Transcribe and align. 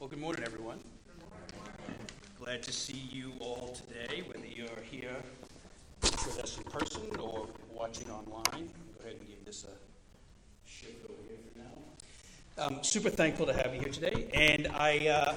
Well, 0.00 0.08
good 0.08 0.18
morning, 0.18 0.42
everyone. 0.46 0.80
Glad 2.42 2.62
to 2.62 2.72
see 2.72 3.06
you 3.12 3.34
all 3.38 3.76
today, 3.76 4.22
whether 4.22 4.46
you're 4.46 4.82
here 4.90 5.14
with 6.00 6.40
us 6.42 6.56
in 6.56 6.64
person 6.64 7.02
or 7.20 7.46
watching 7.70 8.10
online. 8.10 8.70
Go 8.96 9.04
ahead 9.04 9.16
and 9.20 9.28
give 9.28 9.44
this 9.44 9.64
a 9.64 10.66
shift 10.66 11.04
over 11.04 11.18
here 11.28 11.36
for 11.52 11.58
now. 11.58 12.64
Um, 12.64 12.82
super 12.82 13.10
thankful 13.10 13.44
to 13.44 13.52
have 13.52 13.74
you 13.74 13.80
here 13.82 13.90
today, 13.90 14.30
and 14.32 14.68
I 14.68 15.06
uh, 15.06 15.34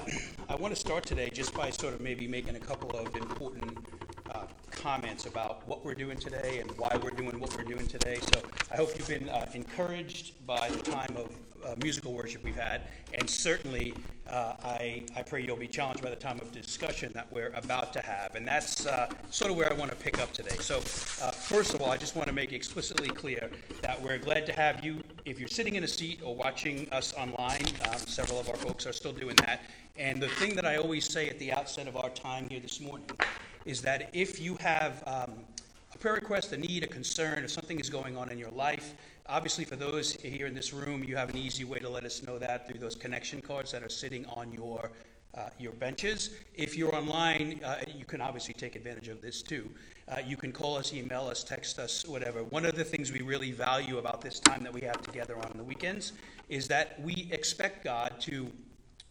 I 0.48 0.54
want 0.54 0.74
to 0.74 0.80
start 0.80 1.04
today 1.04 1.28
just 1.28 1.52
by 1.52 1.68
sort 1.68 1.92
of 1.92 2.00
maybe 2.00 2.26
making 2.26 2.56
a 2.56 2.60
couple 2.60 2.90
of 2.92 3.14
important 3.16 3.86
uh, 4.30 4.46
comments 4.70 5.26
about 5.26 5.68
what 5.68 5.84
we're 5.84 5.94
doing 5.94 6.16
today 6.16 6.60
and 6.60 6.70
why 6.78 6.98
we're 7.02 7.10
doing 7.10 7.38
what 7.38 7.54
we're 7.54 7.64
doing 7.64 7.86
today. 7.86 8.18
So 8.32 8.40
I 8.72 8.76
hope 8.76 8.96
you've 8.96 9.08
been 9.08 9.28
uh, 9.28 9.44
encouraged 9.52 10.46
by 10.46 10.70
the 10.70 10.90
time 10.90 11.14
of 11.18 11.30
uh, 11.66 11.74
musical 11.82 12.14
worship 12.14 12.42
we've 12.42 12.56
had, 12.56 12.80
and 13.12 13.28
certainly 13.28 13.92
uh, 14.34 14.56
I, 14.64 15.02
I 15.14 15.22
pray 15.22 15.42
you'll 15.42 15.56
be 15.56 15.68
challenged 15.68 16.02
by 16.02 16.10
the 16.10 16.16
time 16.16 16.40
of 16.40 16.50
discussion 16.50 17.12
that 17.14 17.32
we're 17.32 17.52
about 17.54 17.92
to 17.92 18.00
have. 18.00 18.34
And 18.34 18.46
that's 18.46 18.84
uh, 18.84 19.08
sort 19.30 19.52
of 19.52 19.56
where 19.56 19.72
I 19.72 19.76
want 19.76 19.92
to 19.92 19.96
pick 19.96 20.20
up 20.20 20.32
today. 20.32 20.56
So, 20.58 20.78
uh, 20.78 21.30
first 21.30 21.72
of 21.72 21.80
all, 21.80 21.90
I 21.90 21.96
just 21.96 22.16
want 22.16 22.26
to 22.28 22.34
make 22.34 22.52
explicitly 22.52 23.08
clear 23.08 23.48
that 23.82 24.02
we're 24.02 24.18
glad 24.18 24.44
to 24.46 24.52
have 24.52 24.84
you. 24.84 25.04
If 25.24 25.38
you're 25.38 25.48
sitting 25.48 25.76
in 25.76 25.84
a 25.84 25.88
seat 25.88 26.20
or 26.24 26.34
watching 26.34 26.88
us 26.90 27.14
online, 27.14 27.64
um, 27.88 27.98
several 27.98 28.40
of 28.40 28.48
our 28.48 28.56
folks 28.56 28.88
are 28.88 28.92
still 28.92 29.12
doing 29.12 29.36
that. 29.36 29.62
And 29.96 30.20
the 30.20 30.28
thing 30.28 30.56
that 30.56 30.66
I 30.66 30.76
always 30.76 31.08
say 31.08 31.28
at 31.28 31.38
the 31.38 31.52
outset 31.52 31.86
of 31.86 31.96
our 31.96 32.10
time 32.10 32.48
here 32.48 32.58
this 32.58 32.80
morning 32.80 33.06
is 33.64 33.80
that 33.82 34.10
if 34.12 34.40
you 34.40 34.56
have 34.56 35.04
um, 35.06 35.34
prayer 36.04 36.16
request, 36.16 36.52
a 36.52 36.56
need, 36.58 36.84
a 36.84 36.86
concern, 36.86 37.44
if 37.44 37.50
something 37.50 37.80
is 37.80 37.88
going 37.88 38.14
on 38.14 38.30
in 38.30 38.36
your 38.36 38.50
life, 38.50 38.94
Obviously, 39.26 39.64
for 39.64 39.76
those 39.76 40.12
here 40.12 40.46
in 40.46 40.54
this 40.54 40.74
room, 40.74 41.02
you 41.02 41.16
have 41.16 41.30
an 41.30 41.38
easy 41.38 41.64
way 41.64 41.78
to 41.78 41.88
let 41.88 42.04
us 42.04 42.22
know 42.22 42.38
that 42.38 42.68
through 42.68 42.78
those 42.78 42.94
connection 42.94 43.40
cards 43.40 43.72
that 43.72 43.82
are 43.82 43.88
sitting 43.88 44.26
on 44.26 44.52
your 44.52 44.90
uh, 45.34 45.48
your 45.58 45.72
benches. 45.72 46.30
If 46.54 46.76
you're 46.76 46.94
online, 46.94 47.58
uh, 47.64 47.78
you 47.96 48.04
can 48.04 48.20
obviously 48.20 48.54
take 48.54 48.76
advantage 48.76 49.08
of 49.08 49.20
this 49.20 49.42
too. 49.42 49.68
Uh, 50.06 50.18
you 50.24 50.36
can 50.36 50.52
call 50.52 50.76
us, 50.76 50.92
email 50.92 51.22
us, 51.22 51.42
text 51.42 51.78
us, 51.80 52.06
whatever. 52.06 52.44
One 52.44 52.64
of 52.64 52.76
the 52.76 52.84
things 52.84 53.10
we 53.10 53.22
really 53.22 53.50
value 53.50 53.98
about 53.98 54.20
this 54.20 54.38
time 54.38 54.62
that 54.62 54.72
we 54.72 54.82
have 54.82 55.00
together 55.02 55.36
on 55.36 55.56
the 55.56 55.64
weekends 55.64 56.12
is 56.48 56.68
that 56.68 57.00
we 57.00 57.28
expect 57.32 57.82
God 57.82 58.12
to 58.20 58.52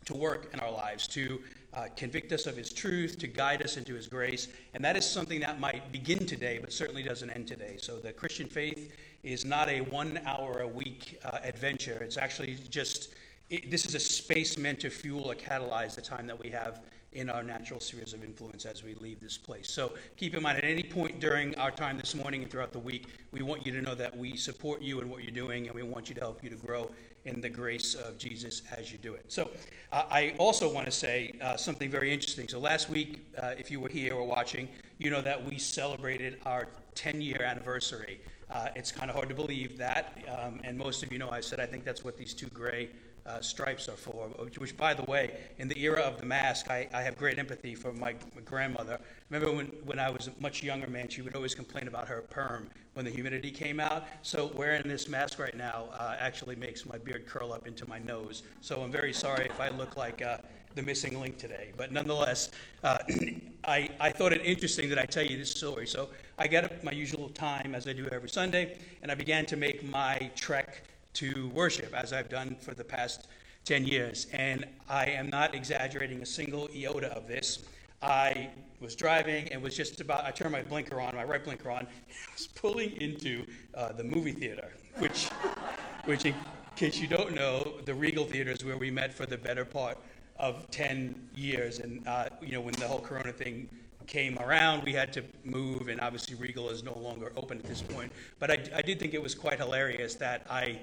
to 0.06 0.14
work 0.14 0.50
in 0.54 0.60
our 0.60 0.72
lives, 0.72 1.08
to 1.10 1.42
uh, 1.74 1.88
convict 1.96 2.32
us 2.32 2.46
of 2.46 2.56
His 2.56 2.72
truth, 2.72 3.18
to 3.20 3.28
guide 3.28 3.64
us 3.64 3.78
into 3.78 3.94
His 3.94 4.08
grace. 4.08 4.48
And 4.74 4.84
that 4.86 4.96
is 4.96 5.06
something 5.06 5.40
that 5.40 5.60
might 5.60 5.92
begin 5.92 6.26
today, 6.26 6.60
but 6.60 6.72
certainly 6.72 7.04
doesn't 7.04 7.30
end 7.30 7.48
today. 7.48 7.78
So 7.80 7.98
the 7.98 8.14
Christian 8.14 8.48
faith 8.48 8.96
is 9.24 9.46
not 9.46 9.70
a 9.70 9.82
one 9.82 10.20
hour 10.26 10.60
a 10.60 10.68
week 10.68 11.20
uh, 11.26 11.40
adventure. 11.44 11.98
It's 12.02 12.18
actually 12.18 12.58
just, 12.70 13.14
it, 13.50 13.72
this 13.72 13.86
is 13.86 13.96
a 13.96 14.00
space 14.00 14.58
meant 14.58 14.80
to 14.82 14.90
fuel 14.90 15.32
or 15.32 15.36
catalyze 15.36 15.96
the 15.96 16.02
time 16.02 16.28
that 16.28 16.40
we 16.40 16.50
have 16.50 16.82
in 17.16 17.30
our 17.30 17.44
natural 17.44 17.80
spheres 17.80 18.14
of 18.14 18.24
influence 18.24 18.66
as 18.66 18.84
we 18.84 18.96
leave 18.96 19.20
this 19.20 19.38
place. 19.38 19.70
So 19.72 19.94
keep 20.18 20.36
in 20.36 20.44
mind, 20.44 20.58
at 20.58 20.64
any 20.64 20.84
point 20.84 21.20
during 21.20 21.56
our 21.56 21.72
time 21.72 21.98
this 21.98 22.16
morning 22.16 22.44
and 22.44 22.52
throughout 22.52 22.74
the 22.74 22.80
week, 22.80 23.08
we 23.32 23.42
want 23.42 23.66
you 23.66 23.72
to 23.74 23.82
know 23.82 23.96
that 23.96 24.16
we 24.16 24.36
support 24.36 24.82
you 24.82 25.02
in 25.02 25.10
what 25.10 25.24
you're 25.24 25.32
doing, 25.32 25.68
and 25.68 25.76
we 25.76 25.84
want 25.84 26.10
you 26.10 26.16
to 26.16 26.22
help 26.22 26.44
you 26.44 26.50
to 26.50 26.56
grow 26.56 26.90
in 27.26 27.40
the 27.40 27.50
grace 27.50 27.96
of 27.96 28.18
Jesus 28.18 28.64
as 28.76 28.92
you 28.92 28.98
do 28.98 29.14
it. 29.14 29.32
So 29.32 29.50
uh, 29.92 30.04
I 30.10 30.36
also 30.38 30.72
want 30.72 30.86
to 30.86 30.92
say 30.92 31.34
uh, 31.42 31.56
something 31.56 31.90
very 31.90 32.12
interesting. 32.12 32.48
So 32.48 32.60
last 32.60 32.90
week, 32.90 33.26
uh, 33.42 33.54
if 33.58 33.72
you 33.72 33.80
were 33.80 33.90
here 33.90 34.14
or 34.16 34.26
watching, 34.26 34.68
you 34.98 35.10
know 35.10 35.22
that 35.22 35.44
we 35.44 35.58
celebrated 35.58 36.40
our 36.46 36.68
10 36.96 37.22
year 37.22 37.42
anniversary. 37.44 38.20
Uh, 38.52 38.68
it's 38.76 38.92
kind 38.92 39.10
of 39.10 39.16
hard 39.16 39.30
to 39.30 39.36
believe 39.36 39.78
that, 39.78 40.18
um, 40.38 40.60
and 40.64 40.78
most 40.78 41.02
of 41.02 41.12
you 41.12 41.18
know 41.18 41.30
I 41.30 41.40
said 41.40 41.60
I 41.60 41.66
think 41.66 41.84
that's 41.84 42.04
what 42.04 42.18
these 42.18 42.34
two 42.34 42.48
gray 42.48 42.90
uh, 43.26 43.42
stripes 43.42 43.88
are 43.88 43.96
for. 43.96 44.28
Which, 44.40 44.58
which, 44.58 44.78
by 44.78 44.94
the 44.94 45.04
way, 45.04 45.38
in 45.58 45.68
the 45.68 45.80
era 45.80 46.02
of 46.02 46.20
the 46.20 46.26
mask, 46.26 46.70
I, 46.70 46.88
I 46.94 47.02
have 47.02 47.18
great 47.18 47.40
empathy 47.40 47.76
for 47.76 47.94
my, 47.94 48.16
my, 48.36 48.42
grandmother. 48.44 49.00
Remember 49.30 49.56
when, 49.56 49.68
when 49.86 50.00
I 50.00 50.10
was 50.10 50.28
a 50.28 50.32
much 50.40 50.64
younger 50.64 50.88
man, 50.88 51.08
she 51.08 51.22
would 51.22 51.36
always 51.36 51.56
complain 51.56 51.88
about 51.88 52.08
her 52.08 52.22
perm 52.22 52.70
when 52.94 53.06
the 53.06 53.12
humidity 53.12 53.52
came 53.52 53.80
out. 53.80 54.06
So 54.22 54.52
wearing 54.56 54.84
this 54.86 55.08
mask 55.08 55.40
right 55.40 55.56
now 55.56 55.86
uh, 55.94 56.16
actually 56.20 56.56
makes 56.56 56.86
my 56.86 56.98
beard 56.98 57.26
curl 57.26 57.54
up 57.54 57.68
into 57.68 57.88
my 57.88 58.00
nose. 58.00 58.44
So 58.62 58.82
I'm 58.82 58.92
very 58.92 59.14
sorry 59.14 59.46
if 59.46 59.60
I 59.60 59.70
look 59.70 59.96
like 59.98 60.22
uh, 60.22 60.38
the 60.76 60.82
missing 60.82 61.20
link 61.20 61.38
today. 61.38 61.72
But 61.78 61.92
nonetheless, 61.92 62.52
uh, 62.84 63.00
I, 63.66 63.90
I 64.00 64.10
thought 64.10 64.34
it 64.34 64.42
interesting 64.44 64.90
that 64.90 65.00
I 65.00 65.06
tell 65.06 65.26
you 65.26 65.38
this 65.38 65.52
story. 65.52 65.88
So 65.88 66.10
I 66.38 66.48
get 66.48 66.66
up 66.66 66.84
my 66.84 66.92
usual 66.92 67.30
time, 67.30 67.76
as 67.76 67.88
I 67.88 67.94
do 67.94 68.08
every 68.12 68.30
Sunday, 68.30 68.78
and 69.02 69.12
I 69.12 69.16
began 69.16 69.46
to 69.48 69.56
make 69.56 69.84
my 69.88 70.30
trek 70.36 70.84
to 71.14 71.50
worship, 71.50 71.94
as 71.94 72.14
I've 72.14 72.30
done 72.30 72.56
for 72.60 72.74
the 72.74 72.84
past 72.84 73.28
10 73.66 73.86
years. 73.86 74.28
And 74.34 74.66
I 74.90 75.06
am 75.06 75.30
not 75.30 75.56
exaggerating 75.56 76.22
a 76.22 76.26
single 76.26 76.70
iota 76.76 77.08
of 77.16 77.28
this. 77.28 77.66
I 78.02 78.50
was 78.82 78.96
driving 78.96 79.48
and 79.50 79.62
was 79.62 79.78
just 79.78 80.02
about, 80.02 80.26
I 80.26 80.32
turned 80.32 80.52
my 80.52 80.64
blinker 80.64 81.00
on, 81.00 81.16
my 81.16 81.24
right 81.24 81.44
blinker 81.44 81.72
on, 81.72 81.80
and 81.80 81.88
I 81.88 82.34
was 82.34 82.48
pulling 82.48 82.92
into 83.02 83.46
uh, 83.74 83.94
the 83.94 84.04
movie 84.04 84.34
theater, 84.34 84.70
which, 85.00 85.30
which, 86.06 86.26
in 86.26 86.36
case 86.76 87.00
you 87.00 87.08
don't 87.08 87.34
know, 87.34 87.76
the 87.86 87.94
Regal 87.94 88.26
Theater 88.26 88.52
is 88.52 88.66
where 88.66 88.78
we 88.78 88.92
met 88.92 89.14
for 89.14 89.26
the 89.26 89.38
better 89.38 89.64
part 89.64 89.98
of 90.38 90.70
10 90.72 91.16
years. 91.36 91.80
And, 91.80 92.06
uh, 92.08 92.30
you 92.42 92.52
know, 92.52 92.62
when 92.62 92.74
the 92.74 92.88
whole 92.88 93.00
Corona 93.00 93.32
thing 93.32 93.70
came 94.08 94.38
around, 94.40 94.84
we 94.84 94.92
had 94.92 95.14
to 95.14 95.24
move, 95.46 95.88
and 95.88 96.02
obviously 96.02 96.36
Regal 96.36 96.70
is 96.70 96.84
no 96.84 96.98
longer 96.98 97.32
open 97.38 97.58
at 97.58 97.64
this 97.64 97.82
point. 97.82 98.12
But 98.40 98.52
I, 98.52 98.58
I 98.76 98.82
did 98.82 99.00
think 99.00 99.14
it 99.14 99.22
was 99.22 99.36
quite 99.36 99.60
hilarious 99.60 100.16
that 100.16 100.46
I 100.50 100.80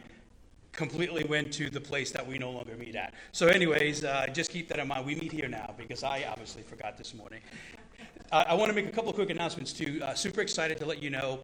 completely 0.73 1.25
went 1.25 1.53
to 1.55 1.71
the 1.71 1.81
place 1.81 2.11
that 2.13 2.27
we 2.27 2.39
no 2.39 2.51
longer 2.51 2.77
meet 2.77 2.95
at. 2.95 3.15
So, 3.33 3.49
anyways, 3.49 4.05
uh, 4.05 4.27
just 4.33 4.51
keep 4.51 4.69
that 4.69 4.79
in 4.79 4.89
mind. 4.89 5.07
We 5.07 5.15
meet 5.15 5.33
here 5.33 5.49
now 5.49 5.75
because 5.77 6.03
I 6.05 6.25
obviously 6.29 6.63
forgot 6.63 6.97
this 6.97 7.15
morning. 7.15 7.41
Uh, 8.33 8.45
I 8.47 8.55
want 8.55 8.71
to 8.71 8.75
make 8.75 8.87
a 8.87 8.93
couple 8.93 9.11
of 9.11 9.17
quick 9.17 9.31
announcements 9.31 9.73
too. 9.73 10.01
Uh, 10.03 10.15
super 10.15 10.41
excited 10.41 10.79
to 10.79 10.87
let 10.87 11.03
you 11.03 11.11
know 11.11 11.41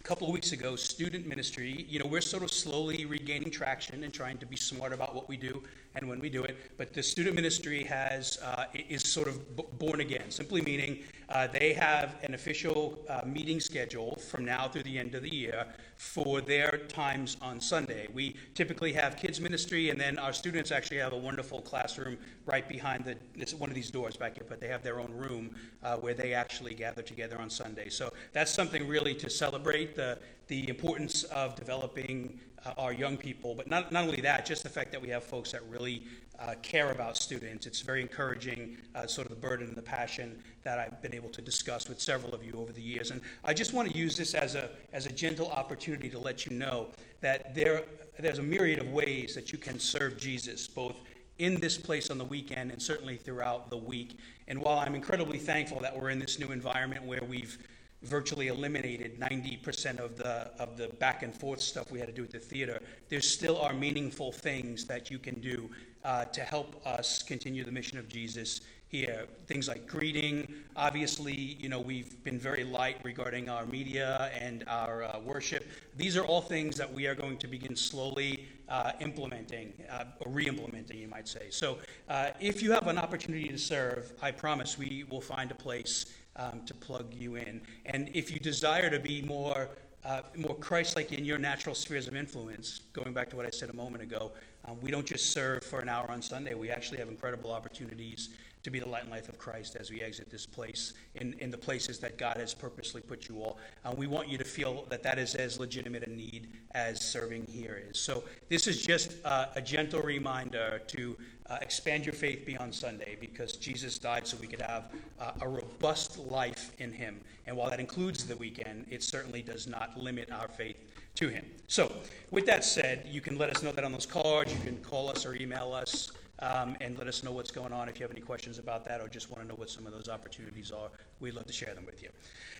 a 0.00 0.02
couple 0.02 0.26
of 0.26 0.32
weeks 0.32 0.52
ago, 0.52 0.76
student 0.76 1.26
ministry, 1.26 1.84
you 1.88 1.98
know, 1.98 2.06
we're 2.06 2.22
sort 2.22 2.42
of 2.42 2.50
slowly 2.50 3.04
regaining 3.04 3.50
traction 3.50 4.02
and 4.02 4.14
trying 4.14 4.38
to 4.38 4.46
be 4.46 4.56
smart 4.56 4.92
about 4.92 5.14
what 5.14 5.28
we 5.28 5.36
do 5.36 5.62
and 5.94 6.08
when 6.08 6.20
we 6.20 6.30
do 6.30 6.44
it. 6.44 6.56
But 6.76 6.92
the 6.92 7.02
student 7.02 7.34
ministry 7.34 7.84
has 7.84 8.38
uh, 8.42 8.66
is 8.88 9.02
sort 9.02 9.28
of 9.28 9.56
b- 9.56 9.64
born 9.78 10.00
again, 10.00 10.30
simply 10.30 10.62
meaning 10.62 11.00
uh, 11.28 11.46
they 11.46 11.72
have 11.72 12.16
an 12.22 12.34
official 12.34 12.98
uh, 13.08 13.22
meeting 13.24 13.60
schedule 13.60 14.16
from 14.16 14.44
now 14.44 14.68
through 14.68 14.82
the 14.84 14.98
end 14.98 15.14
of 15.14 15.22
the 15.22 15.34
year 15.34 15.66
for 15.96 16.40
their 16.40 16.80
times 16.88 17.36
on 17.42 17.60
Sunday. 17.60 18.08
We 18.12 18.36
typically 18.54 18.92
have 18.94 19.16
kids 19.16 19.40
ministry, 19.40 19.90
and 19.90 20.00
then 20.00 20.18
our 20.18 20.32
students 20.32 20.70
actually 20.70 20.98
have 20.98 21.12
a 21.12 21.18
wonderful 21.18 21.60
classroom 21.60 22.16
right 22.46 22.66
behind 22.68 23.04
the 23.04 23.16
this, 23.36 23.54
one 23.54 23.68
of 23.68 23.74
these 23.74 23.90
doors 23.90 24.16
back 24.16 24.34
here. 24.34 24.46
But 24.48 24.60
they 24.60 24.68
have 24.68 24.82
their 24.82 25.00
own 25.00 25.12
room 25.12 25.54
uh, 25.82 25.96
where 25.96 26.14
they 26.14 26.34
actually 26.34 26.74
gather 26.74 27.02
together 27.02 27.38
on 27.38 27.50
Sunday. 27.50 27.88
So 27.88 28.12
that's 28.32 28.52
something 28.52 28.86
really 28.88 29.14
to 29.14 29.28
celebrate 29.28 29.94
the 29.94 30.18
the 30.50 30.68
importance 30.68 31.22
of 31.24 31.54
developing 31.54 32.40
uh, 32.64 32.72
our 32.78 32.92
young 32.92 33.16
people. 33.16 33.54
But 33.54 33.68
not 33.68 33.92
not 33.92 34.04
only 34.04 34.20
that, 34.20 34.46
just 34.46 34.62
the 34.62 34.68
fact 34.68 34.92
that 34.92 35.00
we 35.00 35.08
have 35.08 35.24
folks 35.24 35.52
that 35.52 35.62
really 35.68 36.02
uh, 36.40 36.54
care 36.62 36.90
about 36.90 37.16
students. 37.16 37.66
It's 37.66 37.80
very 37.80 38.00
encouraging, 38.00 38.78
uh, 38.94 39.06
sort 39.06 39.28
of 39.28 39.34
the 39.34 39.40
burden 39.48 39.68
and 39.68 39.76
the 39.76 39.82
passion 39.82 40.42
that 40.62 40.78
I've 40.78 41.00
been 41.02 41.14
able 41.14 41.28
to 41.30 41.42
discuss 41.42 41.88
with 41.88 42.00
several 42.00 42.34
of 42.34 42.42
you 42.44 42.54
over 42.54 42.72
the 42.72 42.80
years. 42.80 43.10
And 43.10 43.20
I 43.44 43.52
just 43.52 43.74
want 43.74 43.90
to 43.90 43.96
use 43.96 44.16
this 44.16 44.34
as 44.34 44.54
a, 44.54 44.70
as 44.92 45.06
a 45.06 45.12
gentle 45.12 45.50
opportunity 45.50 46.08
to 46.08 46.18
let 46.18 46.46
you 46.46 46.56
know 46.56 46.88
that 47.20 47.54
there, 47.54 47.84
there's 48.18 48.38
a 48.38 48.42
myriad 48.42 48.78
of 48.78 48.90
ways 48.90 49.34
that 49.34 49.52
you 49.52 49.58
can 49.58 49.78
serve 49.78 50.18
Jesus, 50.18 50.66
both 50.66 50.96
in 51.38 51.60
this 51.60 51.76
place 51.76 52.10
on 52.10 52.18
the 52.18 52.24
weekend 52.24 52.70
and 52.70 52.80
certainly 52.80 53.16
throughout 53.16 53.70
the 53.70 53.76
week. 53.76 54.18
And 54.48 54.58
while 54.60 54.78
I'm 54.78 54.94
incredibly 54.94 55.38
thankful 55.38 55.80
that 55.80 55.98
we're 55.98 56.10
in 56.10 56.18
this 56.18 56.38
new 56.38 56.52
environment 56.52 57.04
where 57.04 57.22
we've 57.28 57.58
virtually 58.02 58.48
eliminated 58.48 59.20
90% 59.20 59.98
of 59.98 60.16
the 60.16 60.50
of 60.58 60.76
the 60.76 60.88
back 60.98 61.22
and 61.22 61.34
forth 61.34 61.60
stuff 61.60 61.90
we 61.90 61.98
had 61.98 62.08
to 62.08 62.14
do 62.14 62.24
at 62.24 62.30
the 62.30 62.38
theater. 62.38 62.80
There 63.08 63.20
still 63.20 63.58
are 63.60 63.74
meaningful 63.74 64.32
things 64.32 64.86
that 64.86 65.10
you 65.10 65.18
can 65.18 65.40
do 65.40 65.70
uh, 66.04 66.24
to 66.26 66.40
help 66.40 66.80
us 66.86 67.22
continue 67.22 67.64
the 67.64 67.72
mission 67.72 67.98
of 67.98 68.08
Jesus 68.08 68.62
here. 68.90 69.26
Things 69.46 69.68
like 69.68 69.86
greeting. 69.86 70.52
Obviously, 70.74 71.34
you 71.34 71.68
know, 71.68 71.78
we've 71.78 72.22
been 72.24 72.38
very 72.38 72.64
light 72.64 72.96
regarding 73.04 73.48
our 73.48 73.64
media 73.66 74.30
and 74.38 74.64
our 74.66 75.04
uh, 75.04 75.20
worship. 75.20 75.66
These 75.96 76.16
are 76.16 76.24
all 76.24 76.40
things 76.40 76.76
that 76.76 76.92
we 76.92 77.06
are 77.06 77.14
going 77.14 77.36
to 77.38 77.46
begin 77.46 77.76
slowly 77.76 78.48
uh, 78.68 78.92
implementing, 79.00 79.72
uh, 79.90 80.04
or 80.20 80.32
re 80.32 80.46
implementing, 80.46 80.98
you 80.98 81.08
might 81.08 81.28
say. 81.28 81.46
So, 81.50 81.78
uh, 82.08 82.30
if 82.40 82.62
you 82.62 82.72
have 82.72 82.86
an 82.86 82.98
opportunity 82.98 83.48
to 83.48 83.58
serve, 83.58 84.12
I 84.22 84.30
promise 84.30 84.78
we 84.78 85.04
will 85.08 85.20
find 85.20 85.50
a 85.50 85.56
place 85.56 86.06
um, 86.42 86.56
to 86.66 86.74
plug 86.74 87.06
you 87.22 87.30
in. 87.36 87.60
And 87.92 88.10
if 88.20 88.26
you 88.32 88.38
desire 88.52 88.88
to 88.90 89.00
be 89.00 89.16
more 89.22 89.60
uh, 90.02 90.22
more 90.34 90.56
Christ 90.56 90.96
like 90.96 91.12
in 91.12 91.26
your 91.30 91.36
natural 91.50 91.74
spheres 91.74 92.08
of 92.08 92.16
influence, 92.16 92.68
going 92.94 93.12
back 93.12 93.28
to 93.30 93.36
what 93.36 93.44
I 93.44 93.50
said 93.50 93.68
a 93.68 93.76
moment 93.84 94.02
ago, 94.02 94.32
Um, 94.66 94.76
we 94.82 94.90
don't 94.90 95.06
just 95.06 95.32
serve 95.32 95.62
for 95.64 95.80
an 95.80 95.88
hour 95.88 96.10
on 96.10 96.20
Sunday, 96.22 96.54
we 96.54 96.70
actually 96.76 96.98
have 96.98 97.08
incredible 97.08 97.50
opportunities 97.50 98.30
to 98.62 98.70
be 98.70 98.78
the 98.78 98.86
light 98.86 99.04
and 99.06 99.10
life 99.10 99.28
of 99.32 99.38
Christ 99.38 99.76
as 99.80 99.90
we 99.90 100.02
exit 100.02 100.26
this 100.30 100.46
place 100.46 100.92
in, 101.14 101.34
in 101.38 101.50
the 101.50 101.56
places 101.56 101.98
that 102.00 102.18
God 102.18 102.36
has 102.36 102.52
purposely 102.52 103.00
put 103.00 103.26
you 103.28 103.36
all. 103.42 103.54
Uh, 103.84 103.94
we 103.96 104.06
want 104.06 104.28
you 104.28 104.36
to 104.36 104.44
feel 104.44 104.84
that 104.90 105.02
that 105.02 105.18
is 105.18 105.34
as 105.34 105.58
legitimate 105.58 106.02
a 106.06 106.10
need 106.10 106.48
as 106.72 107.00
serving 107.00 107.46
here 107.46 107.76
is. 107.88 107.98
So, 107.98 108.14
this 108.50 108.66
is 108.66 108.76
just 108.92 109.08
uh, 109.24 109.46
a 109.60 109.62
gentle 109.62 110.02
reminder 110.02 110.82
to 110.88 111.16
uh, 111.50 111.58
expand 111.60 112.06
your 112.06 112.12
faith 112.12 112.46
beyond 112.46 112.74
Sunday 112.74 113.16
because 113.20 113.56
Jesus 113.56 113.98
died 113.98 114.26
so 114.26 114.36
we 114.40 114.46
could 114.46 114.62
have 114.62 114.92
uh, 115.20 115.32
a 115.40 115.48
robust 115.48 116.18
life 116.18 116.72
in 116.78 116.92
Him. 116.92 117.20
And 117.46 117.56
while 117.56 117.68
that 117.70 117.80
includes 117.80 118.24
the 118.24 118.36
weekend, 118.36 118.86
it 118.88 119.02
certainly 119.02 119.42
does 119.42 119.66
not 119.66 119.98
limit 119.98 120.30
our 120.30 120.48
faith 120.48 120.76
to 121.16 121.28
Him. 121.28 121.44
So, 121.66 121.92
with 122.30 122.46
that 122.46 122.64
said, 122.64 123.06
you 123.10 123.20
can 123.20 123.36
let 123.36 123.50
us 123.50 123.62
know 123.62 123.72
that 123.72 123.82
on 123.82 123.92
those 123.92 124.06
cards. 124.06 124.52
You 124.52 124.60
can 124.60 124.76
call 124.78 125.10
us 125.10 125.26
or 125.26 125.34
email 125.34 125.72
us 125.72 126.12
um, 126.38 126.76
and 126.80 126.96
let 126.96 127.08
us 127.08 127.24
know 127.24 127.32
what's 127.32 127.50
going 127.50 127.72
on 127.72 127.88
if 127.88 127.98
you 127.98 128.04
have 128.04 128.12
any 128.12 128.20
questions 128.20 128.58
about 128.58 128.84
that 128.86 129.00
or 129.00 129.08
just 129.08 129.30
want 129.30 129.42
to 129.42 129.48
know 129.48 129.56
what 129.56 129.70
some 129.70 129.86
of 129.86 129.92
those 129.92 130.08
opportunities 130.08 130.70
are. 130.70 130.88
We'd 131.18 131.34
love 131.34 131.46
to 131.46 131.52
share 131.52 131.74
them 131.74 131.84
with 131.84 132.02
you. 132.02 132.10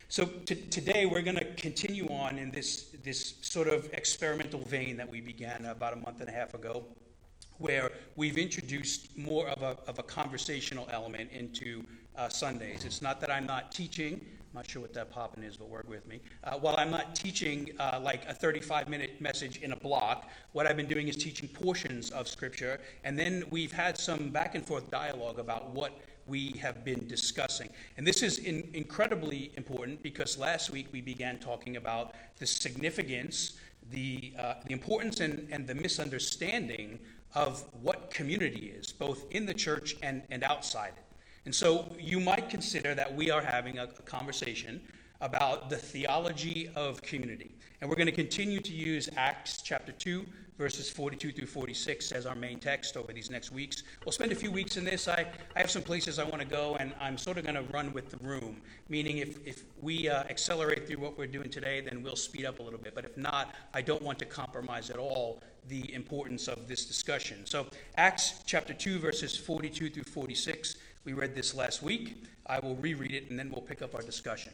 So 0.08 0.26
t- 0.26 0.56
today 0.56 1.06
we're 1.06 1.22
going 1.22 1.38
to 1.38 1.54
continue 1.54 2.08
on 2.08 2.38
in 2.38 2.50
this, 2.50 2.88
this 3.04 3.34
sort 3.42 3.68
of 3.68 3.88
experimental 3.92 4.60
vein 4.60 4.96
that 4.96 5.08
we 5.08 5.20
began 5.20 5.64
about 5.66 5.92
a 5.92 5.96
month 5.96 6.20
and 6.20 6.28
a 6.28 6.32
half 6.32 6.54
ago, 6.54 6.84
where 7.60 7.92
we've 8.16 8.38
introduced 8.38 9.16
more 9.16 9.48
of 9.48 9.62
a, 9.62 9.76
of 9.88 9.98
a 9.98 10.02
conversational 10.02 10.88
element 10.90 11.30
into 11.30 11.84
uh, 12.16 12.28
Sundays. 12.28 12.84
It's 12.84 13.02
not 13.02 13.20
that 13.20 13.30
I'm 13.30 13.46
not 13.46 13.70
teaching. 13.70 14.14
I'm 14.14 14.56
not 14.56 14.68
sure 14.68 14.82
what 14.82 14.94
that 14.94 15.12
popping 15.12 15.44
is, 15.44 15.56
but 15.56 15.68
work 15.68 15.88
with 15.88 16.08
me. 16.08 16.20
Uh, 16.42 16.54
while 16.54 16.74
I'm 16.76 16.90
not 16.90 17.14
teaching 17.14 17.70
uh, 17.78 18.00
like 18.02 18.26
a 18.26 18.34
35 18.34 18.88
minute 18.88 19.20
message 19.20 19.58
in 19.58 19.72
a 19.72 19.76
block, 19.76 20.28
what 20.52 20.66
I've 20.66 20.76
been 20.76 20.88
doing 20.88 21.06
is 21.06 21.16
teaching 21.16 21.48
portions 21.48 22.10
of 22.10 22.26
Scripture, 22.26 22.80
and 23.04 23.16
then 23.16 23.44
we've 23.50 23.70
had 23.70 23.96
some 23.96 24.30
back 24.30 24.56
and 24.56 24.66
forth 24.66 24.90
dialogue 24.90 25.38
about 25.38 25.70
what 25.70 26.00
we 26.26 26.50
have 26.60 26.84
been 26.84 27.06
discussing. 27.06 27.68
And 27.96 28.06
this 28.06 28.22
is 28.22 28.38
in, 28.38 28.68
incredibly 28.72 29.52
important 29.56 30.02
because 30.02 30.38
last 30.38 30.70
week 30.70 30.88
we 30.92 31.00
began 31.00 31.38
talking 31.38 31.76
about 31.76 32.14
the 32.38 32.46
significance, 32.46 33.58
the, 33.90 34.32
uh, 34.38 34.54
the 34.66 34.72
importance, 34.72 35.20
and, 35.20 35.46
and 35.50 35.66
the 35.66 35.74
misunderstanding 35.74 36.98
of 37.34 37.64
what 37.82 38.10
community 38.10 38.72
is, 38.76 38.92
both 38.92 39.24
in 39.30 39.46
the 39.46 39.54
church 39.54 39.96
and, 40.02 40.22
and 40.30 40.42
outside 40.42 40.92
it. 40.96 41.04
And 41.46 41.54
so 41.54 41.94
you 41.98 42.20
might 42.20 42.50
consider 42.50 42.94
that 42.94 43.14
we 43.14 43.30
are 43.30 43.42
having 43.42 43.78
a, 43.78 43.86
conversation 43.86 44.80
about 45.20 45.70
the 45.70 45.76
theology 45.76 46.70
of 46.74 47.00
community. 47.02 47.54
And 47.80 47.88
we're 47.88 47.96
going 47.96 48.06
to 48.06 48.12
continue 48.12 48.60
to 48.60 48.72
use 48.72 49.08
Acts 49.16 49.62
chapter 49.62 49.92
2, 49.92 50.26
verses 50.58 50.90
42 50.90 51.32
through 51.32 51.46
46 51.46 52.12
as 52.12 52.26
our 52.26 52.34
main 52.34 52.58
text 52.58 52.96
over 52.96 53.12
these 53.12 53.30
next 53.30 53.50
weeks. 53.50 53.82
We'll 54.04 54.12
spend 54.12 54.32
a 54.32 54.34
few 54.34 54.50
weeks 54.50 54.76
in 54.76 54.84
this. 54.84 55.08
I, 55.08 55.26
I 55.56 55.60
have 55.60 55.70
some 55.70 55.82
places 55.82 56.18
I 56.18 56.24
want 56.24 56.40
to 56.40 56.46
go, 56.46 56.76
and 56.78 56.92
I'm 57.00 57.16
sort 57.16 57.38
of 57.38 57.44
going 57.44 57.54
to 57.54 57.72
run 57.72 57.92
with 57.94 58.10
the 58.10 58.18
room, 58.18 58.60
meaning 58.90 59.18
if, 59.18 59.46
if 59.46 59.64
we 59.80 60.08
uh, 60.08 60.24
accelerate 60.24 60.86
through 60.86 60.98
what 60.98 61.16
we're 61.16 61.26
doing 61.26 61.48
today, 61.48 61.80
then 61.80 62.02
we'll 62.02 62.16
speed 62.16 62.44
up 62.44 62.58
a 62.58 62.62
little 62.62 62.78
bit. 62.78 62.94
But 62.94 63.06
if 63.06 63.16
not, 63.16 63.54
I 63.72 63.80
don't 63.80 64.02
want 64.02 64.18
to 64.18 64.26
compromise 64.26 64.90
at 64.90 64.98
all 64.98 65.42
the 65.68 65.92
importance 65.94 66.48
of 66.48 66.68
this 66.68 66.84
discussion. 66.84 67.44
So, 67.44 67.66
Acts 67.96 68.42
chapter 68.46 68.74
2, 68.74 68.98
verses 68.98 69.36
42 69.36 69.90
through 69.90 70.04
46 70.04 70.76
we 71.04 71.14
read 71.14 71.34
this 71.34 71.54
last 71.54 71.82
week. 71.82 72.24
I 72.46 72.58
will 72.58 72.76
reread 72.76 73.12
it 73.12 73.30
and 73.30 73.38
then 73.38 73.50
we'll 73.50 73.62
pick 73.62 73.80
up 73.80 73.94
our 73.94 74.02
discussion. 74.02 74.52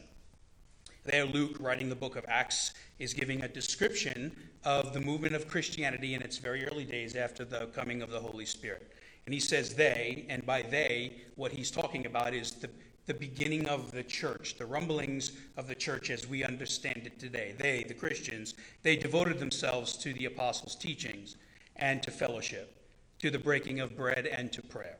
There, 1.03 1.25
Luke, 1.25 1.57
writing 1.59 1.89
the 1.89 1.95
book 1.95 2.15
of 2.15 2.25
Acts, 2.27 2.73
is 2.99 3.13
giving 3.13 3.43
a 3.43 3.47
description 3.47 4.35
of 4.63 4.93
the 4.93 4.99
movement 4.99 5.35
of 5.35 5.47
Christianity 5.47 6.13
in 6.13 6.21
its 6.21 6.37
very 6.37 6.65
early 6.65 6.83
days 6.85 7.15
after 7.15 7.43
the 7.43 7.67
coming 7.67 8.01
of 8.01 8.09
the 8.09 8.19
Holy 8.19 8.45
Spirit. 8.45 8.91
And 9.25 9.33
he 9.33 9.39
says 9.39 9.73
they, 9.73 10.25
and 10.29 10.45
by 10.45 10.61
they, 10.61 11.13
what 11.35 11.51
he's 11.51 11.69
talking 11.69 12.05
about 12.05 12.33
is 12.33 12.51
the, 12.51 12.69
the 13.07 13.13
beginning 13.13 13.67
of 13.67 13.91
the 13.91 14.03
church, 14.03 14.55
the 14.57 14.65
rumblings 14.65 15.31
of 15.55 15.67
the 15.67 15.75
church 15.75 16.09
as 16.09 16.27
we 16.27 16.43
understand 16.43 17.03
it 17.05 17.17
today. 17.17 17.55
They, 17.57 17.83
the 17.87 17.93
Christians, 17.93 18.53
they 18.83 18.97
devoted 18.97 19.39
themselves 19.39 19.97
to 19.97 20.13
the 20.13 20.25
apostles' 20.25 20.75
teachings 20.75 21.37
and 21.77 22.03
to 22.03 22.11
fellowship, 22.11 22.75
to 23.19 23.31
the 23.31 23.39
breaking 23.39 23.79
of 23.79 23.95
bread 23.95 24.27
and 24.27 24.51
to 24.51 24.61
prayer. 24.61 24.97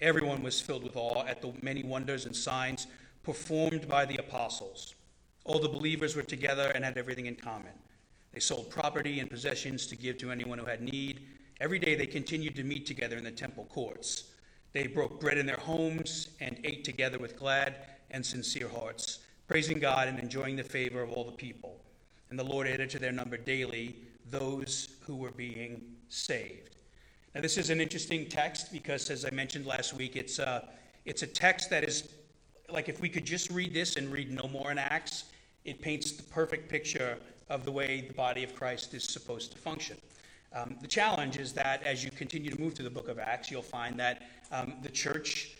Everyone 0.00 0.42
was 0.42 0.60
filled 0.60 0.84
with 0.84 0.96
awe 0.96 1.24
at 1.26 1.42
the 1.42 1.52
many 1.60 1.82
wonders 1.82 2.24
and 2.24 2.34
signs 2.34 2.86
performed 3.24 3.88
by 3.88 4.06
the 4.06 4.16
apostles. 4.16 4.94
All 5.44 5.58
the 5.58 5.68
believers 5.68 6.14
were 6.14 6.22
together 6.22 6.70
and 6.74 6.84
had 6.84 6.96
everything 6.96 7.26
in 7.26 7.34
common. 7.34 7.72
They 8.32 8.40
sold 8.40 8.70
property 8.70 9.18
and 9.18 9.28
possessions 9.28 9.86
to 9.88 9.96
give 9.96 10.18
to 10.18 10.30
anyone 10.30 10.58
who 10.58 10.66
had 10.66 10.82
need. 10.82 11.26
Every 11.60 11.80
day 11.80 11.96
they 11.96 12.06
continued 12.06 12.54
to 12.56 12.62
meet 12.62 12.86
together 12.86 13.16
in 13.16 13.24
the 13.24 13.30
temple 13.32 13.64
courts. 13.64 14.29
They 14.72 14.86
broke 14.86 15.20
bread 15.20 15.38
in 15.38 15.46
their 15.46 15.56
homes 15.56 16.28
and 16.40 16.58
ate 16.64 16.84
together 16.84 17.18
with 17.18 17.36
glad 17.36 17.76
and 18.10 18.24
sincere 18.24 18.68
hearts, 18.68 19.20
praising 19.48 19.78
God 19.78 20.08
and 20.08 20.18
enjoying 20.18 20.56
the 20.56 20.64
favor 20.64 21.02
of 21.02 21.10
all 21.10 21.24
the 21.24 21.32
people. 21.32 21.80
And 22.30 22.38
the 22.38 22.44
Lord 22.44 22.68
added 22.68 22.90
to 22.90 22.98
their 22.98 23.12
number 23.12 23.36
daily 23.36 23.96
those 24.30 24.96
who 25.06 25.16
were 25.16 25.32
being 25.32 25.82
saved. 26.08 26.76
Now, 27.34 27.40
this 27.40 27.58
is 27.58 27.70
an 27.70 27.80
interesting 27.80 28.28
text 28.28 28.72
because, 28.72 29.10
as 29.10 29.24
I 29.24 29.30
mentioned 29.30 29.66
last 29.66 29.94
week, 29.94 30.16
it's 30.16 30.38
a, 30.38 30.68
it's 31.04 31.22
a 31.22 31.26
text 31.26 31.70
that 31.70 31.84
is 31.84 32.08
like 32.72 32.88
if 32.88 33.00
we 33.00 33.08
could 33.08 33.24
just 33.24 33.50
read 33.50 33.74
this 33.74 33.96
and 33.96 34.12
read 34.12 34.30
no 34.30 34.48
more 34.48 34.70
in 34.70 34.78
Acts, 34.78 35.24
it 35.64 35.80
paints 35.80 36.12
the 36.12 36.22
perfect 36.22 36.68
picture 36.68 37.18
of 37.48 37.64
the 37.64 37.72
way 37.72 38.04
the 38.06 38.14
body 38.14 38.44
of 38.44 38.54
Christ 38.54 38.94
is 38.94 39.04
supposed 39.04 39.52
to 39.52 39.58
function. 39.58 39.96
Um, 40.52 40.76
the 40.80 40.88
challenge 40.88 41.36
is 41.36 41.52
that 41.52 41.82
as 41.84 42.04
you 42.04 42.10
continue 42.10 42.50
to 42.50 42.60
move 42.60 42.74
to 42.74 42.82
the 42.82 42.90
book 42.90 43.08
of 43.08 43.18
Acts, 43.18 43.50
you'll 43.50 43.62
find 43.62 43.98
that 44.00 44.22
um, 44.50 44.74
the 44.82 44.88
church 44.88 45.50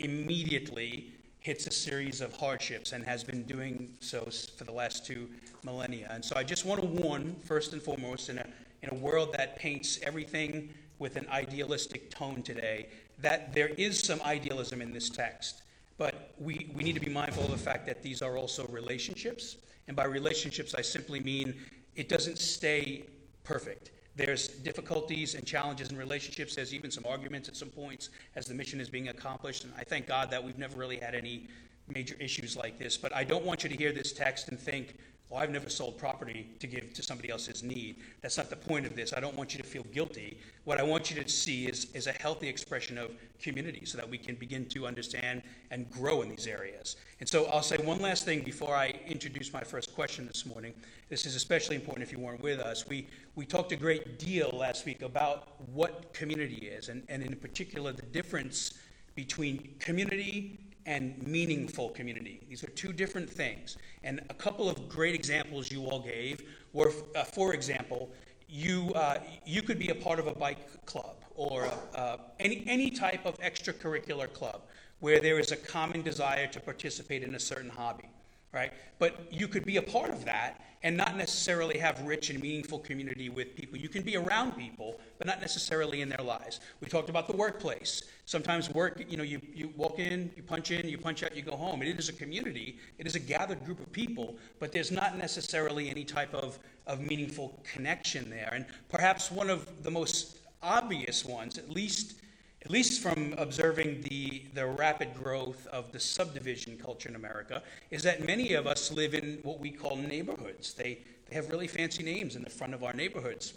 immediately 0.00 1.12
hits 1.38 1.66
a 1.66 1.70
series 1.70 2.20
of 2.20 2.36
hardships 2.36 2.92
and 2.92 3.04
has 3.04 3.22
been 3.24 3.44
doing 3.44 3.94
so 4.00 4.28
for 4.56 4.64
the 4.64 4.72
last 4.72 5.06
two 5.06 5.28
millennia. 5.64 6.08
And 6.10 6.24
so 6.24 6.36
I 6.36 6.42
just 6.42 6.66
want 6.66 6.80
to 6.80 6.86
warn, 6.86 7.36
first 7.44 7.72
and 7.72 7.80
foremost, 7.80 8.28
in 8.28 8.38
a, 8.38 8.46
in 8.82 8.90
a 8.90 8.94
world 8.94 9.32
that 9.34 9.56
paints 9.56 9.98
everything 10.02 10.70
with 10.98 11.16
an 11.16 11.26
idealistic 11.30 12.10
tone 12.10 12.42
today, 12.42 12.88
that 13.18 13.54
there 13.54 13.68
is 13.68 14.00
some 14.00 14.20
idealism 14.22 14.82
in 14.82 14.92
this 14.92 15.08
text. 15.08 15.62
But 15.96 16.32
we, 16.38 16.70
we 16.74 16.82
need 16.82 16.94
to 16.94 17.00
be 17.00 17.10
mindful 17.10 17.44
of 17.44 17.50
the 17.50 17.56
fact 17.56 17.86
that 17.86 18.02
these 18.02 18.20
are 18.20 18.36
also 18.36 18.66
relationships. 18.66 19.56
And 19.86 19.96
by 19.96 20.04
relationships, 20.04 20.74
I 20.74 20.82
simply 20.82 21.20
mean 21.20 21.54
it 21.94 22.08
doesn't 22.08 22.38
stay 22.38 23.04
perfect. 23.44 23.92
There's 24.16 24.48
difficulties 24.48 25.34
and 25.34 25.46
challenges 25.46 25.90
in 25.90 25.96
relationships. 25.96 26.54
There's 26.54 26.74
even 26.74 26.90
some 26.90 27.04
arguments 27.06 27.48
at 27.48 27.56
some 27.56 27.68
points 27.68 28.10
as 28.34 28.46
the 28.46 28.54
mission 28.54 28.80
is 28.80 28.88
being 28.88 29.08
accomplished. 29.08 29.64
And 29.64 29.72
I 29.78 29.84
thank 29.84 30.06
God 30.06 30.30
that 30.30 30.42
we've 30.42 30.58
never 30.58 30.78
really 30.78 30.96
had 30.96 31.14
any 31.14 31.48
major 31.88 32.16
issues 32.18 32.56
like 32.56 32.78
this. 32.78 32.96
But 32.96 33.14
I 33.14 33.24
don't 33.24 33.44
want 33.44 33.62
you 33.62 33.70
to 33.70 33.76
hear 33.76 33.92
this 33.92 34.12
text 34.12 34.48
and 34.48 34.58
think, 34.58 34.96
well, 35.30 35.40
I've 35.40 35.50
never 35.50 35.70
sold 35.70 35.96
property 35.96 36.48
to 36.58 36.66
give 36.66 36.92
to 36.92 37.02
somebody 37.04 37.30
else's 37.30 37.62
need. 37.62 37.96
That's 38.20 38.36
not 38.36 38.50
the 38.50 38.56
point 38.56 38.84
of 38.84 38.96
this. 38.96 39.12
I 39.12 39.20
don't 39.20 39.36
want 39.36 39.54
you 39.54 39.62
to 39.62 39.66
feel 39.66 39.84
guilty. 39.92 40.36
What 40.64 40.80
I 40.80 40.82
want 40.82 41.08
you 41.08 41.22
to 41.22 41.28
see 41.28 41.66
is, 41.66 41.86
is 41.94 42.08
a 42.08 42.12
healthy 42.12 42.48
expression 42.48 42.98
of 42.98 43.12
community 43.40 43.84
so 43.84 43.96
that 43.96 44.10
we 44.10 44.18
can 44.18 44.34
begin 44.34 44.66
to 44.70 44.88
understand 44.88 45.42
and 45.70 45.88
grow 45.88 46.22
in 46.22 46.28
these 46.28 46.48
areas. 46.48 46.96
And 47.20 47.28
so 47.28 47.44
I'll 47.46 47.62
say 47.62 47.76
one 47.76 48.00
last 48.00 48.24
thing 48.24 48.42
before 48.42 48.74
I 48.74 48.92
introduce 49.06 49.52
my 49.52 49.62
first 49.62 49.94
question 49.94 50.26
this 50.26 50.44
morning. 50.44 50.74
This 51.08 51.26
is 51.26 51.36
especially 51.36 51.76
important 51.76 52.02
if 52.02 52.10
you 52.12 52.18
weren't 52.18 52.42
with 52.42 52.58
us. 52.58 52.88
We, 52.88 53.06
we 53.36 53.46
talked 53.46 53.70
a 53.70 53.76
great 53.76 54.18
deal 54.18 54.50
last 54.52 54.84
week 54.84 55.02
about 55.02 55.60
what 55.72 56.12
community 56.12 56.66
is, 56.66 56.88
and, 56.88 57.04
and 57.08 57.22
in 57.22 57.36
particular, 57.36 57.92
the 57.92 58.02
difference 58.02 58.74
between 59.14 59.74
community 59.78 60.58
and 60.86 61.26
meaningful 61.26 61.90
community. 61.90 62.40
These 62.48 62.64
are 62.64 62.70
two 62.70 62.92
different 62.92 63.28
things. 63.28 63.76
And 64.02 64.20
a 64.30 64.34
couple 64.34 64.68
of 64.68 64.88
great 64.88 65.14
examples 65.14 65.70
you 65.70 65.84
all 65.84 66.00
gave 66.00 66.42
were, 66.72 66.92
uh, 67.14 67.24
for 67.24 67.54
example, 67.54 68.10
you, 68.48 68.92
uh, 68.94 69.20
you 69.44 69.62
could 69.62 69.78
be 69.78 69.88
a 69.88 69.94
part 69.94 70.18
of 70.18 70.26
a 70.26 70.34
bike 70.34 70.84
club 70.86 71.16
or 71.36 71.68
uh, 71.94 72.16
any, 72.38 72.64
any 72.66 72.90
type 72.90 73.24
of 73.24 73.38
extracurricular 73.40 74.32
club 74.32 74.62
where 74.98 75.20
there 75.20 75.38
is 75.38 75.52
a 75.52 75.56
common 75.56 76.02
desire 76.02 76.46
to 76.48 76.60
participate 76.60 77.22
in 77.22 77.34
a 77.34 77.40
certain 77.40 77.70
hobby, 77.70 78.08
right? 78.52 78.72
But 78.98 79.32
you 79.32 79.48
could 79.48 79.64
be 79.64 79.76
a 79.76 79.82
part 79.82 80.10
of 80.10 80.24
that 80.24 80.60
and 80.82 80.96
not 80.96 81.16
necessarily 81.16 81.78
have 81.78 82.00
rich 82.02 82.30
and 82.30 82.40
meaningful 82.40 82.78
community 82.78 83.28
with 83.28 83.54
people. 83.54 83.78
You 83.78 83.88
can 83.88 84.02
be 84.02 84.16
around 84.16 84.52
people, 84.52 84.98
but 85.18 85.26
not 85.26 85.40
necessarily 85.40 86.00
in 86.00 86.08
their 86.08 86.24
lives. 86.24 86.60
We 86.80 86.88
talked 86.88 87.10
about 87.10 87.28
the 87.28 87.36
workplace. 87.36 88.02
Sometimes 88.30 88.70
work, 88.70 89.04
you 89.08 89.16
know, 89.16 89.24
you, 89.24 89.40
you 89.52 89.72
walk 89.76 89.98
in, 89.98 90.30
you 90.36 90.44
punch 90.44 90.70
in, 90.70 90.88
you 90.88 90.96
punch 90.96 91.24
out, 91.24 91.34
you 91.34 91.42
go 91.42 91.56
home. 91.56 91.82
it 91.82 91.98
is 91.98 92.08
a 92.08 92.12
community, 92.12 92.78
it 92.96 93.04
is 93.04 93.16
a 93.16 93.18
gathered 93.18 93.64
group 93.64 93.80
of 93.80 93.90
people, 93.90 94.36
but 94.60 94.70
there's 94.70 94.92
not 94.92 95.18
necessarily 95.18 95.90
any 95.90 96.04
type 96.04 96.32
of, 96.32 96.60
of 96.86 97.00
meaningful 97.00 97.60
connection 97.64 98.30
there. 98.30 98.52
And 98.54 98.66
perhaps 98.88 99.32
one 99.32 99.50
of 99.50 99.82
the 99.82 99.90
most 99.90 100.38
obvious 100.62 101.24
ones, 101.24 101.58
at 101.58 101.68
least 101.70 102.20
at 102.64 102.70
least 102.70 103.02
from 103.02 103.34
observing 103.36 104.02
the, 104.02 104.44
the 104.54 104.64
rapid 104.64 105.12
growth 105.14 105.66
of 105.72 105.90
the 105.90 105.98
subdivision 105.98 106.76
culture 106.76 107.08
in 107.08 107.16
America, 107.16 107.64
is 107.90 108.04
that 108.04 108.24
many 108.24 108.52
of 108.52 108.68
us 108.68 108.92
live 108.92 109.14
in 109.14 109.40
what 109.42 109.58
we 109.58 109.70
call 109.70 109.96
neighborhoods. 109.96 110.74
They, 110.74 110.98
they 111.28 111.34
have 111.34 111.50
really 111.50 111.66
fancy 111.66 112.04
names 112.04 112.36
in 112.36 112.42
the 112.44 112.50
front 112.50 112.74
of 112.74 112.84
our 112.84 112.92
neighborhoods. 112.92 113.54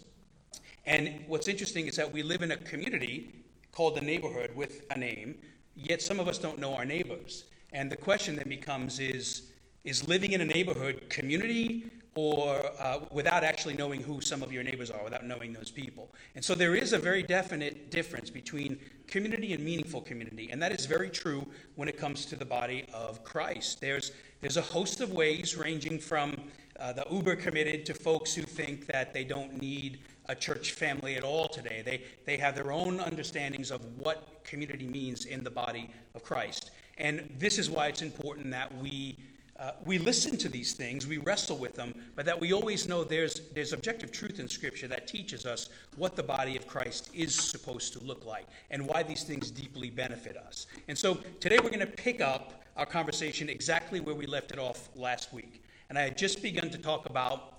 And 0.87 1.19
what's 1.27 1.47
interesting 1.47 1.85
is 1.87 1.95
that 1.97 2.11
we 2.11 2.23
live 2.23 2.41
in 2.41 2.51
a 2.51 2.57
community 2.57 3.42
called 3.73 3.95
the 3.95 4.01
neighborhood 4.01 4.51
with 4.55 4.85
a 4.91 4.97
name, 4.97 5.35
yet 5.75 6.01
some 6.01 6.19
of 6.19 6.27
us 6.27 6.37
don't 6.37 6.59
know 6.59 6.73
our 6.75 6.85
neighbors. 6.85 7.45
And 7.73 7.91
the 7.91 7.97
question 7.97 8.35
then 8.35 8.47
becomes 8.47 8.99
is, 8.99 9.49
is 9.83 10.07
living 10.07 10.31
in 10.31 10.41
a 10.41 10.45
neighborhood 10.45 11.09
community 11.09 11.91
or 12.15 12.61
uh, 12.79 12.99
without 13.11 13.43
actually 13.43 13.73
knowing 13.73 14.01
who 14.01 14.21
some 14.21 14.43
of 14.43 14.51
your 14.51 14.61
neighbors 14.61 14.91
are, 14.91 15.03
without 15.03 15.25
knowing 15.25 15.51
those 15.51 15.71
people. 15.71 16.13
And 16.35 16.45
so 16.45 16.53
there 16.53 16.75
is 16.75 16.93
a 16.93 16.99
very 16.99 17.23
definite 17.23 17.89
difference 17.89 18.29
between 18.29 18.79
community 19.07 19.53
and 19.53 19.63
meaningful 19.63 20.01
community, 20.01 20.49
and 20.51 20.61
that 20.61 20.71
is 20.71 20.85
very 20.85 21.09
true 21.09 21.45
when 21.75 21.89
it 21.89 21.97
comes 21.97 22.25
to 22.27 22.35
the 22.35 22.45
body 22.45 22.85
of 22.93 23.23
Christ. 23.23 23.81
There's, 23.81 24.11
there's 24.41 24.57
a 24.57 24.61
host 24.61 25.01
of 25.01 25.11
ways, 25.11 25.57
ranging 25.57 25.97
from 25.97 26.35
uh, 26.79 26.93
the 26.93 27.05
uber 27.09 27.35
committed 27.35 27.85
to 27.87 27.95
folks 27.95 28.35
who 28.35 28.43
think 28.43 28.85
that 28.87 29.13
they 29.13 29.23
don't 29.23 29.59
need 29.59 29.99
a 30.27 30.35
church 30.35 30.71
family 30.71 31.15
at 31.15 31.23
all 31.23 31.47
today. 31.47 31.81
They, 31.85 32.01
they 32.25 32.37
have 32.37 32.55
their 32.55 32.71
own 32.71 32.99
understandings 32.99 33.71
of 33.71 33.81
what 33.97 34.43
community 34.43 34.87
means 34.87 35.25
in 35.25 35.43
the 35.43 35.51
body 35.51 35.89
of 36.15 36.23
Christ. 36.23 36.71
And 36.97 37.29
this 37.39 37.57
is 37.57 37.69
why 37.69 37.87
it's 37.87 38.01
important 38.01 38.51
that 38.51 38.75
we 38.77 39.17
uh, 39.59 39.71
we 39.85 39.99
listen 39.99 40.35
to 40.35 40.49
these 40.49 40.73
things, 40.73 41.05
we 41.05 41.17
wrestle 41.19 41.57
with 41.57 41.75
them, 41.75 41.93
but 42.15 42.25
that 42.25 42.39
we 42.39 42.53
always 42.53 42.87
know 42.87 43.03
there's, 43.03 43.41
there's 43.53 43.71
objective 43.71 44.11
truth 44.11 44.39
in 44.39 44.47
Scripture 44.49 44.87
that 44.87 45.07
teaches 45.07 45.45
us 45.45 45.69
what 45.95 46.15
the 46.15 46.23
body 46.23 46.57
of 46.57 46.65
Christ 46.65 47.11
is 47.13 47.35
supposed 47.35 47.93
to 47.93 47.99
look 47.99 48.25
like 48.25 48.47
and 48.71 48.85
why 48.85 49.03
these 49.03 49.23
things 49.23 49.51
deeply 49.51 49.91
benefit 49.91 50.37
us. 50.37 50.65
And 50.87 50.97
so 50.97 51.15
today 51.39 51.59
we're 51.61 51.69
going 51.69 51.79
to 51.81 51.85
pick 51.85 52.19
up 52.19 52.63
our 52.75 52.85
conversation 52.85 53.47
exactly 53.47 53.99
where 53.99 54.15
we 54.15 54.25
left 54.25 54.51
it 54.51 54.57
off 54.57 54.89
last 54.95 55.31
week. 55.31 55.63
And 55.89 55.99
I 55.99 56.01
had 56.01 56.17
just 56.17 56.41
begun 56.41 56.71
to 56.71 56.79
talk 56.79 57.07
about, 57.07 57.53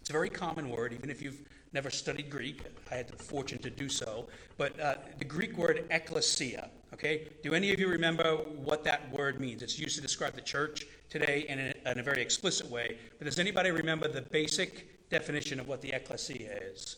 it's 0.00 0.10
a 0.10 0.12
very 0.12 0.30
common 0.30 0.68
word, 0.68 0.92
even 0.92 1.08
if 1.08 1.22
you've 1.22 1.40
never 1.78 1.90
studied 1.90 2.28
Greek. 2.28 2.62
I 2.90 2.96
had 2.96 3.06
the 3.06 3.22
fortune 3.22 3.58
to 3.58 3.70
do 3.70 3.88
so. 3.88 4.26
But 4.56 4.80
uh, 4.80 4.96
the 5.20 5.24
Greek 5.24 5.56
word 5.56 5.84
ecclesia, 5.92 6.70
okay? 6.92 7.28
Do 7.44 7.54
any 7.54 7.72
of 7.72 7.78
you 7.78 7.86
remember 7.86 8.34
what 8.68 8.82
that 8.82 9.08
word 9.12 9.38
means? 9.38 9.62
It's 9.62 9.78
used 9.78 9.94
to 9.94 10.02
describe 10.02 10.34
the 10.34 10.40
church 10.40 10.88
today 11.08 11.46
in 11.48 11.60
a, 11.60 11.90
in 11.92 12.00
a 12.00 12.02
very 12.02 12.20
explicit 12.20 12.68
way. 12.68 12.98
But 13.18 13.26
does 13.26 13.38
anybody 13.38 13.70
remember 13.70 14.08
the 14.08 14.22
basic 14.22 15.08
definition 15.08 15.60
of 15.60 15.68
what 15.68 15.80
the 15.80 15.92
ecclesia 15.92 16.58
is? 16.72 16.96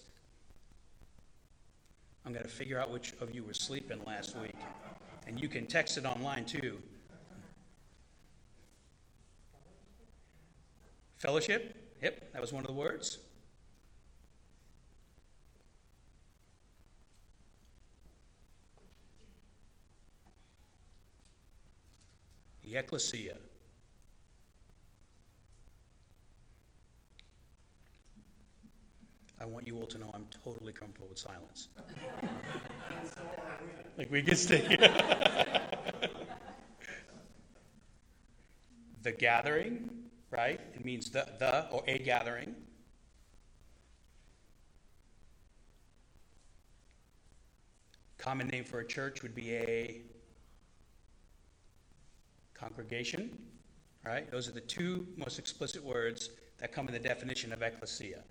I'm 2.24 2.32
going 2.32 2.42
to 2.42 2.50
figure 2.50 2.80
out 2.80 2.90
which 2.90 3.12
of 3.20 3.34
you 3.34 3.44
were 3.44 3.52
sleeping 3.52 4.00
last 4.06 4.34
week. 4.38 4.56
And 5.26 5.38
you 5.38 5.48
can 5.50 5.66
text 5.66 5.98
it 5.98 6.06
online 6.06 6.46
too. 6.46 6.78
Fellowship? 11.18 11.76
Yep, 12.02 12.32
that 12.32 12.40
was 12.40 12.50
one 12.50 12.62
of 12.62 12.68
the 12.68 12.72
words. 12.72 13.18
The 22.70 22.78
ecclesia. 22.78 23.36
I 29.40 29.44
want 29.44 29.66
you 29.66 29.76
all 29.76 29.86
to 29.86 29.98
know 29.98 30.08
I'm 30.14 30.26
totally 30.44 30.72
comfortable 30.72 31.08
with 31.08 31.18
silence. 31.18 31.66
like 33.98 34.08
we 34.08 34.22
can 34.22 34.36
stay 34.36 34.58
here. 34.58 34.78
the 39.02 39.10
gathering, 39.10 39.90
right? 40.30 40.60
It 40.72 40.84
means 40.84 41.10
the, 41.10 41.26
the 41.40 41.68
or 41.70 41.82
a 41.88 41.98
gathering. 41.98 42.54
Common 48.16 48.46
name 48.46 48.62
for 48.62 48.78
a 48.78 48.86
church 48.86 49.24
would 49.24 49.34
be 49.34 49.54
a 49.54 50.02
congregation, 52.60 53.38
right? 54.04 54.30
Those 54.30 54.48
are 54.48 54.52
the 54.52 54.60
two 54.60 55.06
most 55.16 55.38
explicit 55.38 55.82
words 55.82 56.30
that 56.58 56.72
come 56.72 56.86
in 56.86 56.92
the 56.92 57.00
definition 57.00 57.52
of 57.52 57.62
ecclesia. 57.62 58.22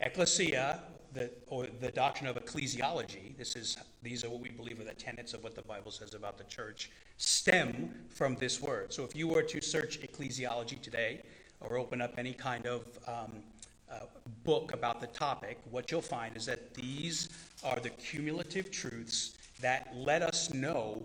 Ecclesia, 0.00 0.80
the, 1.12 1.30
or 1.48 1.66
the 1.80 1.90
doctrine 1.90 2.28
of 2.28 2.36
ecclesiology, 2.36 3.36
this 3.36 3.56
is, 3.56 3.76
these 4.02 4.24
are 4.24 4.30
what 4.30 4.40
we 4.40 4.50
believe 4.50 4.80
are 4.80 4.84
the 4.84 4.94
tenets 4.94 5.34
of 5.34 5.42
what 5.42 5.54
the 5.54 5.62
Bible 5.62 5.90
says 5.90 6.14
about 6.14 6.38
the 6.38 6.44
church, 6.44 6.90
stem 7.16 7.92
from 8.10 8.36
this 8.36 8.60
word. 8.60 8.92
So 8.92 9.04
if 9.04 9.14
you 9.14 9.28
were 9.28 9.42
to 9.42 9.60
search 9.60 10.00
ecclesiology 10.00 10.80
today 10.80 11.22
or 11.60 11.76
open 11.76 12.00
up 12.00 12.14
any 12.16 12.32
kind 12.32 12.66
of 12.66 12.86
um, 13.06 13.42
uh, 13.90 14.00
book 14.44 14.72
about 14.72 15.00
the 15.00 15.08
topic, 15.08 15.58
what 15.70 15.90
you'll 15.90 16.00
find 16.00 16.36
is 16.36 16.46
that 16.46 16.74
these 16.74 17.28
are 17.64 17.80
the 17.80 17.90
cumulative 17.90 18.70
truths 18.70 19.36
that 19.60 19.92
let 19.96 20.22
us 20.22 20.54
know 20.54 21.02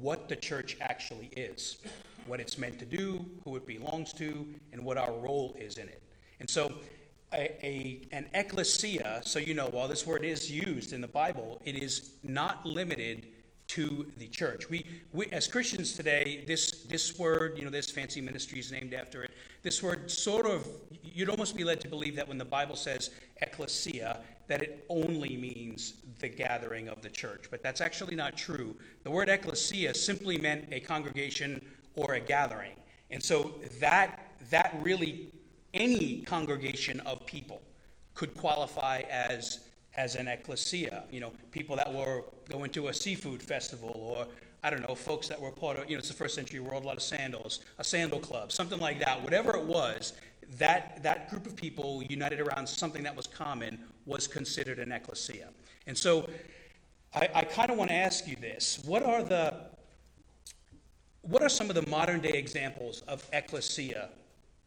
what 0.00 0.28
the 0.28 0.36
church 0.36 0.76
actually 0.80 1.30
is, 1.36 1.78
what 2.26 2.40
it's 2.40 2.58
meant 2.58 2.78
to 2.78 2.84
do, 2.84 3.24
who 3.44 3.56
it 3.56 3.66
belongs 3.66 4.12
to, 4.14 4.46
and 4.72 4.84
what 4.84 4.96
our 4.96 5.12
role 5.12 5.54
is 5.58 5.78
in 5.78 5.88
it. 5.88 6.02
And 6.40 6.48
so 6.48 6.72
a, 7.32 7.64
a, 7.64 8.08
an 8.12 8.26
ecclesia, 8.34 9.20
so 9.24 9.38
you 9.38 9.54
know, 9.54 9.66
while 9.68 9.88
this 9.88 10.06
word 10.06 10.24
is 10.24 10.50
used 10.50 10.92
in 10.92 11.00
the 11.00 11.08
Bible, 11.08 11.60
it 11.64 11.76
is 11.76 12.12
not 12.22 12.64
limited 12.64 13.26
to 13.68 14.06
the 14.18 14.28
church. 14.28 14.70
We, 14.70 14.86
we, 15.12 15.26
as 15.32 15.48
Christians 15.48 15.94
today, 15.94 16.44
this, 16.46 16.84
this 16.84 17.18
word, 17.18 17.58
you 17.58 17.64
know, 17.64 17.70
this 17.70 17.90
fancy 17.90 18.20
ministry 18.20 18.60
is 18.60 18.70
named 18.70 18.94
after 18.94 19.24
it. 19.24 19.32
This 19.62 19.82
word 19.82 20.08
sort 20.10 20.46
of, 20.46 20.66
you'd 21.02 21.28
almost 21.28 21.56
be 21.56 21.64
led 21.64 21.80
to 21.80 21.88
believe 21.88 22.14
that 22.16 22.28
when 22.28 22.38
the 22.38 22.44
Bible 22.44 22.76
says 22.76 23.10
ecclesia, 23.42 24.20
that 24.48 24.62
it 24.62 24.84
only 24.88 25.36
means 25.36 25.94
the 26.20 26.28
gathering 26.28 26.88
of 26.88 27.02
the 27.02 27.10
church. 27.10 27.46
But 27.50 27.62
that's 27.62 27.80
actually 27.80 28.16
not 28.16 28.36
true. 28.36 28.76
The 29.02 29.10
word 29.10 29.28
ecclesia 29.28 29.94
simply 29.94 30.38
meant 30.38 30.66
a 30.72 30.80
congregation 30.80 31.64
or 31.94 32.14
a 32.14 32.20
gathering. 32.20 32.76
And 33.10 33.22
so 33.22 33.54
that, 33.80 34.32
that 34.50 34.76
really 34.82 35.32
any 35.74 36.22
congregation 36.22 37.00
of 37.00 37.24
people 37.26 37.60
could 38.14 38.34
qualify 38.34 39.02
as 39.10 39.60
as 39.96 40.14
an 40.14 40.28
ecclesia. 40.28 41.04
You 41.10 41.20
know, 41.20 41.32
people 41.50 41.76
that 41.76 41.92
were 41.92 42.24
going 42.48 42.70
to 42.72 42.88
a 42.88 42.94
seafood 42.94 43.42
festival, 43.42 43.90
or 43.94 44.26
I 44.62 44.70
don't 44.70 44.86
know, 44.86 44.94
folks 44.94 45.28
that 45.28 45.40
were 45.40 45.50
part 45.50 45.78
of 45.78 45.88
you 45.88 45.96
know 45.96 46.00
it's 46.00 46.08
the 46.08 46.14
first 46.14 46.34
century 46.34 46.60
world, 46.60 46.84
a 46.84 46.86
lot 46.86 46.96
of 46.96 47.02
sandals, 47.02 47.60
a 47.78 47.84
sandal 47.84 48.20
club, 48.20 48.52
something 48.52 48.78
like 48.78 48.98
that. 49.00 49.22
Whatever 49.22 49.56
it 49.56 49.64
was, 49.64 50.12
that 50.58 51.02
that 51.02 51.28
group 51.30 51.46
of 51.46 51.56
people 51.56 52.02
united 52.08 52.40
around 52.40 52.66
something 52.66 53.02
that 53.02 53.14
was 53.14 53.26
common 53.26 53.78
was 54.04 54.26
considered 54.26 54.78
an 54.78 54.92
ecclesia. 54.92 55.48
And 55.86 55.96
so, 55.96 56.28
I, 57.14 57.28
I 57.34 57.44
kind 57.44 57.70
of 57.70 57.76
want 57.76 57.90
to 57.90 57.96
ask 57.96 58.26
you 58.26 58.36
this: 58.36 58.82
What 58.84 59.02
are 59.02 59.22
the 59.22 59.54
what 61.22 61.42
are 61.42 61.48
some 61.48 61.68
of 61.68 61.74
the 61.74 61.86
modern 61.90 62.20
day 62.20 62.38
examples 62.38 63.02
of 63.02 63.26
ecclesia 63.32 64.10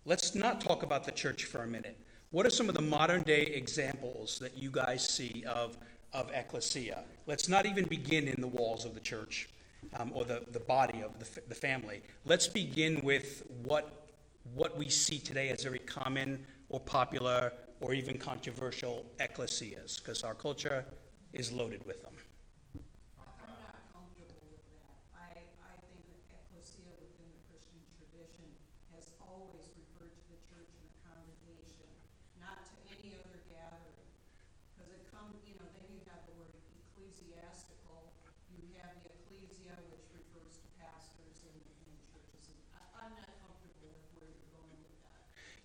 Let's 0.06 0.34
not 0.34 0.62
talk 0.62 0.82
about 0.82 1.04
the 1.04 1.12
church 1.12 1.46
for 1.46 1.62
a 1.62 1.68
minute. 1.68 1.96
What 2.32 2.46
are 2.46 2.50
some 2.50 2.70
of 2.70 2.76
the 2.76 2.82
modern 2.82 3.22
day 3.22 3.42
examples 3.42 4.40
that 4.40 4.58
you 4.58 4.72
guys 4.72 5.08
see 5.08 5.44
of, 5.48 5.78
of 6.14 6.32
ecclesia? 6.34 7.04
Let's 7.28 7.50
not 7.50 7.66
even 7.66 7.86
begin 7.86 8.28
in 8.28 8.42
the 8.42 8.48
walls 8.48 8.86
of 8.86 8.94
the 8.94 9.00
church 9.00 9.50
um, 10.00 10.12
or 10.16 10.26
the, 10.26 10.44
the 10.52 10.62
body 10.62 11.04
of 11.04 11.20
the, 11.20 11.42
the 11.48 11.56
family. 11.56 12.02
Let's 12.26 12.48
begin 12.48 13.02
with 13.04 13.44
what, 13.64 13.99
what 14.54 14.78
we 14.78 14.90
see 14.90 15.20
today 15.20 15.50
as 15.50 15.64
very 15.64 15.80
common 15.80 16.46
or 16.70 16.80
popular 16.80 17.54
or 17.82 17.94
even 17.94 18.18
controversial 18.18 19.06
ecclesias, 19.20 19.98
because 19.98 20.24
our 20.24 20.34
culture 20.34 20.86
is 21.34 21.52
loaded 21.52 21.86
with 21.86 22.02
them. 22.04 22.14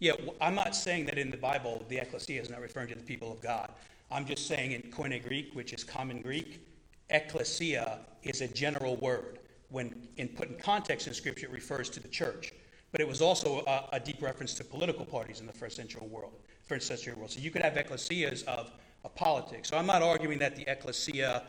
Yeah, 0.04 0.12
I'm 0.38 0.54
not 0.54 0.76
saying 0.76 1.06
that 1.06 1.16
in 1.16 1.30
the 1.30 1.38
Bible 1.38 1.82
the 1.88 1.96
ecclesia 1.96 2.38
is 2.38 2.50
not 2.50 2.60
referring 2.60 2.88
to 2.88 2.94
the 2.94 3.02
people 3.02 3.32
of 3.32 3.40
God. 3.40 3.70
I'm 4.10 4.26
just 4.26 4.46
saying 4.46 4.72
in 4.72 4.82
Koine 4.90 5.26
Greek, 5.26 5.54
which 5.54 5.72
is 5.72 5.82
common 5.82 6.20
Greek, 6.20 6.60
ecclesia 7.08 8.00
is 8.22 8.42
a 8.42 8.48
general 8.48 8.96
word. 8.96 9.38
When 9.70 10.06
in 10.18 10.28
put 10.28 10.50
in 10.50 10.58
context 10.58 11.06
in 11.06 11.14
Scripture, 11.14 11.46
it 11.46 11.52
refers 11.52 11.88
to 11.88 12.00
the 12.00 12.08
church. 12.08 12.52
But 12.92 13.00
it 13.00 13.08
was 13.08 13.22
also 13.22 13.64
a, 13.66 13.96
a 13.96 13.98
deep 13.98 14.20
reference 14.20 14.52
to 14.56 14.64
political 14.64 15.06
parties 15.06 15.40
in 15.40 15.46
the 15.46 15.54
first 15.54 15.76
century 15.76 16.06
world. 16.06 16.34
First 16.68 16.86
century 16.86 17.14
world. 17.14 17.30
So 17.30 17.40
you 17.40 17.50
could 17.50 17.62
have 17.62 17.72
ecclesias 17.72 18.44
of, 18.44 18.72
of 19.06 19.14
politics. 19.14 19.70
So 19.70 19.78
I'm 19.78 19.86
not 19.86 20.02
arguing 20.02 20.38
that 20.40 20.54
the 20.54 20.70
ecclesia 20.70 21.44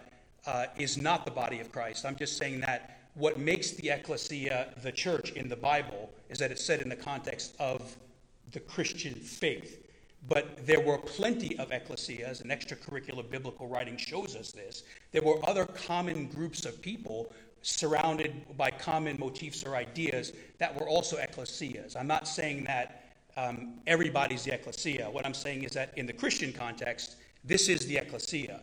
uh, 0.47 0.67
is 0.77 0.97
not 0.97 1.25
the 1.25 1.31
body 1.31 1.59
of 1.59 1.73
Christ. 1.73 2.05
I'm 2.05 2.15
just 2.15 2.37
saying 2.37 2.61
that 2.61 3.01
what 3.15 3.37
makes 3.37 3.71
the 3.71 3.89
ecclesia 3.89 4.73
the 4.81 4.93
church 4.93 5.31
in 5.31 5.49
the 5.49 5.57
Bible 5.57 6.09
is 6.29 6.39
that 6.39 6.51
it's 6.51 6.63
said 6.63 6.79
in 6.79 6.87
the 6.87 6.95
context 6.95 7.53
of 7.59 7.97
the 8.55 8.61
Christian 8.61 9.13
faith. 9.13 9.83
But 10.27 10.65
there 10.65 10.79
were 10.79 10.97
plenty 10.97 11.59
of 11.59 11.69
ecclesias, 11.69 12.41
and 12.41 12.49
extracurricular 12.49 13.29
biblical 13.29 13.67
writing 13.67 13.97
shows 13.97 14.35
us 14.35 14.51
this. 14.51 14.83
There 15.11 15.21
were 15.21 15.37
other 15.47 15.65
common 15.65 16.25
groups 16.27 16.65
of 16.65 16.81
people 16.81 17.31
surrounded 17.61 18.33
by 18.57 18.71
common 18.71 19.19
motifs 19.19 19.63
or 19.63 19.75
ideas 19.75 20.33
that 20.57 20.73
were 20.79 20.87
also 20.87 21.17
ecclesias. 21.17 21.95
I'm 21.95 22.07
not 22.07 22.27
saying 22.27 22.63
that 22.63 23.03
um, 23.37 23.79
everybody's 23.85 24.43
the 24.43 24.53
ecclesia. 24.53 25.09
What 25.11 25.25
I'm 25.25 25.33
saying 25.33 25.63
is 25.63 25.73
that 25.73 25.95
in 25.97 26.05
the 26.05 26.13
Christian 26.13 26.53
context, 26.53 27.17
this 27.43 27.67
is 27.67 27.85
the 27.85 27.97
ecclesia. 27.97 28.61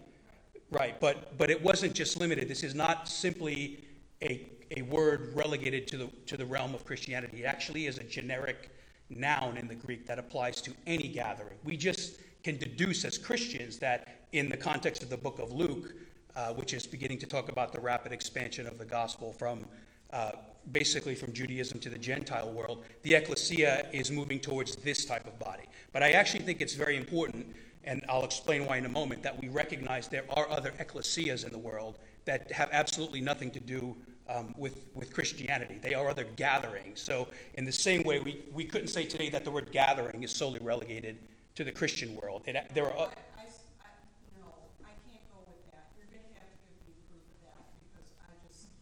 Right, 0.70 0.98
but, 1.00 1.36
but 1.36 1.50
it 1.50 1.62
wasn't 1.62 1.92
just 1.92 2.18
limited. 2.18 2.48
This 2.48 2.62
is 2.62 2.74
not 2.74 3.06
simply 3.06 3.84
a, 4.22 4.46
a 4.74 4.82
word 4.82 5.32
relegated 5.34 5.86
to 5.88 5.98
the, 5.98 6.08
to 6.26 6.38
the 6.38 6.46
realm 6.46 6.74
of 6.74 6.86
Christianity. 6.86 7.42
It 7.42 7.46
actually 7.46 7.86
is 7.86 7.98
a 7.98 8.04
generic 8.04 8.71
noun 9.16 9.56
in 9.56 9.68
the 9.68 9.74
Greek 9.74 10.06
that 10.06 10.18
applies 10.18 10.60
to 10.62 10.72
any 10.86 11.08
gathering. 11.08 11.58
We 11.64 11.76
just 11.76 12.20
can 12.42 12.56
deduce 12.56 13.04
as 13.04 13.18
Christians 13.18 13.78
that 13.78 14.08
in 14.32 14.48
the 14.48 14.56
context 14.56 15.02
of 15.02 15.10
the 15.10 15.16
book 15.16 15.38
of 15.38 15.52
Luke, 15.52 15.94
uh, 16.34 16.52
which 16.54 16.72
is 16.72 16.86
beginning 16.86 17.18
to 17.18 17.26
talk 17.26 17.48
about 17.48 17.72
the 17.72 17.80
rapid 17.80 18.12
expansion 18.12 18.66
of 18.66 18.78
the 18.78 18.84
gospel 18.84 19.32
from 19.32 19.66
uh, 20.12 20.32
basically 20.70 21.14
from 21.14 21.32
Judaism 21.32 21.80
to 21.80 21.90
the 21.90 21.98
Gentile 21.98 22.50
world, 22.50 22.84
the 23.02 23.14
ecclesia 23.14 23.86
is 23.92 24.10
moving 24.10 24.38
towards 24.38 24.76
this 24.76 25.04
type 25.04 25.26
of 25.26 25.38
body. 25.38 25.64
But 25.92 26.02
I 26.02 26.12
actually 26.12 26.44
think 26.44 26.60
it's 26.60 26.74
very 26.74 26.96
important, 26.96 27.54
and 27.84 28.04
I'll 28.08 28.24
explain 28.24 28.66
why 28.66 28.76
in 28.76 28.84
a 28.84 28.90
moment, 28.90 29.22
that 29.22 29.40
we 29.40 29.48
recognize 29.48 30.08
there 30.08 30.24
are 30.30 30.48
other 30.48 30.72
ecclesias 30.78 31.44
in 31.44 31.52
the 31.52 31.58
world 31.58 31.98
that 32.26 32.52
have 32.52 32.68
absolutely 32.72 33.20
nothing 33.20 33.50
to 33.50 33.60
do 33.60 33.96
um, 34.32 34.54
with, 34.56 34.86
with 34.94 35.12
Christianity. 35.12 35.78
They 35.80 35.94
are 35.94 36.08
other 36.08 36.24
gatherings. 36.36 37.00
So, 37.00 37.28
in 37.54 37.64
the 37.64 37.72
same 37.72 38.02
way, 38.02 38.20
we, 38.20 38.42
we 38.52 38.64
couldn't 38.64 38.88
say 38.88 39.04
today 39.04 39.28
that 39.30 39.44
the 39.44 39.50
word 39.50 39.70
gathering 39.72 40.22
is 40.22 40.30
solely 40.30 40.60
relegated 40.60 41.18
to 41.54 41.64
the 41.64 41.72
Christian 41.72 42.16
world. 42.16 42.42
It, 42.46 42.56
there 42.74 42.86
are, 42.86 42.92
I, 42.96 43.02
I, 43.02 43.44
I, 43.44 43.90
no, 44.38 44.46
I 44.84 44.94
can't 45.04 45.24
go 45.30 45.44
with 45.46 45.60
that. 45.72 45.92
You're 45.96 46.08
gonna 46.08 46.32
have 46.38 46.48
to 46.48 46.58
give 46.64 46.80
me 46.88 46.94
proof 47.12 47.24
of 47.28 47.38
that, 47.44 47.60
because 47.84 48.08
I 48.24 48.32
just, 48.48 48.72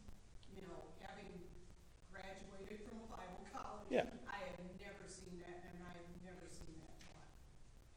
you 0.54 0.62
know, 0.62 0.78
having 1.02 1.26
graduated 2.12 2.87
from 2.87 3.02
a 3.02 3.09
Bible 3.11 3.42
college. 3.52 3.90
Yeah. 3.90 4.07
I 4.30 4.38
have 4.47 4.61
never 4.78 5.04
seen 5.11 5.42
that, 5.42 5.66
and 5.66 5.83
I 5.83 5.92
have 5.99 6.11
never 6.23 6.47
seen 6.47 6.78
that 6.78 6.95
taught, 7.02 7.30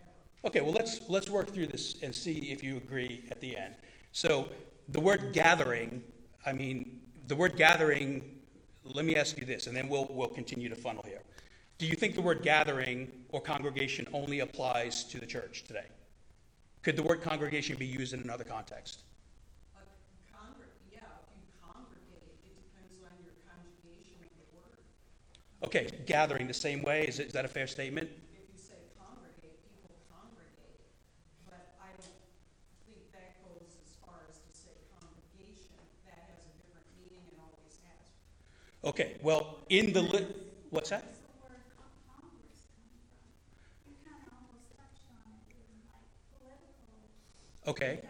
ever. 0.02 0.50
Okay, 0.50 0.62
well, 0.62 0.74
let's, 0.74 1.02
let's 1.08 1.30
work 1.30 1.54
through 1.54 1.68
this 1.68 2.02
and 2.02 2.14
see 2.14 2.50
if 2.52 2.64
you 2.64 2.78
agree 2.78 3.26
at 3.30 3.40
the 3.42 3.56
end. 3.58 3.76
So, 4.12 4.50
the 4.90 5.00
word 5.00 5.32
gathering, 5.32 6.04
I 6.46 6.52
mean, 6.52 7.03
the 7.28 7.36
word 7.36 7.56
gathering, 7.56 8.24
let 8.84 9.06
me 9.06 9.16
ask 9.16 9.38
you 9.38 9.46
this, 9.46 9.68
and 9.68 9.76
then 9.76 9.88
we'll, 9.88 10.08
we'll 10.10 10.28
continue 10.28 10.70
to 10.70 10.76
funnel 10.76 11.04
here. 11.08 11.22
Do 11.78 11.88
you 11.88 11.96
think 11.96 12.16
the 12.16 12.22
word 12.22 12.44
gathering 12.44 13.12
or 13.30 13.42
congregation 13.42 14.08
only 14.14 14.42
applies 14.42 15.04
to 15.06 15.20
the 15.20 15.26
church 15.26 15.64
today? 15.64 15.86
Could 16.84 16.98
the 16.98 17.04
word 17.04 17.22
congregation 17.22 17.78
be 17.78 17.86
used 17.86 18.14
in 18.14 18.20
another 18.22 18.44
context? 18.44 19.04
But 19.74 19.88
congr, 20.32 20.68
yeah, 20.92 21.00
if 21.00 21.32
you 21.32 21.48
congregate, 21.64 22.28
it 22.44 22.56
depends 22.60 23.00
on 23.08 23.16
your 23.24 23.32
conjugation 23.48 24.20
of 24.20 24.32
the 24.36 24.48
word. 24.52 24.84
Okay, 25.64 25.88
gathering 26.06 26.46
the 26.46 26.54
same 26.54 26.84
way, 26.84 27.08
is, 27.08 27.20
it, 27.20 27.28
is 27.28 27.34
that 27.34 27.46
a 27.46 27.48
fair 27.48 27.68
statement? 27.68 28.12
If 28.36 28.44
you 28.52 28.60
say 28.60 28.84
congregate, 29.00 29.64
people 29.72 29.96
congregate, 30.12 30.84
but 31.48 31.72
I 31.80 31.96
don't 31.96 32.20
think 32.84 33.00
that 33.16 33.40
goes 33.48 33.80
as 33.80 33.96
far 34.04 34.20
as 34.28 34.44
to 34.44 34.52
say 34.52 34.76
congregation. 35.00 35.72
That 36.04 36.20
has 36.36 36.44
a 36.48 36.54
different 36.60 36.84
meaning 37.00 37.24
and 37.32 37.40
always 37.48 37.80
has. 37.88 38.12
Okay, 38.84 39.16
well, 39.22 39.58
in 39.70 39.94
the, 39.94 40.02
li- 40.02 40.28
what's 40.70 40.90
that? 40.90 41.06
Okay, 47.66 48.02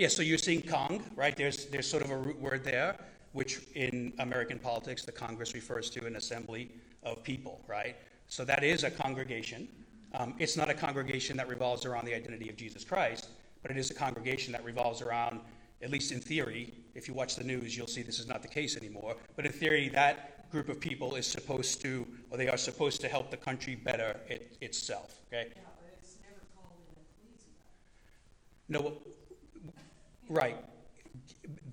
Yeah, 0.00 0.08
so 0.08 0.22
you're 0.22 0.38
seeing 0.38 0.62
Cong, 0.62 1.02
right? 1.14 1.36
There's, 1.36 1.66
there's 1.66 1.86
sort 1.86 2.02
of 2.02 2.10
a 2.10 2.16
root 2.16 2.40
word 2.40 2.64
there, 2.64 2.96
which 3.32 3.60
in 3.74 4.14
American 4.18 4.58
politics, 4.58 5.04
the 5.04 5.12
Congress 5.12 5.52
refers 5.52 5.90
to 5.90 6.06
an 6.06 6.16
assembly 6.16 6.70
of 7.02 7.22
people, 7.22 7.62
right? 7.68 7.96
So 8.26 8.42
that 8.46 8.64
is 8.64 8.82
a 8.82 8.90
congregation. 8.90 9.68
Um, 10.14 10.36
it's 10.38 10.56
not 10.56 10.70
a 10.70 10.74
congregation 10.74 11.36
that 11.36 11.48
revolves 11.48 11.84
around 11.84 12.06
the 12.06 12.14
identity 12.14 12.48
of 12.48 12.56
Jesus 12.56 12.82
Christ, 12.82 13.28
but 13.62 13.70
it 13.70 13.76
is 13.76 13.90
a 13.90 13.94
congregation 13.94 14.52
that 14.52 14.64
revolves 14.64 15.02
around, 15.02 15.40
at 15.82 15.90
least 15.90 16.12
in 16.12 16.20
theory, 16.20 16.74
if 16.94 17.08
you 17.08 17.14
watch 17.14 17.36
the 17.36 17.44
news, 17.44 17.76
you'll 17.76 17.86
see 17.86 18.02
this 18.02 18.18
is 18.18 18.26
not 18.26 18.42
the 18.42 18.48
case 18.48 18.76
anymore. 18.76 19.16
But 19.36 19.46
in 19.46 19.52
theory, 19.52 19.88
that 19.90 20.50
group 20.50 20.68
of 20.68 20.80
people 20.80 21.14
is 21.14 21.26
supposed 21.26 21.80
to, 21.82 22.06
or 22.30 22.36
they 22.36 22.48
are 22.48 22.56
supposed 22.56 23.00
to 23.02 23.08
help 23.08 23.30
the 23.30 23.36
country 23.36 23.76
better 23.76 24.18
it, 24.28 24.56
itself, 24.60 25.20
okay? 25.28 25.48
Yeah, 25.54 25.62
but 25.80 25.98
it's 26.00 26.16
never 26.22 26.40
called 26.54 26.72
an 26.88 26.96
ecclesia. 27.22 27.52
No, 28.68 28.94
right. 30.28 30.56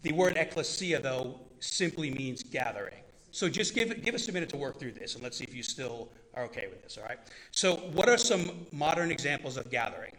The 0.03 0.13
word 0.13 0.37
ecclesia, 0.37 1.01
though, 1.01 1.39
simply 1.59 2.11
means 2.11 2.43
gathering. 2.43 3.01
So 3.31 3.49
just 3.49 3.73
give, 3.75 4.03
give 4.03 4.15
us 4.15 4.29
a 4.29 4.31
minute 4.31 4.49
to 4.49 4.57
work 4.57 4.79
through 4.79 4.93
this, 4.93 5.15
and 5.15 5.23
let's 5.23 5.37
see 5.37 5.43
if 5.43 5.55
you 5.55 5.63
still 5.63 6.09
are 6.33 6.43
okay 6.45 6.67
with 6.69 6.83
this, 6.83 6.97
all 6.97 7.03
right? 7.03 7.19
So, 7.51 7.75
what 7.93 8.07
are 8.09 8.17
some 8.17 8.65
modern 8.71 9.11
examples 9.11 9.57
of 9.57 9.69
gathering? 9.69 10.13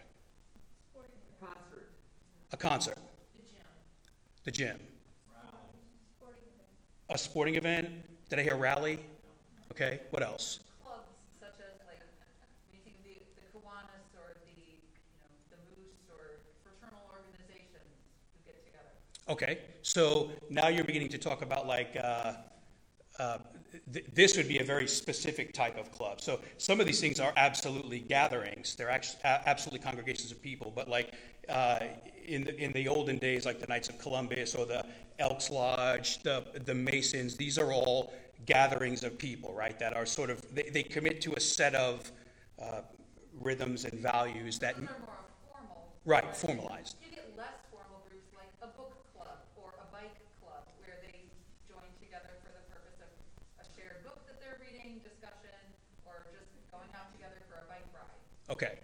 A 2.52 2.56
concert, 2.56 2.98
the 3.34 3.42
gym, 3.42 3.66
the 4.44 4.50
gym 4.50 4.78
a 7.10 7.16
sporting 7.18 7.54
event. 7.56 7.88
Did 8.28 8.38
I 8.38 8.42
hear 8.42 8.56
rally? 8.56 8.98
Okay, 9.72 10.00
what 10.10 10.22
else? 10.22 10.60
Clubs 10.84 11.08
such 11.40 11.54
as 11.60 11.80
like, 11.86 12.00
the, 12.72 12.78
the 12.84 13.48
Kiwanis 13.52 14.12
or 14.16 14.36
the, 14.44 14.60
you 14.60 15.16
know, 15.20 15.30
the 15.50 15.56
Moose 15.72 16.04
or 16.12 16.40
fraternal 16.62 17.00
organizations 17.12 17.88
who 18.34 18.44
get 18.44 18.64
together. 18.64 18.92
Okay, 19.28 19.58
so 19.82 20.30
now 20.50 20.68
you're 20.68 20.84
beginning 20.84 21.08
to 21.08 21.18
talk 21.18 21.42
about 21.42 21.66
like, 21.66 21.96
uh, 22.02 22.32
uh, 23.18 23.38
th- 23.92 24.06
this 24.14 24.36
would 24.36 24.48
be 24.48 24.58
a 24.58 24.64
very 24.64 24.86
specific 24.86 25.52
type 25.52 25.78
of 25.78 25.90
club. 25.92 26.20
So 26.20 26.40
some 26.58 26.80
of 26.80 26.86
these 26.86 27.00
things 27.00 27.20
are 27.20 27.32
absolutely 27.36 28.00
gatherings. 28.00 28.74
They're 28.74 28.90
actually 28.90 29.20
absolutely 29.24 29.80
congregations 29.80 30.30
of 30.32 30.40
people. 30.42 30.72
But 30.74 30.88
like 30.88 31.14
uh, 31.48 31.80
in 32.26 32.44
the 32.44 32.56
in 32.62 32.72
the 32.72 32.88
olden 32.88 33.18
days, 33.18 33.44
like 33.46 33.58
the 33.60 33.66
Knights 33.66 33.88
of 33.88 33.98
Columbus 33.98 34.54
or 34.54 34.66
the 34.66 34.84
Elks 35.18 35.50
Lodge, 35.50 36.22
the 36.22 36.44
the 36.64 36.74
Masons, 36.74 37.36
these 37.36 37.58
are 37.58 37.72
all 37.72 38.12
gatherings 38.46 39.02
of 39.02 39.18
people, 39.18 39.52
right? 39.54 39.78
That 39.78 39.96
are 39.96 40.06
sort 40.06 40.30
of 40.30 40.42
they, 40.54 40.70
they 40.70 40.82
commit 40.82 41.20
to 41.22 41.34
a 41.34 41.40
set 41.40 41.74
of 41.74 42.10
uh, 42.60 42.82
rhythms 43.40 43.84
and 43.84 43.98
values 44.00 44.58
that 44.60 44.76
Those 44.76 44.88
are 44.88 44.98
more 45.00 45.22
formal. 45.50 45.88
right 46.04 46.36
formalized. 46.36 46.96
You 47.02 47.10
get 47.14 47.26
less 47.36 47.58
formal 47.70 48.02
groups 48.08 48.30
like 48.34 48.50
a 48.62 48.70
book 48.78 48.94
club 49.14 49.38
or 49.56 49.74
a 49.82 49.86
bike 49.92 50.14
club 50.40 50.64
where 50.82 50.96
they 51.02 51.18
join 51.68 51.86
together 52.02 52.30
for 52.42 52.50
the 52.54 52.62
purpose 52.70 52.98
of 53.02 53.10
a 53.62 53.64
shared 53.74 54.02
book 54.06 54.18
that 54.26 54.38
they're 54.42 54.58
reading, 54.62 54.98
discussion, 55.06 55.54
or 56.06 56.26
just 56.34 56.50
going 56.70 56.90
out 56.98 57.10
together 57.14 57.38
for 57.50 57.58
a 57.62 57.66
bike 57.70 57.86
ride. 57.94 58.18
Okay. 58.50 58.78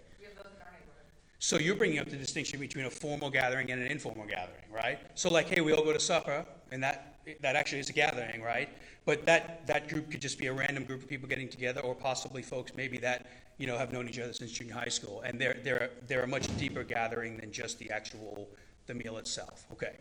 So 1.44 1.58
you're 1.58 1.76
bringing 1.76 1.98
up 1.98 2.08
the 2.08 2.16
distinction 2.16 2.58
between 2.58 2.86
a 2.86 2.90
formal 2.90 3.28
gathering 3.28 3.70
and 3.70 3.82
an 3.82 3.88
informal 3.88 4.24
gathering, 4.24 4.64
right? 4.72 4.98
So 5.14 5.30
like, 5.30 5.46
hey, 5.46 5.60
we 5.60 5.74
all 5.74 5.84
go 5.84 5.92
to 5.92 6.00
supper, 6.00 6.46
and 6.70 6.82
that 6.82 7.18
that 7.42 7.54
actually 7.54 7.80
is 7.80 7.90
a 7.90 7.92
gathering, 7.92 8.40
right? 8.40 8.70
But 9.04 9.26
that 9.26 9.66
that 9.66 9.88
group 9.88 10.10
could 10.10 10.22
just 10.22 10.38
be 10.38 10.46
a 10.46 10.52
random 10.54 10.84
group 10.84 11.02
of 11.02 11.08
people 11.08 11.28
getting 11.28 11.50
together, 11.50 11.82
or 11.82 11.94
possibly 11.94 12.40
folks 12.40 12.72
maybe 12.74 12.96
that 12.98 13.26
you 13.58 13.66
know 13.66 13.76
have 13.76 13.92
known 13.92 14.08
each 14.08 14.18
other 14.18 14.32
since 14.32 14.52
junior 14.52 14.72
high 14.72 14.88
school, 14.88 15.20
and 15.20 15.38
they're 15.38 15.58
they're 15.62 15.90
they're 16.06 16.22
a 16.22 16.26
much 16.26 16.46
deeper 16.56 16.82
gathering 16.82 17.36
than 17.36 17.52
just 17.52 17.78
the 17.78 17.90
actual 17.90 18.48
the 18.86 18.94
meal 18.94 19.18
itself. 19.18 19.66
Okay. 19.70 19.96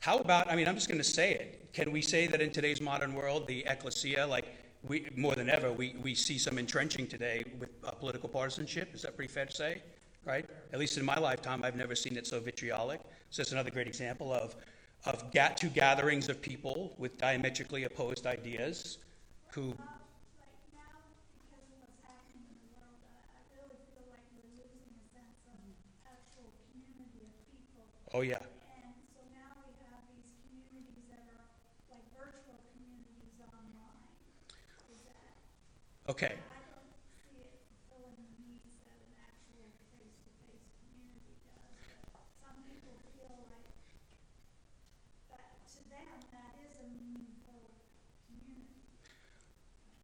How 0.00 0.18
about? 0.18 0.50
I 0.50 0.56
mean, 0.56 0.68
I'm 0.68 0.74
just 0.74 0.88
going 0.88 0.98
to 0.98 1.04
say 1.04 1.32
it. 1.32 1.72
Can 1.72 1.90
we 1.90 2.02
say 2.02 2.26
that 2.26 2.42
in 2.42 2.50
today's 2.50 2.82
modern 2.82 3.14
world, 3.14 3.46
the 3.46 3.64
ecclesia, 3.66 4.26
like 4.26 4.46
we 4.88 5.06
more 5.16 5.34
than 5.34 5.48
ever, 5.50 5.72
we 5.72 5.94
we 6.02 6.14
see 6.14 6.38
some 6.38 6.58
entrenching 6.58 7.06
today 7.06 7.44
with 7.58 7.70
uh, 7.84 7.90
political 7.92 8.28
partisanship? 8.28 8.94
Is 8.94 9.02
that 9.02 9.16
pretty 9.16 9.32
fair 9.32 9.46
to 9.46 9.52
say? 9.52 9.82
right? 10.24 10.44
At 10.72 10.80
least 10.80 10.98
in 10.98 11.04
my 11.04 11.16
lifetime, 11.18 11.62
I've 11.64 11.76
never 11.76 11.94
seen 11.94 12.16
it 12.16 12.26
so 12.26 12.40
vitriolic. 12.40 13.00
So 13.30 13.42
it's 13.42 13.52
another 13.52 13.70
great 13.70 13.86
example 13.86 14.32
of, 14.32 14.56
of 15.04 15.32
ga- 15.32 15.54
two 15.54 15.68
gatherings 15.68 16.28
of 16.28 16.42
people 16.42 16.94
with 16.98 17.16
diametrically 17.16 17.84
opposed 17.84 18.26
ideas 18.26 18.98
who, 19.52 19.72
Oh, 28.12 28.20
like 28.20 28.55
community. 36.08 36.36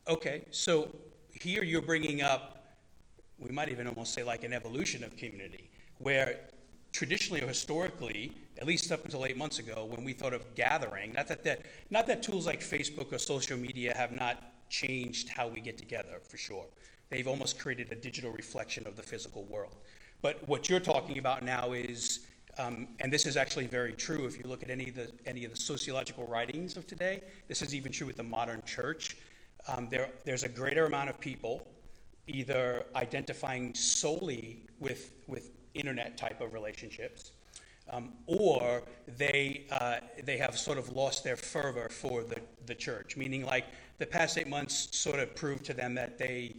Okay, 0.08 0.44
so 0.50 0.94
here 1.30 1.62
you're 1.62 1.80
bringing 1.80 2.22
up, 2.22 2.76
we 3.38 3.50
might 3.50 3.68
even 3.70 3.86
almost 3.86 4.12
say 4.12 4.22
like 4.22 4.44
an 4.44 4.52
evolution 4.52 5.02
of 5.04 5.16
community, 5.16 5.70
where 5.98 6.40
traditionally 6.92 7.40
or 7.40 7.46
historically, 7.46 8.32
at 8.58 8.66
least 8.66 8.92
up 8.92 9.04
until 9.04 9.24
eight 9.24 9.36
months 9.36 9.58
ago, 9.58 9.86
when 9.88 10.04
we 10.04 10.12
thought 10.12 10.34
of 10.34 10.54
gathering, 10.54 11.12
not 11.14 11.28
that, 11.28 11.42
that 11.44 11.62
not 11.90 12.06
that 12.08 12.22
tools 12.22 12.46
like 12.46 12.60
Facebook 12.60 13.12
or 13.12 13.18
social 13.18 13.56
media 13.56 13.94
have 13.96 14.12
not 14.12 14.51
changed 14.72 15.28
how 15.28 15.46
we 15.46 15.60
get 15.60 15.76
together, 15.76 16.18
for 16.26 16.38
sure. 16.38 16.64
They've 17.10 17.28
almost 17.28 17.58
created 17.58 17.92
a 17.92 17.94
digital 17.94 18.32
reflection 18.32 18.86
of 18.86 18.96
the 18.96 19.02
physical 19.02 19.44
world. 19.44 19.76
But 20.22 20.48
what 20.48 20.68
you're 20.68 20.80
talking 20.80 21.18
about 21.18 21.44
now 21.44 21.72
is, 21.72 22.20
um, 22.58 22.88
and 23.00 23.12
this 23.12 23.26
is 23.26 23.36
actually 23.36 23.66
very 23.66 23.92
true 23.92 24.24
if 24.24 24.38
you 24.38 24.44
look 24.44 24.62
at 24.62 24.70
any 24.70 24.88
of 24.88 24.94
the 24.94 25.08
any 25.26 25.44
of 25.44 25.50
the 25.50 25.60
sociological 25.72 26.26
writings 26.26 26.76
of 26.76 26.86
today. 26.86 27.22
This 27.48 27.60
is 27.60 27.74
even 27.74 27.92
true 27.92 28.06
with 28.06 28.16
the 28.16 28.28
modern 28.38 28.62
church. 28.64 29.16
Um, 29.68 29.88
there, 29.90 30.08
there's 30.24 30.42
a 30.42 30.48
greater 30.48 30.86
amount 30.86 31.10
of 31.10 31.20
people 31.20 31.66
either 32.26 32.84
identifying 32.96 33.74
solely 33.74 34.62
with 34.80 35.12
with 35.26 35.50
internet 35.74 36.16
type 36.16 36.40
of 36.40 36.52
relationships, 36.54 37.32
um, 37.90 38.12
or 38.26 38.82
they 39.18 39.64
uh, 39.70 39.96
they 40.24 40.38
have 40.38 40.56
sort 40.58 40.78
of 40.78 40.96
lost 40.96 41.24
their 41.24 41.36
fervor 41.36 41.88
for 41.90 42.22
the 42.22 42.40
the 42.66 42.74
church. 42.74 43.16
Meaning, 43.16 43.44
like 43.44 43.66
the 43.98 44.06
past 44.06 44.38
eight 44.38 44.48
months 44.48 44.88
sort 44.96 45.18
of 45.18 45.34
proved 45.34 45.64
to 45.66 45.74
them 45.74 45.94
that 45.94 46.18
they 46.18 46.56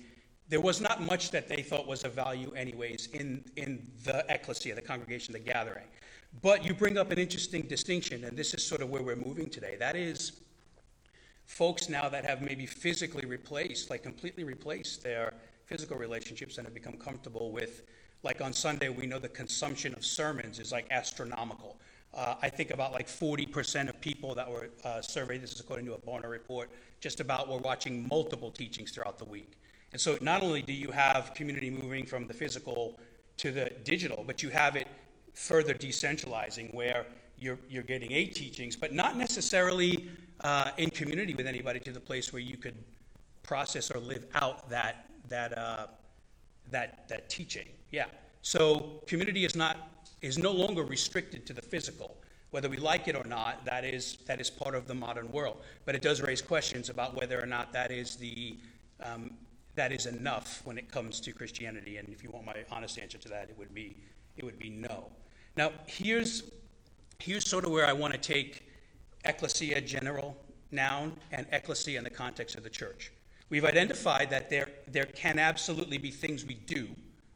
there 0.50 0.62
was 0.62 0.82
not 0.82 1.02
much 1.02 1.32
that 1.32 1.48
they 1.48 1.62
thought 1.62 1.88
was 1.88 2.04
of 2.04 2.14
value, 2.14 2.52
anyways, 2.56 3.08
in, 3.08 3.44
in 3.56 3.90
the 4.04 4.26
ecclesia, 4.30 4.76
the 4.76 4.82
congregation, 4.82 5.34
the 5.34 5.40
gathering. 5.40 5.86
But 6.42 6.66
you 6.66 6.74
bring 6.74 6.98
up 6.98 7.12
an 7.12 7.18
interesting 7.18 7.64
distinction, 7.64 8.24
and 8.24 8.36
this 8.38 8.54
is 8.54 8.64
sort 8.64 8.82
of 8.82 8.90
where 8.90 9.02
we're 9.02 9.16
moving 9.16 9.50
today. 9.50 9.78
That 9.80 9.96
is, 9.96 10.42
folks 11.46 11.90
now 11.90 12.10
that 12.10 12.26
have 12.26 12.42
maybe 12.42 12.66
physically 12.66 13.26
replaced, 13.26 13.90
like 13.90 14.04
completely 14.04 14.44
replaced 14.44 15.04
their 15.04 15.34
physical 15.66 15.98
relationships 15.98 16.58
and 16.58 16.68
have 16.68 16.74
become 16.74 16.98
comfortable 16.98 17.52
with, 17.52 17.84
like 18.24 18.42
on 18.42 18.54
Sunday, 18.54 18.90
we 18.90 19.06
know 19.06 19.20
the 19.20 19.30
consumption 19.30 19.94
of 19.94 20.04
sermons 20.04 20.60
is 20.60 20.72
like 20.72 20.88
astronomical. 20.92 21.78
Uh, 22.14 22.36
I 22.42 22.50
think 22.50 22.70
about 22.70 22.92
like 22.92 23.08
40% 23.08 23.90
of 23.90 24.00
people 24.00 24.36
that 24.36 24.50
were 24.50 24.70
uh, 24.84 25.02
surveyed, 25.02 25.42
this 25.42 25.54
is 25.54 25.60
according 25.60 25.86
to 25.88 25.94
a 25.94 25.98
Barna 25.98 26.30
report, 26.30 26.70
just 27.04 27.20
about 27.20 27.50
we're 27.50 27.58
watching 27.58 28.08
multiple 28.08 28.50
teachings 28.50 28.92
throughout 28.92 29.18
the 29.20 29.26
week. 29.26 29.60
And 29.92 30.00
so 30.00 30.18
not 30.22 30.42
only 30.42 30.62
do 30.62 30.72
you 30.72 30.90
have 30.90 31.34
community 31.34 31.70
moving 31.70 32.06
from 32.06 32.28
the 32.28 32.34
physical 32.34 32.98
to 33.36 33.52
the 33.52 33.70
digital, 33.84 34.24
but 34.26 34.42
you 34.42 34.48
have 34.48 34.78
it 34.78 34.88
further 35.34 35.74
decentralizing 35.74 36.74
where 36.74 37.06
you're, 37.38 37.60
you're 37.70 37.84
getting 37.84 38.14
eight 38.14 38.34
teachings, 38.36 38.78
but 38.78 38.94
not 38.94 39.18
necessarily 39.18 40.08
uh, 40.46 40.72
in 40.78 40.90
community 40.90 41.36
with 41.36 41.46
anybody 41.46 41.82
to 41.82 41.92
the 41.92 42.00
place 42.00 42.32
where 42.32 42.42
you 42.42 42.56
could 42.56 42.78
process 43.44 43.92
or 43.92 44.00
live 44.00 44.26
out 44.36 44.70
that, 44.70 45.10
that, 45.28 45.58
uh, 45.58 45.88
that, 46.72 47.10
that 47.10 47.28
teaching. 47.28 47.68
Yeah. 47.92 48.06
So 48.44 49.02
community 49.08 49.44
is, 49.44 49.58
not, 49.58 49.76
is 50.22 50.38
no 50.38 50.54
longer 50.54 50.84
restricted 50.84 51.46
to 51.48 51.54
the 51.54 51.62
physical. 51.62 52.16
Whether 52.54 52.70
we 52.70 52.78
like 52.78 53.08
it 53.08 53.16
or 53.16 53.24
not, 53.24 53.66
that 53.66 53.84
is, 53.84 54.20
that 54.28 54.40
is 54.40 54.52
part 54.52 54.76
of 54.76 54.88
the 54.88 54.94
modern 54.94 55.32
world. 55.32 55.58
But 55.86 55.96
it 55.96 56.04
does 56.04 56.22
raise 56.22 56.40
questions 56.40 56.88
about 56.88 57.20
whether 57.20 57.42
or 57.42 57.48
not 57.48 57.74
that 57.74 57.92
is 57.92 58.16
the 58.16 58.60
um, 59.02 59.32
that 59.74 59.92
is 59.92 60.06
enough 60.06 60.62
when 60.64 60.78
it 60.78 60.88
comes 60.92 61.20
to 61.22 61.34
Christianity. 61.34 61.98
And 61.98 62.08
if 62.10 62.24
you 62.24 62.30
want 62.30 62.46
my 62.46 62.58
honest 62.72 63.00
answer 63.00 63.18
to 63.18 63.30
that, 63.30 63.50
it 63.50 63.58
would 63.58 63.74
be 63.74 63.98
it 64.38 64.44
would 64.46 64.60
be 64.60 64.70
no. 64.70 65.08
Now 65.58 65.72
here's 65.88 66.44
here's 67.18 67.50
sort 67.50 67.66
of 67.66 67.72
where 67.72 67.88
I 67.88 67.94
want 67.94 68.14
to 68.14 68.20
take 68.20 68.70
ecclesia 69.26 69.82
general 69.82 70.38
noun 70.70 71.18
and 71.32 71.48
ecclesia 71.52 71.98
in 71.98 72.04
the 72.04 72.12
context 72.12 72.56
of 72.56 72.62
the 72.62 72.70
church. 72.70 73.12
We've 73.50 73.66
identified 73.66 74.30
that 74.30 74.52
there 74.52 74.70
there 74.88 75.06
can 75.06 75.40
absolutely 75.40 75.98
be 75.98 76.12
things 76.12 76.46
we 76.46 76.54
do, 76.54 76.90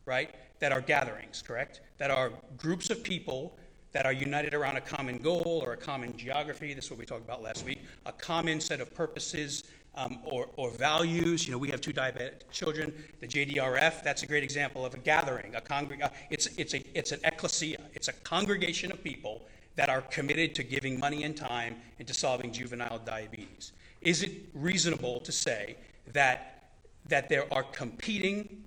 right? 0.06 0.30
That 0.60 0.71
are 0.71 0.82
gatherings, 0.82 1.41
correct? 1.41 1.82
That 1.97 2.12
are 2.12 2.32
groups 2.56 2.91
of 2.91 3.01
people 3.01 3.58
that 3.93 4.06
are 4.06 4.13
united 4.13 4.54
around 4.54 4.78
a 4.78 4.82
common 4.82 5.17
goal 5.17 5.62
or 5.65 5.73
a 5.73 5.78
common 5.78 6.15
geography. 6.17 6.73
This 6.73 6.86
is 6.86 6.91
what 6.91 7.00
we 7.00 7.06
talked 7.06 7.26
about 7.26 7.41
last 7.41 7.65
week. 7.65 7.80
A 8.06 8.12
common 8.12 8.60
set 8.60 8.82
of 8.82 8.93
purposes 8.93 9.63
um, 9.95 10.19
or, 10.23 10.47
or 10.56 10.69
values. 10.69 11.45
You 11.47 11.54
know, 11.54 11.58
we 11.58 11.69
have 11.69 11.82
two 11.82 11.93
diabetic 11.93 12.50
children. 12.52 12.93
The 13.19 13.28
JDRF, 13.28 14.04
that's 14.04 14.23
a 14.23 14.28
great 14.28 14.43
example 14.43 14.86
of 14.86 14.93
a 14.93 14.97
gathering, 14.97 15.56
a 15.56 15.62
congreg- 15.62 16.04
uh, 16.04 16.10
it's, 16.30 16.47
it's, 16.58 16.73
a, 16.73 16.84
it's 16.97 17.12
an 17.12 17.19
ecclesia. 17.23 17.82
It's 17.93 18.08
a 18.08 18.13
congregation 18.13 18.91
of 18.91 19.04
people 19.04 19.47
that 19.76 19.89
are 19.89 20.02
committed 20.02 20.56
to 20.56 20.63
giving 20.63 21.00
money 21.00 21.23
and 21.23 21.36
time 21.36 21.76
into 22.00 22.13
solving 22.13 22.52
juvenile 22.52 23.00
diabetes. 23.00 23.73
Is 24.02 24.23
it 24.23 24.32
reasonable 24.54 25.19
to 25.21 25.32
say 25.32 25.76
that, 26.13 26.71
that 27.08 27.30
there 27.30 27.52
are 27.54 27.63
competing 27.63 28.63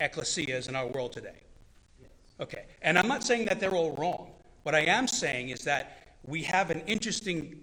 ecclesias 0.00 0.68
in 0.68 0.76
our 0.76 0.86
world 0.86 1.12
today? 1.12 1.40
Okay. 2.40 2.64
And 2.82 2.98
I'm 2.98 3.08
not 3.08 3.22
saying 3.22 3.46
that 3.46 3.60
they're 3.60 3.74
all 3.74 3.94
wrong. 3.96 4.30
What 4.62 4.74
I 4.74 4.80
am 4.80 5.08
saying 5.08 5.50
is 5.50 5.60
that 5.64 6.16
we 6.24 6.42
have 6.42 6.70
an 6.70 6.80
interesting 6.86 7.62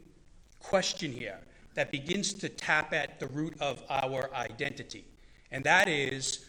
question 0.60 1.12
here 1.12 1.40
that 1.76 1.92
begins 1.92 2.34
to 2.34 2.50
tap 2.50 2.92
at 2.94 3.20
the 3.20 3.28
root 3.28 3.56
of 3.62 3.84
our 3.90 4.34
identity. 4.34 5.06
And 5.52 5.64
that 5.64 5.88
is 5.88 6.46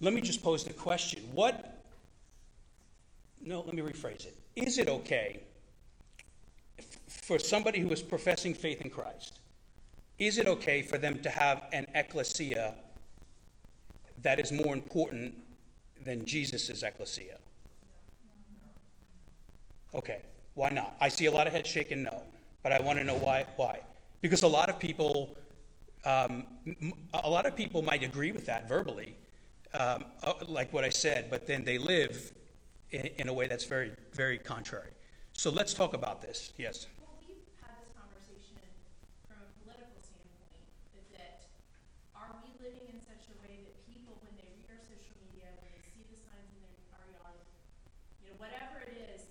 let 0.00 0.12
me 0.12 0.20
just 0.20 0.42
pose 0.42 0.64
the 0.64 0.72
question 0.72 1.22
what, 1.32 1.82
no, 3.40 3.60
let 3.60 3.74
me 3.74 3.82
rephrase 3.82 4.26
it. 4.26 4.36
Is 4.54 4.78
it 4.78 4.88
okay 4.88 5.40
for 7.08 7.38
somebody 7.38 7.80
who 7.80 7.90
is 7.90 8.02
professing 8.02 8.52
faith 8.52 8.80
in 8.82 8.90
Christ? 8.90 9.38
Is 10.18 10.38
it 10.38 10.46
okay 10.48 10.82
for 10.82 10.98
them 10.98 11.18
to 11.20 11.30
have 11.30 11.64
an 11.72 11.86
ecclesia 11.94 12.74
that 14.22 14.40
is 14.40 14.52
more 14.52 14.74
important 14.74 15.34
than 16.04 16.24
Jesus' 16.24 16.82
ecclesia? 16.82 17.38
Okay, 19.96 20.20
why 20.54 20.68
not? 20.68 20.94
I 21.00 21.08
see 21.08 21.24
a 21.24 21.30
lot 21.32 21.46
of 21.46 21.54
heads 21.54 21.68
shaking 21.68 22.02
no, 22.02 22.22
but 22.62 22.70
I 22.70 22.80
want 22.82 22.98
to 22.98 23.04
know 23.04 23.16
why. 23.16 23.46
Why? 23.56 23.80
Because 24.20 24.42
a 24.42 24.48
lot 24.48 24.68
of 24.68 24.78
people, 24.78 25.34
um, 26.04 26.44
a 27.14 27.30
lot 27.30 27.46
of 27.46 27.56
people 27.56 27.80
might 27.80 28.02
agree 28.02 28.30
with 28.30 28.44
that 28.46 28.68
verbally, 28.68 29.16
um, 29.72 30.04
uh, 30.22 30.34
like 30.46 30.70
what 30.72 30.84
I 30.84 30.90
said, 30.90 31.30
but 31.30 31.46
then 31.46 31.64
they 31.64 31.78
live 31.78 32.32
in, 32.90 33.06
in 33.18 33.28
a 33.28 33.32
way 33.32 33.48
that's 33.48 33.64
very, 33.64 33.92
very 34.12 34.36
contrary. 34.38 34.92
So 35.32 35.50
let's 35.50 35.72
talk 35.72 35.94
about 35.94 36.20
this. 36.20 36.52
Yes. 36.58 36.86
Well, 37.00 37.16
we've 37.24 37.40
had 37.64 37.76
this 37.80 37.92
conversation 37.96 38.60
from 39.28 39.40
a 39.44 39.50
political 39.64 39.96
standpoint, 39.96 40.64
is 40.92 41.08
that 41.16 41.48
are 42.12 42.36
we 42.44 42.52
living 42.60 42.84
in 42.92 43.00
such 43.00 43.24
a 43.32 43.34
way 43.40 43.64
that 43.64 43.76
people, 43.88 44.16
when 44.20 44.32
they 44.36 44.48
read 44.60 44.68
our 44.76 44.80
social 44.84 45.16
media, 45.24 45.48
when 45.60 45.72
they 45.72 45.80
see 45.80 46.04
the 46.08 46.16
signs 46.20 46.52
in 46.52 46.60
their, 46.60 47.00
our 47.00 47.08
yard, 47.16 47.40
you 48.20 48.28
know, 48.32 48.36
whatever 48.40 48.80
it 48.84 48.96
is, 49.12 49.28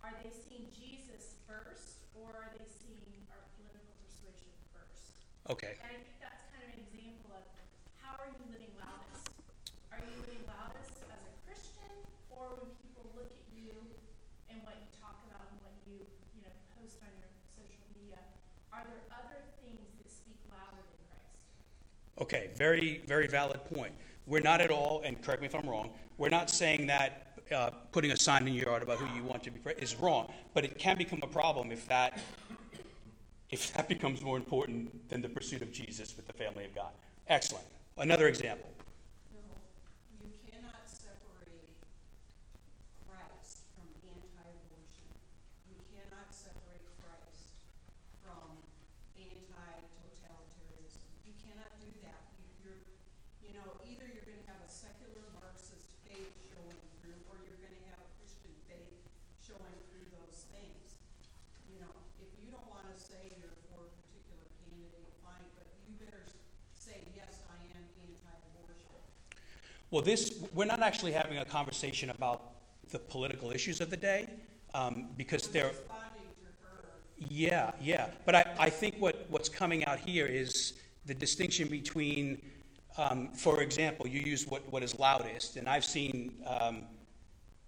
are 0.00 0.16
they 0.24 0.32
seeing 0.32 0.66
Jesus 0.72 1.38
first, 1.44 2.02
or 2.16 2.32
are 2.34 2.50
they 2.56 2.66
seeing 2.66 3.20
our 3.30 3.42
political 3.54 3.94
persuasion 4.02 4.50
first? 4.74 5.14
Okay. 5.50 5.74
And 5.82 5.90
I 5.90 5.98
think 5.98 6.18
that's 6.22 6.46
kind 6.54 6.62
of 6.62 6.70
an 6.70 6.80
example 6.86 7.34
of 7.34 7.42
how 7.98 8.14
are 8.22 8.30
you 8.30 8.42
living 8.46 8.70
loudest? 8.78 9.26
Are 9.90 9.98
you 9.98 10.14
living 10.22 10.46
loudest 10.46 11.02
as 11.10 11.18
a 11.18 11.34
Christian, 11.42 11.90
or 12.30 12.62
when 12.62 12.70
people 12.78 13.10
look 13.18 13.26
at 13.26 13.46
you 13.50 13.74
and 14.46 14.62
what 14.62 14.78
you 14.78 14.86
talk 15.02 15.18
about 15.26 15.42
and 15.50 15.58
what 15.66 15.74
you, 15.82 15.98
you 16.38 16.40
know, 16.46 16.54
post 16.78 17.02
on 17.02 17.10
your 17.18 17.30
social 17.58 17.82
media, 17.98 18.22
are 18.70 18.86
there 18.86 19.02
other 19.10 19.42
things 19.58 19.82
that 19.98 20.08
speak 20.14 20.38
louder 20.46 20.78
than 20.78 21.00
Christ? 21.10 21.34
Okay, 22.22 22.54
very, 22.54 23.02
very 23.10 23.26
valid 23.26 23.58
point. 23.66 23.92
We're 24.30 24.46
not 24.46 24.62
at 24.62 24.70
all, 24.70 25.02
and 25.04 25.18
correct 25.20 25.42
me 25.42 25.50
if 25.50 25.58
I'm 25.58 25.66
wrong, 25.66 25.90
we're 26.22 26.30
not 26.30 26.50
saying 26.54 26.86
that 26.86 27.42
uh, 27.50 27.70
putting 27.90 28.12
a 28.12 28.16
sign 28.16 28.46
in 28.46 28.54
your 28.54 28.70
yard 28.70 28.82
about 28.82 28.98
who 28.98 29.10
you 29.16 29.24
want 29.24 29.42
to 29.42 29.50
be 29.50 29.58
is 29.82 29.96
wrong, 29.96 30.32
but 30.54 30.64
it 30.64 30.78
can 30.78 30.96
become 30.96 31.18
a 31.22 31.26
problem 31.26 31.72
if 31.72 31.86
that 31.88 32.22
if 33.52 33.72
that 33.74 33.86
becomes 33.88 34.20
more 34.22 34.36
important 34.36 35.08
than 35.10 35.22
the 35.22 35.28
pursuit 35.28 35.62
of 35.62 35.70
Jesus 35.70 36.16
with 36.16 36.26
the 36.26 36.32
family 36.32 36.64
of 36.64 36.74
God. 36.74 36.90
Excellent. 37.28 37.66
Another 37.98 38.26
example. 38.26 38.68
No, 39.30 39.44
you 40.24 40.32
cannot 40.48 40.82
separate 40.88 41.68
Christ 43.06 43.68
from 43.76 43.86
anti-abortion. 44.08 45.06
You 45.68 45.76
cannot 45.92 46.32
separate 46.32 46.82
Christ 46.98 47.52
from 48.24 48.56
anti-totalitarianism. 49.20 51.04
You 51.28 51.34
cannot 51.44 51.70
do 51.78 51.92
that. 52.08 52.24
You, 52.40 52.48
you're, 52.64 52.80
you 53.44 53.52
know, 53.54 53.68
either 53.86 54.08
you're 54.08 54.24
gonna 54.26 54.48
have 54.48 54.64
a 54.64 54.70
secular 54.72 55.28
Marxist 55.36 55.92
faith 56.08 56.32
showing 56.50 56.80
through, 57.04 57.20
or 57.28 57.36
you're 57.44 57.60
gonna 57.60 57.84
have 57.92 58.00
a 58.00 58.08
Christian 58.16 58.56
faith 58.66 58.96
showing 59.44 59.76
through 59.92 60.08
those 60.16 60.48
things. 60.56 60.96
You 61.68 61.84
know, 61.84 61.92
if 62.24 62.32
you 62.40 62.48
don't 62.48 62.66
wanna 62.72 62.96
say 62.96 63.20
you're 63.38 63.52
for 63.68 63.84
a 63.84 63.92
particular 64.00 64.48
candidate, 64.64 65.12
fine, 65.20 65.44
but 65.60 65.68
you 65.86 65.92
better 66.00 66.24
s- 66.24 66.36
say, 66.76 66.98
yes, 67.16 67.44
I 67.48 67.58
am 67.76 67.84
anti-abortion. 68.00 68.96
Well, 69.92 70.00
this, 70.00 70.42
we're 70.54 70.64
not 70.64 70.80
actually 70.80 71.12
having 71.12 71.36
a 71.36 71.44
conversation 71.44 72.08
about 72.08 72.54
the 72.92 72.98
political 72.98 73.50
issues 73.50 73.82
of 73.82 73.90
the 73.90 73.96
day 73.98 74.26
um, 74.72 75.08
because 75.18 75.48
they're. 75.48 75.70
Yeah, 77.28 77.72
yeah. 77.78 78.06
But 78.24 78.34
I, 78.34 78.54
I 78.58 78.70
think 78.70 78.94
what, 78.98 79.26
what's 79.28 79.50
coming 79.50 79.84
out 79.84 79.98
here 79.98 80.24
is 80.24 80.72
the 81.04 81.12
distinction 81.12 81.68
between, 81.68 82.40
um, 82.96 83.28
for 83.34 83.60
example, 83.60 84.08
you 84.08 84.20
use 84.20 84.46
what, 84.46 84.62
what 84.72 84.82
is 84.82 84.98
loudest, 84.98 85.56
and 85.56 85.68
I've 85.68 85.84
seen 85.84 86.36
um, 86.46 86.84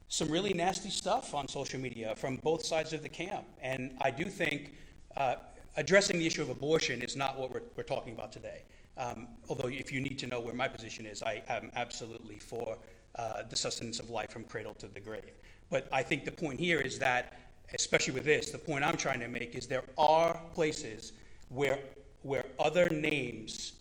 some 0.08 0.30
really 0.30 0.54
nasty 0.54 0.88
stuff 0.88 1.34
on 1.34 1.46
social 1.46 1.78
media 1.78 2.14
from 2.16 2.36
both 2.36 2.64
sides 2.64 2.94
of 2.94 3.02
the 3.02 3.08
camp. 3.10 3.44
And 3.60 3.98
I 4.00 4.10
do 4.10 4.24
think 4.24 4.72
uh, 5.18 5.34
addressing 5.76 6.18
the 6.18 6.26
issue 6.26 6.40
of 6.40 6.48
abortion 6.48 7.02
is 7.02 7.16
not 7.16 7.38
what 7.38 7.52
we're, 7.52 7.62
we're 7.76 7.82
talking 7.82 8.14
about 8.14 8.32
today. 8.32 8.62
Um, 8.96 9.28
although, 9.48 9.68
if 9.68 9.92
you 9.92 10.00
need 10.00 10.18
to 10.20 10.26
know 10.26 10.40
where 10.40 10.54
my 10.54 10.68
position 10.68 11.06
is, 11.06 11.22
I 11.22 11.42
am 11.48 11.70
absolutely 11.74 12.38
for 12.38 12.78
uh, 13.16 13.42
the 13.48 13.56
sustenance 13.56 13.98
of 14.00 14.10
life 14.10 14.30
from 14.30 14.44
cradle 14.44 14.74
to 14.74 14.86
the 14.86 15.00
grave. 15.00 15.32
But 15.70 15.88
I 15.92 16.02
think 16.02 16.24
the 16.24 16.32
point 16.32 16.60
here 16.60 16.80
is 16.80 16.98
that, 16.98 17.38
especially 17.74 18.14
with 18.14 18.24
this, 18.24 18.50
the 18.50 18.58
point 18.58 18.84
I'm 18.84 18.96
trying 18.96 19.20
to 19.20 19.28
make 19.28 19.54
is 19.54 19.66
there 19.66 19.84
are 19.98 20.40
places 20.52 21.12
where, 21.48 21.78
where 22.22 22.44
other 22.58 22.88
names 22.88 23.72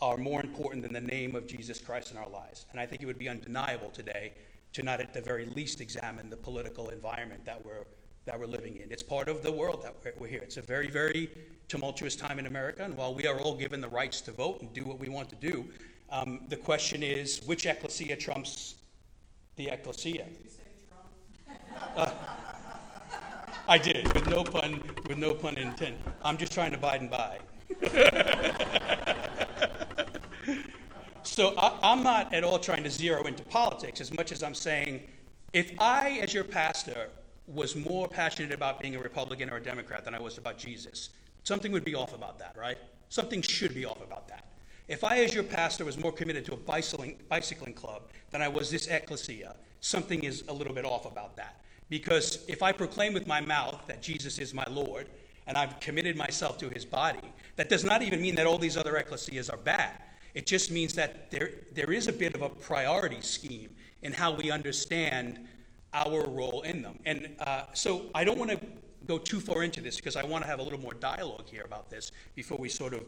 are 0.00 0.16
more 0.16 0.40
important 0.40 0.82
than 0.82 0.92
the 0.92 1.00
name 1.00 1.34
of 1.34 1.46
Jesus 1.46 1.80
Christ 1.80 2.12
in 2.12 2.16
our 2.16 2.28
lives. 2.28 2.66
And 2.70 2.80
I 2.80 2.86
think 2.86 3.02
it 3.02 3.06
would 3.06 3.18
be 3.18 3.28
undeniable 3.28 3.90
today 3.90 4.32
to 4.72 4.82
not 4.82 5.00
at 5.00 5.12
the 5.12 5.20
very 5.20 5.46
least 5.46 5.80
examine 5.80 6.30
the 6.30 6.36
political 6.36 6.90
environment 6.90 7.44
that 7.44 7.64
we're, 7.64 7.84
that 8.28 8.38
we're 8.38 8.46
living 8.46 8.76
in. 8.76 8.92
It's 8.92 9.02
part 9.02 9.26
of 9.30 9.42
the 9.42 9.50
world 9.50 9.82
that 9.82 9.94
we're, 10.04 10.12
we're 10.18 10.28
here. 10.28 10.42
It's 10.42 10.58
a 10.58 10.62
very, 10.62 10.88
very 10.88 11.30
tumultuous 11.66 12.14
time 12.14 12.38
in 12.38 12.46
America, 12.46 12.84
and 12.84 12.94
while 12.94 13.14
we 13.14 13.26
are 13.26 13.40
all 13.40 13.56
given 13.56 13.80
the 13.80 13.88
rights 13.88 14.20
to 14.22 14.32
vote 14.32 14.60
and 14.60 14.70
do 14.74 14.84
what 14.84 14.98
we 14.98 15.08
want 15.08 15.30
to 15.30 15.36
do, 15.36 15.64
um, 16.10 16.40
the 16.48 16.56
question 16.56 17.02
is 17.02 17.40
which 17.46 17.64
ecclesia 17.64 18.16
trumps 18.16 18.74
the 19.56 19.68
ecclesia? 19.68 20.26
You 20.44 20.50
say 20.50 20.62
Trump. 21.96 22.14
I 23.66 23.78
did, 23.78 24.12
with 24.12 24.28
no 24.28 24.44
pun, 24.44 24.82
with 25.08 25.16
no 25.16 25.32
pun 25.32 25.56
intended. 25.56 25.98
I'm 26.22 26.36
just 26.36 26.52
trying 26.52 26.72
to 26.72 26.78
bide 26.78 27.00
and 27.00 27.10
buy. 27.10 27.38
so 31.22 31.54
I, 31.56 31.78
I'm 31.82 32.02
not 32.02 32.34
at 32.34 32.44
all 32.44 32.58
trying 32.58 32.84
to 32.84 32.90
zero 32.90 33.24
into 33.24 33.42
politics 33.44 34.02
as 34.02 34.12
much 34.12 34.32
as 34.32 34.42
I'm 34.42 34.54
saying, 34.54 35.00
if 35.54 35.72
I, 35.78 36.18
as 36.22 36.34
your 36.34 36.44
pastor, 36.44 37.08
was 37.48 37.74
more 37.74 38.08
passionate 38.08 38.52
about 38.52 38.80
being 38.80 38.94
a 38.94 39.00
Republican 39.00 39.50
or 39.50 39.56
a 39.56 39.62
Democrat 39.62 40.04
than 40.04 40.14
I 40.14 40.20
was 40.20 40.38
about 40.38 40.58
Jesus, 40.58 41.10
something 41.44 41.72
would 41.72 41.84
be 41.84 41.94
off 41.94 42.14
about 42.14 42.38
that, 42.38 42.54
right? 42.58 42.78
Something 43.08 43.42
should 43.42 43.74
be 43.74 43.84
off 43.84 44.02
about 44.02 44.28
that. 44.28 44.44
If 44.86 45.04
I, 45.04 45.22
as 45.22 45.34
your 45.34 45.44
pastor, 45.44 45.84
was 45.84 45.98
more 45.98 46.12
committed 46.12 46.44
to 46.46 46.54
a 46.54 46.56
bicycling, 46.56 47.16
bicycling 47.28 47.74
club 47.74 48.02
than 48.30 48.42
I 48.42 48.48
was 48.48 48.70
this 48.70 48.86
ecclesia, 48.86 49.54
something 49.80 50.24
is 50.24 50.44
a 50.48 50.52
little 50.52 50.74
bit 50.74 50.84
off 50.84 51.06
about 51.06 51.36
that. 51.36 51.60
Because 51.88 52.44
if 52.48 52.62
I 52.62 52.72
proclaim 52.72 53.14
with 53.14 53.26
my 53.26 53.40
mouth 53.40 53.82
that 53.86 54.02
Jesus 54.02 54.38
is 54.38 54.52
my 54.52 54.64
Lord, 54.70 55.08
and 55.46 55.56
I've 55.56 55.80
committed 55.80 56.16
myself 56.16 56.58
to 56.58 56.68
his 56.68 56.84
body, 56.84 57.32
that 57.56 57.70
does 57.70 57.82
not 57.82 58.02
even 58.02 58.20
mean 58.20 58.34
that 58.34 58.46
all 58.46 58.58
these 58.58 58.76
other 58.76 58.92
ecclesias 58.92 59.50
are 59.52 59.56
bad. 59.56 59.92
It 60.34 60.46
just 60.46 60.70
means 60.70 60.92
that 60.94 61.30
there, 61.30 61.50
there 61.72 61.90
is 61.90 62.06
a 62.06 62.12
bit 62.12 62.34
of 62.34 62.42
a 62.42 62.50
priority 62.50 63.22
scheme 63.22 63.74
in 64.02 64.12
how 64.12 64.32
we 64.32 64.50
understand 64.50 65.48
our 66.06 66.26
role 66.28 66.62
in 66.62 66.80
them. 66.82 66.98
And 67.04 67.28
uh, 67.40 67.64
so 67.74 68.06
I 68.14 68.22
don't 68.24 68.38
want 68.38 68.50
to 68.52 68.60
go 69.06 69.18
too 69.18 69.40
far 69.40 69.62
into 69.64 69.80
this 69.80 69.96
because 69.96 70.16
I 70.16 70.24
want 70.24 70.44
to 70.44 70.48
have 70.50 70.60
a 70.60 70.62
little 70.62 70.78
more 70.80 70.94
dialogue 70.94 71.46
here 71.50 71.62
about 71.64 71.90
this 71.90 72.12
before 72.34 72.58
we 72.58 72.68
sort 72.68 72.94
of 72.94 73.02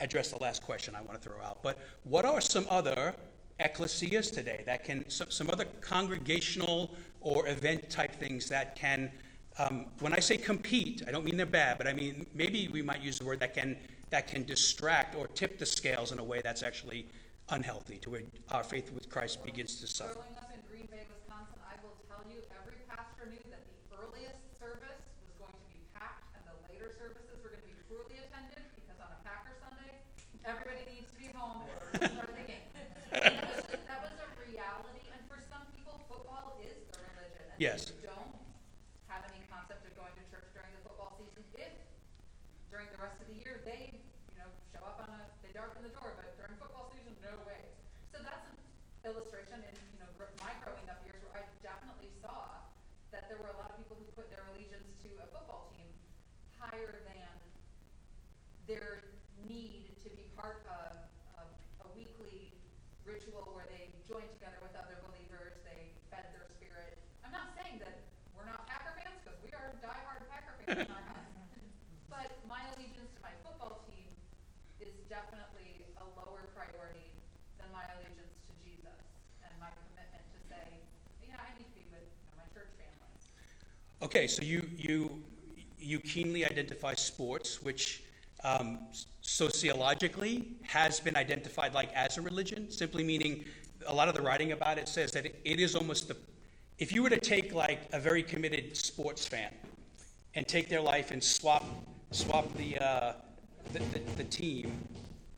address 0.00 0.30
the 0.32 0.38
last 0.38 0.62
question 0.62 0.94
I 0.94 1.00
want 1.02 1.20
to 1.22 1.28
throw 1.28 1.40
out. 1.40 1.62
But 1.62 1.78
what 2.04 2.24
are 2.24 2.40
some 2.40 2.66
other 2.68 3.14
ecclesias 3.60 4.32
today 4.32 4.62
that 4.66 4.84
can, 4.84 5.08
some, 5.08 5.30
some 5.30 5.48
other 5.50 5.64
congregational 5.80 6.90
or 7.20 7.46
event 7.48 7.88
type 7.88 8.12
things 8.16 8.48
that 8.48 8.74
can, 8.76 9.10
um, 9.58 9.86
when 10.00 10.12
I 10.12 10.18
say 10.18 10.36
compete, 10.36 11.02
I 11.06 11.12
don't 11.12 11.24
mean 11.24 11.36
they're 11.36 11.46
bad, 11.46 11.78
but 11.78 11.86
I 11.86 11.92
mean 11.92 12.26
maybe 12.34 12.68
we 12.68 12.82
might 12.82 13.00
use 13.00 13.18
the 13.18 13.24
word 13.24 13.38
that 13.40 13.54
can, 13.54 13.76
that 14.10 14.26
can 14.26 14.44
distract 14.44 15.14
or 15.14 15.28
tip 15.28 15.58
the 15.58 15.66
scales 15.66 16.10
in 16.12 16.18
a 16.18 16.24
way 16.24 16.40
that's 16.42 16.62
actually 16.64 17.06
unhealthy, 17.50 17.98
to 17.98 18.10
where 18.10 18.22
our 18.50 18.64
faith 18.64 18.90
with 18.92 19.08
Christ 19.08 19.44
begins 19.44 19.76
to 19.80 19.86
suffer. 19.86 20.14
Growing 20.14 20.36
up 20.40 20.48
in 20.50 20.60
Green 20.66 20.88
Bay, 20.90 21.04
Wisconsin, 21.12 21.60
I 21.68 21.76
will 21.84 21.92
tell 22.08 22.24
you, 22.26 22.40
every 22.56 22.80
pastor 22.88 23.28
knew 23.30 23.44
that 23.52 23.60
the 23.68 23.76
earliest 24.00 24.40
service 24.56 24.96
was 25.22 25.32
going 25.38 25.52
to 25.54 25.66
be 25.70 25.76
packed 25.92 26.24
and 26.34 26.42
the 26.48 26.56
later 26.72 26.88
services 26.96 27.36
were 27.44 27.52
gonna 27.52 27.68
be 27.68 27.76
poorly 27.86 28.16
attended, 28.16 28.64
because 28.80 28.96
on 28.96 29.12
a 29.12 29.20
Packer 29.28 29.52
Sunday, 29.60 29.92
everybody 30.48 30.88
needs 30.88 31.04
to 31.12 31.18
be 31.20 31.28
home 31.36 31.68
to 31.68 32.08
start 32.16 32.32
the 32.32 32.48
game. 32.48 32.64
And 32.80 32.88
That 33.12 33.44
was, 33.44 33.60
just- 33.68 33.84
that 33.92 34.00
was 34.08 34.16
a 34.24 34.28
reality, 34.40 35.04
and 35.12 35.20
for 35.28 35.36
some 35.52 35.68
people, 35.76 36.00
football 36.08 36.56
is 36.64 36.80
the 36.96 37.04
religion. 37.12 37.44
and 37.44 37.60
Yes. 37.60 37.92
they 37.92 38.08
don't 38.08 38.32
have 39.12 39.20
any 39.28 39.44
concept 39.52 39.84
of 39.84 39.92
going 40.00 40.16
to 40.16 40.24
church 40.32 40.48
during 40.56 40.72
the 40.80 40.82
football 40.88 41.12
season, 41.20 41.44
if 41.60 41.76
during 42.72 42.88
the 42.88 43.04
rest 43.04 43.20
of 43.20 43.28
the 43.28 43.36
year, 43.36 43.60
they, 43.68 44.00
you 44.32 44.38
know, 44.40 44.48
show 44.72 44.80
up 44.88 44.96
on 45.04 45.12
a, 45.12 45.20
they 45.44 45.52
darken 45.52 45.84
the 45.84 45.92
door, 45.92 46.08
but 46.16 46.32
during 46.40 46.56
football 46.56 46.88
season, 46.90 47.12
no 47.22 47.30
way. 47.46 47.62
So 48.10 48.18
that's 48.20 48.42
an 48.50 48.58
illustration 49.06 49.62
in, 49.62 49.74
you 49.94 49.98
know, 50.02 50.10
gr- 50.18 50.34
my 50.42 50.50
growing 50.66 50.84
up 50.90 50.98
years 51.06 51.22
where 51.30 51.38
I 51.40 51.46
definitely 51.62 52.10
saw 52.18 52.66
that 53.14 53.30
there 53.30 53.38
were 53.38 53.54
a 53.54 53.58
lot 53.62 53.70
of 53.70 53.78
people 53.78 53.94
who 54.02 54.06
put 54.18 54.26
their 54.34 54.42
allegiance 54.52 54.90
to 55.06 55.08
a 55.22 55.26
football 55.30 55.70
team 55.78 55.86
higher 56.74 56.90
than 57.06 57.22
their 58.66 59.06
need 59.46 59.94
to 60.02 60.10
be 60.18 60.26
part 60.34 60.66
of, 60.66 60.98
of 61.38 61.46
a 61.86 61.88
weekly 61.94 62.50
ritual 63.06 63.46
where 63.54 63.68
they 63.70 63.94
join 64.10 64.26
together 64.34 64.58
with 64.58 64.74
other 64.74 64.98
believers, 65.06 65.54
they 65.62 65.94
fed 66.10 66.26
their 66.34 66.50
spirit. 66.58 66.98
I'm 67.22 67.30
not 67.30 67.54
saying 67.54 67.78
that 67.78 67.94
we're 68.34 68.48
not 68.50 68.66
Packer 68.66 68.90
fans, 68.98 69.22
because 69.22 69.38
we 69.46 69.54
are 69.54 69.70
diehard 69.84 70.26
Packer 70.26 70.58
fans 70.66 70.82
in 70.82 70.90
our 70.90 71.06
house. 71.06 71.30
But 72.10 72.30
my 72.50 72.62
allegiance 72.74 73.10
to 73.14 73.20
my 73.22 73.34
football 73.46 73.86
team 73.86 74.10
is 74.82 74.90
definitely 75.06 75.86
a 75.98 76.06
lower 76.18 76.46
priority 76.58 77.10
than 77.58 77.70
my 77.70 77.86
allegiance 77.94 78.34
to 78.50 78.52
Jesus 78.66 78.98
and 79.46 79.50
my 79.62 79.70
commitment 79.70 80.22
to 80.34 80.38
say, 80.50 80.66
yeah, 81.22 81.38
I 81.38 81.54
need 81.54 81.70
to 81.70 81.74
be 81.78 81.86
with 81.94 82.06
you 82.06 82.34
know, 82.34 82.42
my 82.42 82.48
church 82.54 82.70
family. 82.78 83.14
Okay, 84.02 84.26
so 84.30 84.46
you, 84.46 84.62
you, 84.78 85.22
you 85.84 86.00
keenly 86.00 86.44
identify 86.44 86.94
sports, 86.94 87.62
which 87.62 88.02
um, 88.42 88.78
sociologically 89.20 90.56
has 90.62 91.00
been 91.00 91.16
identified 91.16 91.74
like 91.74 91.92
as 91.94 92.18
a 92.18 92.22
religion, 92.22 92.70
simply 92.70 93.04
meaning 93.04 93.44
a 93.86 93.94
lot 93.94 94.08
of 94.08 94.14
the 94.14 94.22
writing 94.22 94.52
about 94.52 94.78
it 94.78 94.88
says 94.88 95.12
that 95.12 95.26
it, 95.26 95.60
is 95.60 95.74
almost 95.74 96.08
the, 96.08 96.16
if 96.78 96.92
you 96.92 97.02
were 97.02 97.10
to 97.10 97.20
take 97.20 97.54
like 97.54 97.80
a 97.92 98.00
very 98.00 98.22
committed 98.22 98.76
sports 98.76 99.26
fan 99.26 99.52
and 100.34 100.46
take 100.48 100.68
their 100.68 100.80
life 100.80 101.10
and 101.10 101.22
swap, 101.22 101.64
swap 102.10 102.52
the, 102.56 102.78
uh, 102.78 103.12
the, 103.72 103.78
the, 103.78 104.00
the 104.16 104.24
team, 104.24 104.72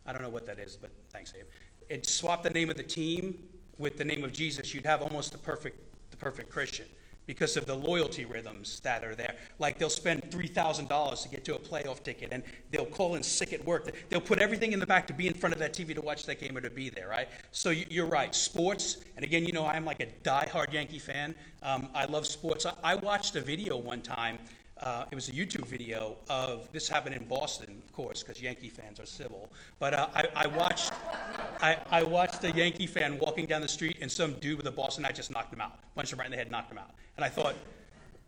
I 0.06 0.12
don't 0.12 0.22
know 0.22 0.28
what 0.28 0.46
that 0.46 0.59
is, 0.59 0.76
but 0.76 0.90
thanks, 1.11 1.32
Abe, 1.37 1.46
and 1.90 2.04
swap 2.04 2.42
the 2.42 2.50
name 2.50 2.70
of 2.70 2.76
the 2.76 2.82
team 2.82 3.38
with 3.78 3.98
the 3.98 4.04
name 4.04 4.24
of 4.24 4.32
Jesus, 4.32 4.74
you'd 4.74 4.87
have 4.87 5.02
almost 5.02 5.32
the 5.32 5.38
perfect, 5.38 5.78
the 6.11 6.16
perfect 6.16 6.50
Christian 6.50 6.87
because 7.26 7.56
of 7.56 7.66
the 7.66 7.74
loyalty 7.74 8.24
rhythms 8.24 8.80
that 8.80 9.04
are 9.04 9.14
there. 9.14 9.34
Like 9.58 9.78
they'll 9.78 9.90
spend 9.90 10.22
$3,000 10.30 11.22
to 11.22 11.28
get 11.28 11.44
to 11.46 11.56
a 11.56 11.58
playoff 11.58 12.02
ticket 12.02 12.28
and 12.32 12.42
they'll 12.70 12.86
call 12.86 13.16
in 13.16 13.22
sick 13.22 13.52
at 13.52 13.64
work. 13.64 13.90
They'll 14.08 14.20
put 14.20 14.38
everything 14.38 14.72
in 14.72 14.78
the 14.80 14.86
back 14.86 15.06
to 15.08 15.12
be 15.12 15.26
in 15.26 15.34
front 15.34 15.52
of 15.52 15.58
that 15.58 15.72
TV 15.74 15.94
to 15.94 16.00
watch 16.00 16.24
that 16.26 16.40
game 16.40 16.56
or 16.56 16.60
to 16.60 16.70
be 16.70 16.88
there, 16.88 17.08
right? 17.08 17.28
So 17.50 17.70
you- 17.70 17.86
you're 17.90 18.06
right. 18.06 18.34
Sports, 18.34 18.98
and 19.16 19.24
again, 19.24 19.44
you 19.44 19.52
know, 19.52 19.66
I'm 19.66 19.84
like 19.84 20.00
a 20.00 20.06
diehard 20.06 20.72
Yankee 20.72 20.98
fan. 20.98 21.34
Um, 21.62 21.88
I 21.94 22.04
love 22.04 22.26
sports. 22.26 22.64
I 22.82 22.94
watched 22.94 23.34
a 23.36 23.40
video 23.40 23.76
one 23.76 24.02
time. 24.02 24.38
Uh, 24.82 25.04
it 25.10 25.14
was 25.14 25.28
a 25.30 25.32
YouTube 25.32 25.64
video 25.66 26.16
of 26.28 26.70
this 26.70 26.86
happened 26.86 27.14
in 27.14 27.24
Boston, 27.24 27.82
of 27.82 27.92
course, 27.92 28.22
because 28.22 28.42
Yankee 28.42 28.68
fans 28.68 29.00
are 29.00 29.06
civil. 29.06 29.48
But 29.78 29.94
uh, 29.94 30.08
I, 30.14 30.28
I 30.36 30.46
watched, 30.48 30.92
I, 31.62 31.78
I 31.90 32.02
watched 32.02 32.44
a 32.44 32.50
Yankee 32.50 32.86
fan 32.86 33.18
walking 33.18 33.46
down 33.46 33.62
the 33.62 33.68
street, 33.68 33.96
and 34.02 34.12
some 34.12 34.34
dude 34.34 34.58
with 34.58 34.66
a 34.66 34.70
Boston 34.70 35.04
hat 35.04 35.14
just 35.14 35.30
knocked 35.30 35.52
him 35.52 35.62
out, 35.62 35.78
punched 35.94 36.12
him 36.12 36.18
right 36.18 36.26
in 36.26 36.30
the 36.30 36.36
head, 36.36 36.50
knocked 36.50 36.70
him 36.70 36.78
out. 36.78 36.90
And 37.16 37.24
I 37.24 37.28
thought, 37.30 37.54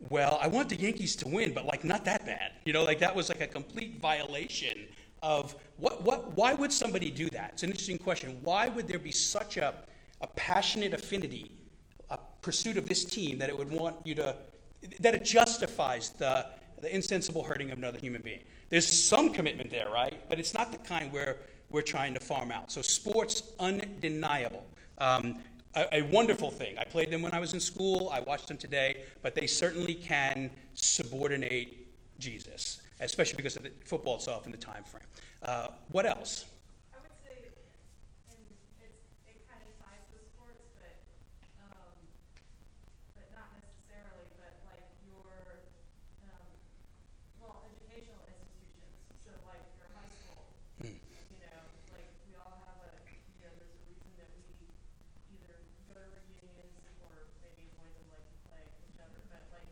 well, 0.08 0.38
I 0.40 0.48
want 0.48 0.70
the 0.70 0.76
Yankees 0.76 1.16
to 1.16 1.28
win, 1.28 1.52
but 1.52 1.66
like 1.66 1.84
not 1.84 2.04
that 2.06 2.24
bad. 2.24 2.52
You 2.64 2.72
know, 2.72 2.82
like 2.82 2.98
that 3.00 3.14
was 3.14 3.28
like 3.28 3.42
a 3.42 3.46
complete 3.46 4.00
violation 4.00 4.86
of 5.22 5.54
what, 5.76 6.02
what, 6.02 6.34
why 6.36 6.54
would 6.54 6.72
somebody 6.72 7.10
do 7.10 7.28
that? 7.30 7.50
It's 7.54 7.62
an 7.62 7.70
interesting 7.70 7.98
question. 7.98 8.38
Why 8.42 8.68
would 8.68 8.88
there 8.88 8.98
be 8.98 9.10
such 9.12 9.56
a, 9.56 9.74
a 10.20 10.26
passionate 10.28 10.94
affinity, 10.94 11.50
a 12.10 12.18
pursuit 12.40 12.76
of 12.78 12.88
this 12.88 13.04
team 13.04 13.38
that 13.38 13.48
it 13.48 13.58
would 13.58 13.70
want 13.70 13.96
you 14.04 14.14
to, 14.14 14.36
that 15.00 15.14
it 15.14 15.24
justifies 15.24 16.10
the, 16.10 16.46
the 16.80 16.94
insensible 16.94 17.42
hurting 17.42 17.70
of 17.70 17.78
another 17.78 17.98
human 17.98 18.22
being? 18.22 18.40
There's 18.70 18.86
some 18.86 19.32
commitment 19.32 19.70
there, 19.70 19.88
right? 19.90 20.14
But 20.28 20.38
it's 20.38 20.54
not 20.54 20.72
the 20.72 20.78
kind 20.78 21.12
where 21.12 21.36
we're 21.70 21.82
trying 21.82 22.14
to 22.14 22.20
farm 22.20 22.50
out. 22.50 22.70
So 22.70 22.82
sports, 22.82 23.42
undeniable. 23.58 24.66
Um, 24.98 25.38
a, 25.74 25.98
a 25.98 26.02
wonderful 26.02 26.50
thing. 26.50 26.78
I 26.78 26.84
played 26.84 27.10
them 27.10 27.22
when 27.22 27.32
I 27.32 27.40
was 27.40 27.54
in 27.54 27.60
school. 27.60 28.10
I 28.12 28.20
watched 28.20 28.48
them 28.48 28.56
today, 28.56 29.04
but 29.22 29.34
they 29.34 29.46
certainly 29.46 29.94
can 29.94 30.50
subordinate 30.74 31.86
Jesus, 32.18 32.82
especially 33.00 33.36
because 33.36 33.56
of 33.56 33.62
the 33.62 33.70
football 33.84 34.16
itself 34.16 34.44
and 34.44 34.52
the 34.52 34.58
time 34.58 34.84
frame. 34.84 35.04
Uh, 35.42 35.68
what 35.90 36.06
else? 36.06 36.46
educational 47.68 48.20
institutions, 48.24 48.96
so 49.20 49.30
like 49.44 49.64
your 49.76 49.88
high 49.92 50.08
school, 50.08 50.48
mm. 50.80 50.96
you 50.96 51.38
know, 51.44 51.60
like 51.92 52.08
we 52.24 52.32
all 52.40 52.64
have 52.64 52.80
a, 52.88 52.92
you 53.36 53.44
know, 53.44 53.52
there's 53.60 53.74
a 53.76 53.80
reason 53.84 54.10
that 54.16 54.28
we 54.32 54.44
either 55.36 55.60
go 55.92 56.00
to 56.00 56.18
reunions 56.32 56.80
or 57.04 57.28
maybe 57.44 57.68
avoid 57.72 57.92
them 57.96 58.08
like 58.12 58.24
to 58.24 58.38
play, 58.48 58.64
other. 58.98 59.20
But 59.28 59.42
like, 59.52 59.68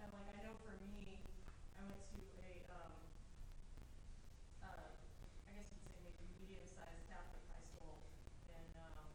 and 0.00 0.08
like 0.12 0.28
I 0.32 0.40
know 0.44 0.56
for 0.64 0.74
me, 0.96 1.20
I 1.76 1.80
went 1.84 2.02
to 2.12 2.20
a, 2.40 2.50
um, 2.72 2.92
uh, 4.64 4.88
I 5.44 5.50
guess 5.56 5.68
you'd 5.70 5.84
say 5.86 5.96
maybe 6.02 6.24
medium-sized 6.40 7.04
Catholic 7.08 7.44
high 7.52 7.64
school, 7.64 8.00
and 8.52 8.72
um, 8.80 9.06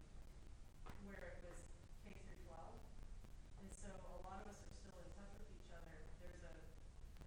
where 1.10 1.22
it 1.22 1.38
was 1.46 1.60
K 2.06 2.14
through 2.24 2.40
12, 2.48 3.66
and 3.66 3.70
so 3.74 3.90
a 3.92 4.20
lot 4.26 4.42
of 4.44 4.54
us 4.54 4.60
are 4.62 4.74
still 4.74 4.98
in 5.02 5.10
touch 5.18 5.34
with 5.38 5.50
each 5.54 5.70
other. 5.74 5.98
There's 6.22 6.44
a 6.46 6.56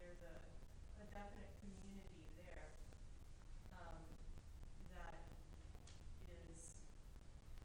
there's 0.01 0.23
a 0.25 0.35
definite 1.15 1.51
community 1.63 2.25
there, 2.41 2.69
um, 3.75 3.99
that 4.95 5.15
is, 6.29 6.77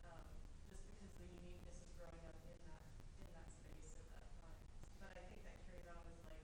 um, 0.08 0.24
just 0.70 0.84
because 0.88 1.12
the 1.20 1.28
uniqueness 1.28 1.84
of 1.84 1.90
growing 2.00 2.24
up 2.28 2.38
in 2.48 2.58
that, 2.68 2.84
in 3.24 3.28
that 3.36 3.48
space 3.52 3.96
at 4.00 4.08
that 4.16 4.28
time. 4.40 4.60
But 5.02 5.16
I 5.20 5.24
think 5.30 5.42
that 5.48 5.58
carried 5.68 5.88
on 5.92 6.02
with 6.08 6.22
like, 6.28 6.44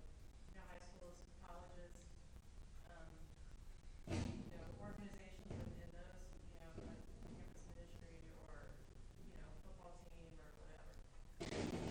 you 0.52 0.54
know, 0.60 0.64
high 0.68 0.82
schools, 0.84 1.22
colleges, 1.44 1.96
um, 2.90 3.10
you 4.44 4.52
know, 4.56 4.66
organizations 4.82 5.54
within 5.60 5.90
those, 5.96 6.24
you 6.48 6.58
know, 6.60 6.70
like 6.88 7.02
campus 7.24 7.60
ministry 7.72 8.34
or, 8.44 8.76
you 9.26 9.36
know, 9.40 9.50
football 9.64 10.00
team 10.08 10.34
or 10.42 10.50
whatever. 10.60 10.94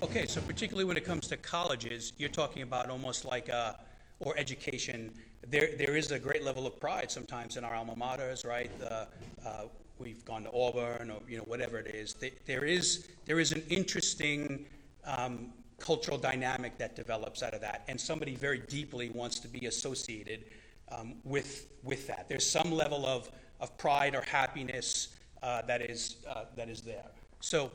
Okay, 0.03 0.27
so 0.27 0.41
particularly 0.41 0.85
when 0.85 0.97
it 0.97 1.05
comes 1.05 1.27
to 1.29 1.37
colleges, 1.37 2.13
you're 2.19 2.29
talking 2.33 2.63
about 2.63 2.91
almost 2.91 3.25
like, 3.25 3.49
uh, 3.51 3.75
or 4.21 4.37
education, 4.37 5.13
there, 5.47 5.71
there 5.79 5.97
is 5.97 6.11
a 6.11 6.19
great 6.19 6.43
level 6.45 6.67
of 6.67 6.79
pride 6.81 7.11
sometimes 7.11 7.57
in 7.57 7.65
our 7.65 7.75
alma 7.75 7.95
maters, 7.95 8.45
right? 8.47 8.71
Uh, 8.83 9.05
uh, 9.47 9.63
we've 9.99 10.25
gone 10.25 10.45
to 10.45 10.51
Auburn 10.53 11.11
or, 11.11 11.21
you 11.29 11.39
know, 11.39 11.45
whatever 11.45 11.79
it 11.79 11.87
is. 11.95 12.15
There- 12.15 12.31
There 12.47 12.65
is, 12.65 13.09
there 13.27 13.39
is 13.41 13.53
an 13.53 13.63
interesting 13.69 14.67
um, 15.05 15.53
cultural 15.79 16.19
dynamic 16.19 16.77
that 16.79 16.97
develops 16.97 17.43
out 17.43 17.55
of 17.55 17.61
that, 17.61 17.85
and 17.89 18.01
somebody 18.01 18.35
very 18.35 18.59
deeply 18.59 19.11
wants 19.11 19.39
to 19.41 19.49
be 19.49 19.67
associated 19.67 20.45
um, 20.91 21.15
with, 21.25 21.67
with 21.85 22.07
that. 22.09 22.29
There's 22.29 22.49
some 22.49 22.73
level 22.73 23.07
of, 23.07 23.31
of 23.61 23.77
pride 23.79 24.15
or 24.15 24.23
happiness 24.23 25.09
uh, 25.43 25.63
that, 25.63 25.81
is, 25.83 26.17
uh, 26.29 26.45
that 26.57 26.69
is 26.69 26.81
there. 26.81 27.07
So, 27.41 27.71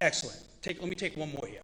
Excellent. 0.00 0.38
Take, 0.62 0.80
let 0.80 0.88
me 0.88 0.94
take 0.94 1.16
one 1.16 1.32
more 1.32 1.46
here. 1.48 1.58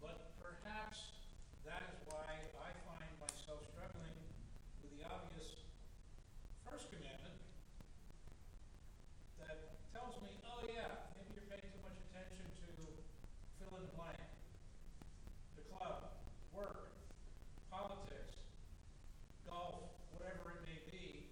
But 0.00 0.18
perhaps 0.42 0.98
that 1.64 1.82
is 1.94 2.00
why 2.06 2.26
I 2.26 2.70
find 2.86 3.10
myself 3.20 3.60
struggling 3.70 4.16
with 4.82 4.95
obvious 5.10 5.62
first 6.66 6.90
commandment 6.90 7.38
that 9.38 9.78
tells 9.94 10.18
me, 10.22 10.30
oh 10.50 10.66
yeah, 10.66 11.08
maybe 11.14 11.38
you're 11.38 11.48
paying 11.50 11.70
too 11.70 11.82
much 11.86 11.98
attention 12.10 12.42
to 12.62 12.66
fill 13.60 13.72
in 13.78 13.86
the 13.86 13.94
blank. 13.94 14.18
The 15.54 15.64
club, 15.70 16.10
work, 16.50 16.90
politics, 17.70 18.34
golf, 19.46 19.94
whatever 20.10 20.58
it 20.58 20.62
may 20.66 20.80
be. 20.90 21.30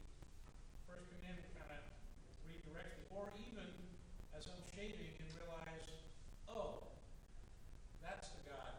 First 0.87 1.11
commandment 1.11 1.51
kind 1.59 1.73
of 1.75 1.83
redirects 2.47 2.95
me, 3.01 3.05
or 3.11 3.33
even 3.41 3.67
as 4.37 4.47
I'm 4.47 4.63
shaving 4.71 5.19
and 5.19 5.29
realize, 5.35 5.89
oh, 6.47 6.87
that's 8.05 8.31
the 8.39 8.43
God 8.47 8.75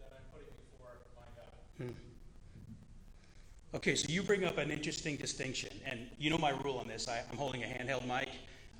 that 0.00 0.10
I'm 0.16 0.26
putting 0.32 0.54
before 0.72 1.04
my 1.18 1.28
God. 1.36 1.52
Okay, 3.78 3.94
so 3.94 4.08
you 4.08 4.24
bring 4.24 4.44
up 4.44 4.58
an 4.58 4.72
interesting 4.72 5.14
distinction, 5.14 5.70
and 5.86 6.08
you 6.18 6.30
know 6.30 6.36
my 6.36 6.50
rule 6.50 6.78
on 6.78 6.88
this. 6.88 7.06
I, 7.06 7.22
I'm 7.30 7.38
holding 7.38 7.62
a 7.62 7.66
handheld 7.68 8.04
mic. 8.08 8.28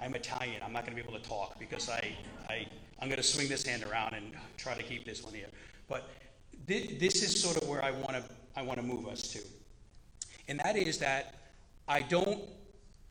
I'm 0.01 0.13
Italian. 0.17 0.61
I'm 0.61 0.73
not 0.73 0.85
going 0.85 0.97
to 0.97 1.01
be 1.01 1.09
able 1.09 1.17
to 1.17 1.25
talk 1.25 1.57
because 1.61 1.89
I, 1.89 2.17
I, 2.51 2.67
I'm 3.01 3.07
going 3.07 3.19
to 3.19 3.23
swing 3.23 3.47
this 3.47 3.65
hand 3.65 3.85
around 3.85 4.15
and 4.15 4.33
try 4.57 4.75
to 4.75 4.83
keep 4.83 5.05
this 5.05 5.23
one 5.23 5.35
here. 5.35 5.47
But 5.87 6.11
thi- 6.67 6.97
this 6.99 7.23
is 7.23 7.41
sort 7.41 7.63
of 7.63 7.69
where 7.69 7.81
I 7.81 7.93
want 7.93 8.09
to, 8.09 8.25
I 8.57 8.63
want 8.63 8.81
to 8.81 8.85
move 8.85 9.07
us 9.07 9.23
to. 9.35 9.39
And 10.49 10.59
that 10.65 10.75
is 10.75 10.99
that 10.99 11.53
I 11.87 12.01
don't, 12.01 12.41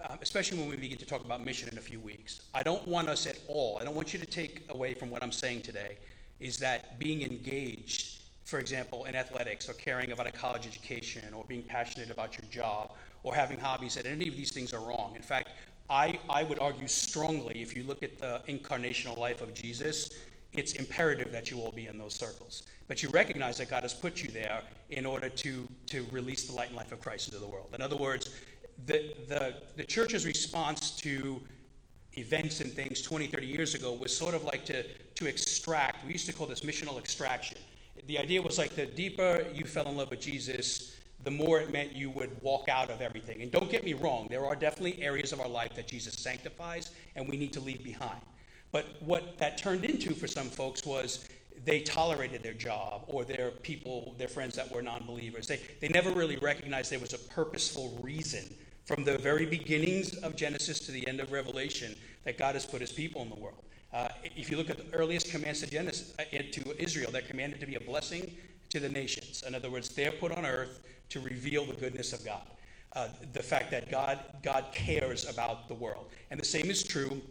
um, 0.10 0.17
especially 0.21 0.58
when 0.60 0.67
we 0.67 0.76
begin 0.76 0.97
to 0.97 1.06
talk 1.06 1.23
about 1.23 1.45
mission 1.45 1.69
in 1.71 1.78
a 1.78 1.82
few 1.82 2.02
weeks, 2.02 2.41
I 2.54 2.63
don't 2.63 2.86
want 2.86 3.08
us 3.08 3.26
at 3.28 3.39
all, 3.47 3.78
I 3.80 3.86
don't 3.86 3.95
want 3.95 4.12
you 4.12 4.19
to 4.19 4.26
take 4.26 4.65
away 4.67 4.93
from 4.93 5.10
what 5.10 5.23
I'm 5.23 5.32
saying 5.32 5.62
today, 5.62 6.00
is 6.41 6.58
that 6.58 7.00
being 7.00 7.21
engaged, 7.21 8.16
for 8.47 8.60
example, 8.60 9.03
in 9.03 9.15
athletics 9.15 9.67
or 9.67 9.73
caring 9.73 10.13
about 10.13 10.25
a 10.25 10.31
college 10.31 10.65
education 10.65 11.33
or 11.33 11.43
being 11.49 11.63
passionate 11.63 12.10
about 12.10 12.38
your 12.38 12.49
job 12.49 12.93
or 13.23 13.36
having 13.36 13.60
hobbies, 13.60 13.95
that 13.95 14.05
any 14.05 14.29
of 14.29 14.38
these 14.38 14.53
things 14.53 14.73
are 14.73 14.79
wrong. 14.79 15.12
In 15.17 15.21
fact, 15.21 15.49
I, 15.89 16.17
I 16.29 16.43
would 16.43 16.57
argue 16.60 16.88
strongly, 16.88 17.62
if 17.62 17.75
you 17.75 17.83
look 17.83 18.03
at 18.03 18.17
the 18.19 18.41
incarnational 18.47 19.17
life 19.17 19.41
of 19.41 19.53
Jesus, 19.53 20.12
it's 20.53 20.73
imperative 20.73 21.29
that 21.33 21.51
you 21.51 21.60
all 21.60 21.73
be 21.73 21.88
in 21.88 21.97
those 21.97 22.13
circles. 22.13 22.63
But 22.88 23.03
you 23.03 23.10
recognize 23.10 23.57
that 23.57 23.69
God 23.69 23.83
has 23.83 23.93
put 23.93 24.23
you 24.23 24.31
there 24.31 24.62
in 24.91 25.05
order 25.05 25.27
to, 25.27 25.67
to 25.88 26.05
release 26.10 26.47
the 26.47 26.53
light 26.53 26.69
and 26.69 26.77
life 26.77 26.93
of 26.93 27.01
Christ 27.01 27.27
into 27.27 27.39
the 27.39 27.47
world. 27.47 27.67
In 27.73 27.81
other 27.81 27.97
words, 27.97 28.29
the, 28.86 29.13
the, 29.27 29.55
the 29.75 29.83
church's 29.83 30.25
response 30.25 30.91
to 30.91 31.41
events 32.13 32.62
and 32.62 32.71
things 32.71 33.01
20, 33.01 33.27
30 33.27 33.45
years 33.45 33.75
ago 33.75 33.91
was 33.91 34.15
sort 34.15 34.36
of 34.36 34.45
like 34.45 34.63
to, 34.65 34.83
to 35.15 35.27
extract, 35.27 36.05
we 36.05 36.13
used 36.13 36.27
to 36.27 36.33
call 36.33 36.47
this 36.47 36.62
missional 36.62 36.97
extraction. 36.97 37.57
The 38.05 38.19
idea 38.19 38.41
was 38.41 38.57
like 38.57 38.75
the 38.75 38.86
deeper 38.86 39.45
you 39.53 39.65
fell 39.65 39.88
in 39.88 39.97
love 39.97 40.10
with 40.10 40.21
Jesus, 40.21 40.95
the 41.23 41.31
more 41.31 41.60
it 41.60 41.71
meant 41.71 41.93
you 41.93 42.10
would 42.12 42.31
walk 42.41 42.69
out 42.69 42.89
of 42.89 43.01
everything. 43.01 43.41
And 43.41 43.51
don't 43.51 43.69
get 43.69 43.83
me 43.83 43.93
wrong, 43.93 44.27
there 44.29 44.45
are 44.45 44.55
definitely 44.55 45.01
areas 45.01 45.33
of 45.33 45.41
our 45.41 45.47
life 45.47 45.75
that 45.75 45.88
Jesus 45.88 46.13
sanctifies 46.13 46.91
and 47.15 47.27
we 47.27 47.38
need 47.38 47.53
to 47.53 47.60
leave 47.60 47.83
behind. 47.83 48.21
But 48.71 48.86
what 48.99 49.38
that 49.38 49.57
turned 49.57 49.86
into 49.86 50.13
for 50.13 50.27
some 50.27 50.49
folks 50.49 50.86
was 50.86 51.27
they 51.65 51.79
tolerated 51.79 52.43
their 52.43 52.53
job 52.53 53.03
or 53.07 53.25
their 53.25 53.51
people, 53.51 54.15
their 54.17 54.27
friends 54.27 54.55
that 54.55 54.71
were 54.71 54.81
non 54.81 55.05
believers. 55.05 55.47
They, 55.47 55.60
they 55.79 55.88
never 55.89 56.12
really 56.12 56.38
recognized 56.38 56.91
there 56.91 56.99
was 56.99 57.13
a 57.13 57.19
purposeful 57.19 57.99
reason 58.01 58.53
from 58.86 59.03
the 59.03 59.17
very 59.17 59.45
beginnings 59.45 60.15
of 60.17 60.36
Genesis 60.36 60.79
to 60.79 60.91
the 60.91 61.05
end 61.07 61.19
of 61.19 61.31
Revelation 61.31 61.95
that 62.23 62.38
God 62.38 62.55
has 62.55 62.65
put 62.65 62.79
his 62.79 62.91
people 62.91 63.21
in 63.21 63.29
the 63.29 63.36
world. 63.36 63.63
Uh, 63.93 64.10
if 64.23 64.52
you 64.52 64.58
look 64.58 64.69
at 64.69 64.78
the 64.78 64.97
earliest 64.97 65.32
commands 65.32 65.62
to, 65.62 65.67
Genesis, 65.67 66.13
uh, 66.19 66.23
to 66.52 66.82
Israel, 66.84 67.10
they're 67.12 67.21
commanded 67.21 67.60
to 67.60 67.65
be 67.65 67.76
a 67.76 67.80
blessing 67.80 68.36
to 68.69 68.80
the 68.80 68.89
nations. 68.89 69.43
In 69.47 69.56
other 69.56 69.69
words, 69.69 69.89
they're 69.89 70.12
put 70.12 70.32
on 70.32 70.45
earth 70.45 70.82
to 71.10 71.19
reveal 71.19 71.65
the 71.65 71.73
goodness 71.73 72.12
of 72.13 72.23
God. 72.26 72.47
Uh, 72.93 73.08
the 73.34 73.43
fact 73.43 73.71
that 73.71 73.89
God, 73.91 74.19
God 74.43 74.65
cares 74.73 75.30
about 75.30 75.67
the 75.67 75.73
world. 75.73 76.08
And 76.32 76.39
the 76.39 76.45
same 76.45 76.69
is 76.69 76.84
true 76.84 77.21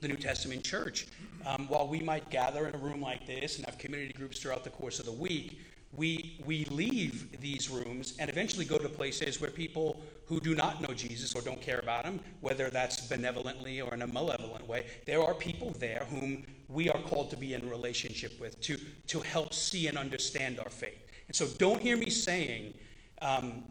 the 0.00 0.08
New 0.08 0.16
Testament 0.16 0.64
church. 0.64 1.06
Um, 1.44 1.66
while 1.68 1.86
we 1.86 2.00
might 2.00 2.28
gather 2.30 2.66
in 2.66 2.74
a 2.74 2.78
room 2.78 3.00
like 3.00 3.26
this 3.26 3.56
and 3.56 3.66
have 3.66 3.78
community 3.78 4.12
groups 4.12 4.40
throughout 4.40 4.64
the 4.64 4.70
course 4.70 4.98
of 4.98 5.06
the 5.06 5.12
week, 5.12 5.60
we, 5.92 6.38
we 6.44 6.64
leave 6.66 7.40
these 7.40 7.68
rooms 7.68 8.14
and 8.18 8.30
eventually 8.30 8.64
go 8.64 8.78
to 8.78 8.88
places 8.88 9.40
where 9.40 9.50
people 9.50 10.00
who 10.26 10.38
do 10.38 10.54
not 10.54 10.80
know 10.80 10.94
Jesus 10.94 11.34
or 11.34 11.42
don't 11.42 11.60
care 11.60 11.80
about 11.80 12.04
him, 12.04 12.20
whether 12.40 12.70
that's 12.70 13.08
benevolently 13.08 13.80
or 13.80 13.92
in 13.92 14.02
a 14.02 14.06
malevolent 14.06 14.66
way, 14.68 14.86
there 15.04 15.20
are 15.20 15.34
people 15.34 15.72
there 15.78 16.06
whom 16.08 16.44
we 16.68 16.88
are 16.88 17.00
called 17.02 17.30
to 17.30 17.36
be 17.36 17.54
in 17.54 17.68
relationship 17.68 18.40
with 18.40 18.60
to, 18.60 18.78
to 19.08 19.20
help 19.20 19.52
see 19.52 19.88
and 19.88 19.98
understand 19.98 20.60
our 20.60 20.70
faith. 20.70 21.08
And 21.26 21.34
so 21.34 21.48
don't 21.58 21.82
hear 21.82 21.96
me 21.96 22.10
saying 22.10 22.74
um, 23.20 23.64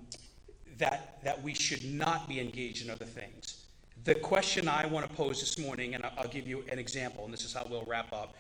that, 0.78 1.24
that 1.24 1.42
we 1.42 1.54
should 1.54 1.86
not 1.86 2.28
be 2.28 2.42
engaged 2.42 2.84
in 2.84 2.90
other 2.90 3.06
things. 3.06 3.66
The 4.04 4.16
question 4.16 4.68
I 4.68 4.86
want 4.86 5.10
to 5.10 5.16
pose 5.16 5.40
this 5.40 5.58
morning, 5.58 5.96
and 5.96 6.06
I'll 6.18 6.28
give 6.28 6.48
you 6.48 6.64
an 6.72 6.80
example, 6.80 7.26
and 7.26 7.34
this 7.34 7.46
is 7.46 7.54
how 7.54 7.66
we'll 7.70 7.86
wrap 7.86 8.12
up, 8.12 8.36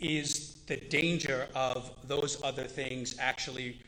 is 0.00 0.56
the 0.66 0.76
danger 0.76 1.48
of 1.54 1.90
those 2.06 2.42
other 2.42 2.64
things 2.64 3.16
actually 3.18 3.80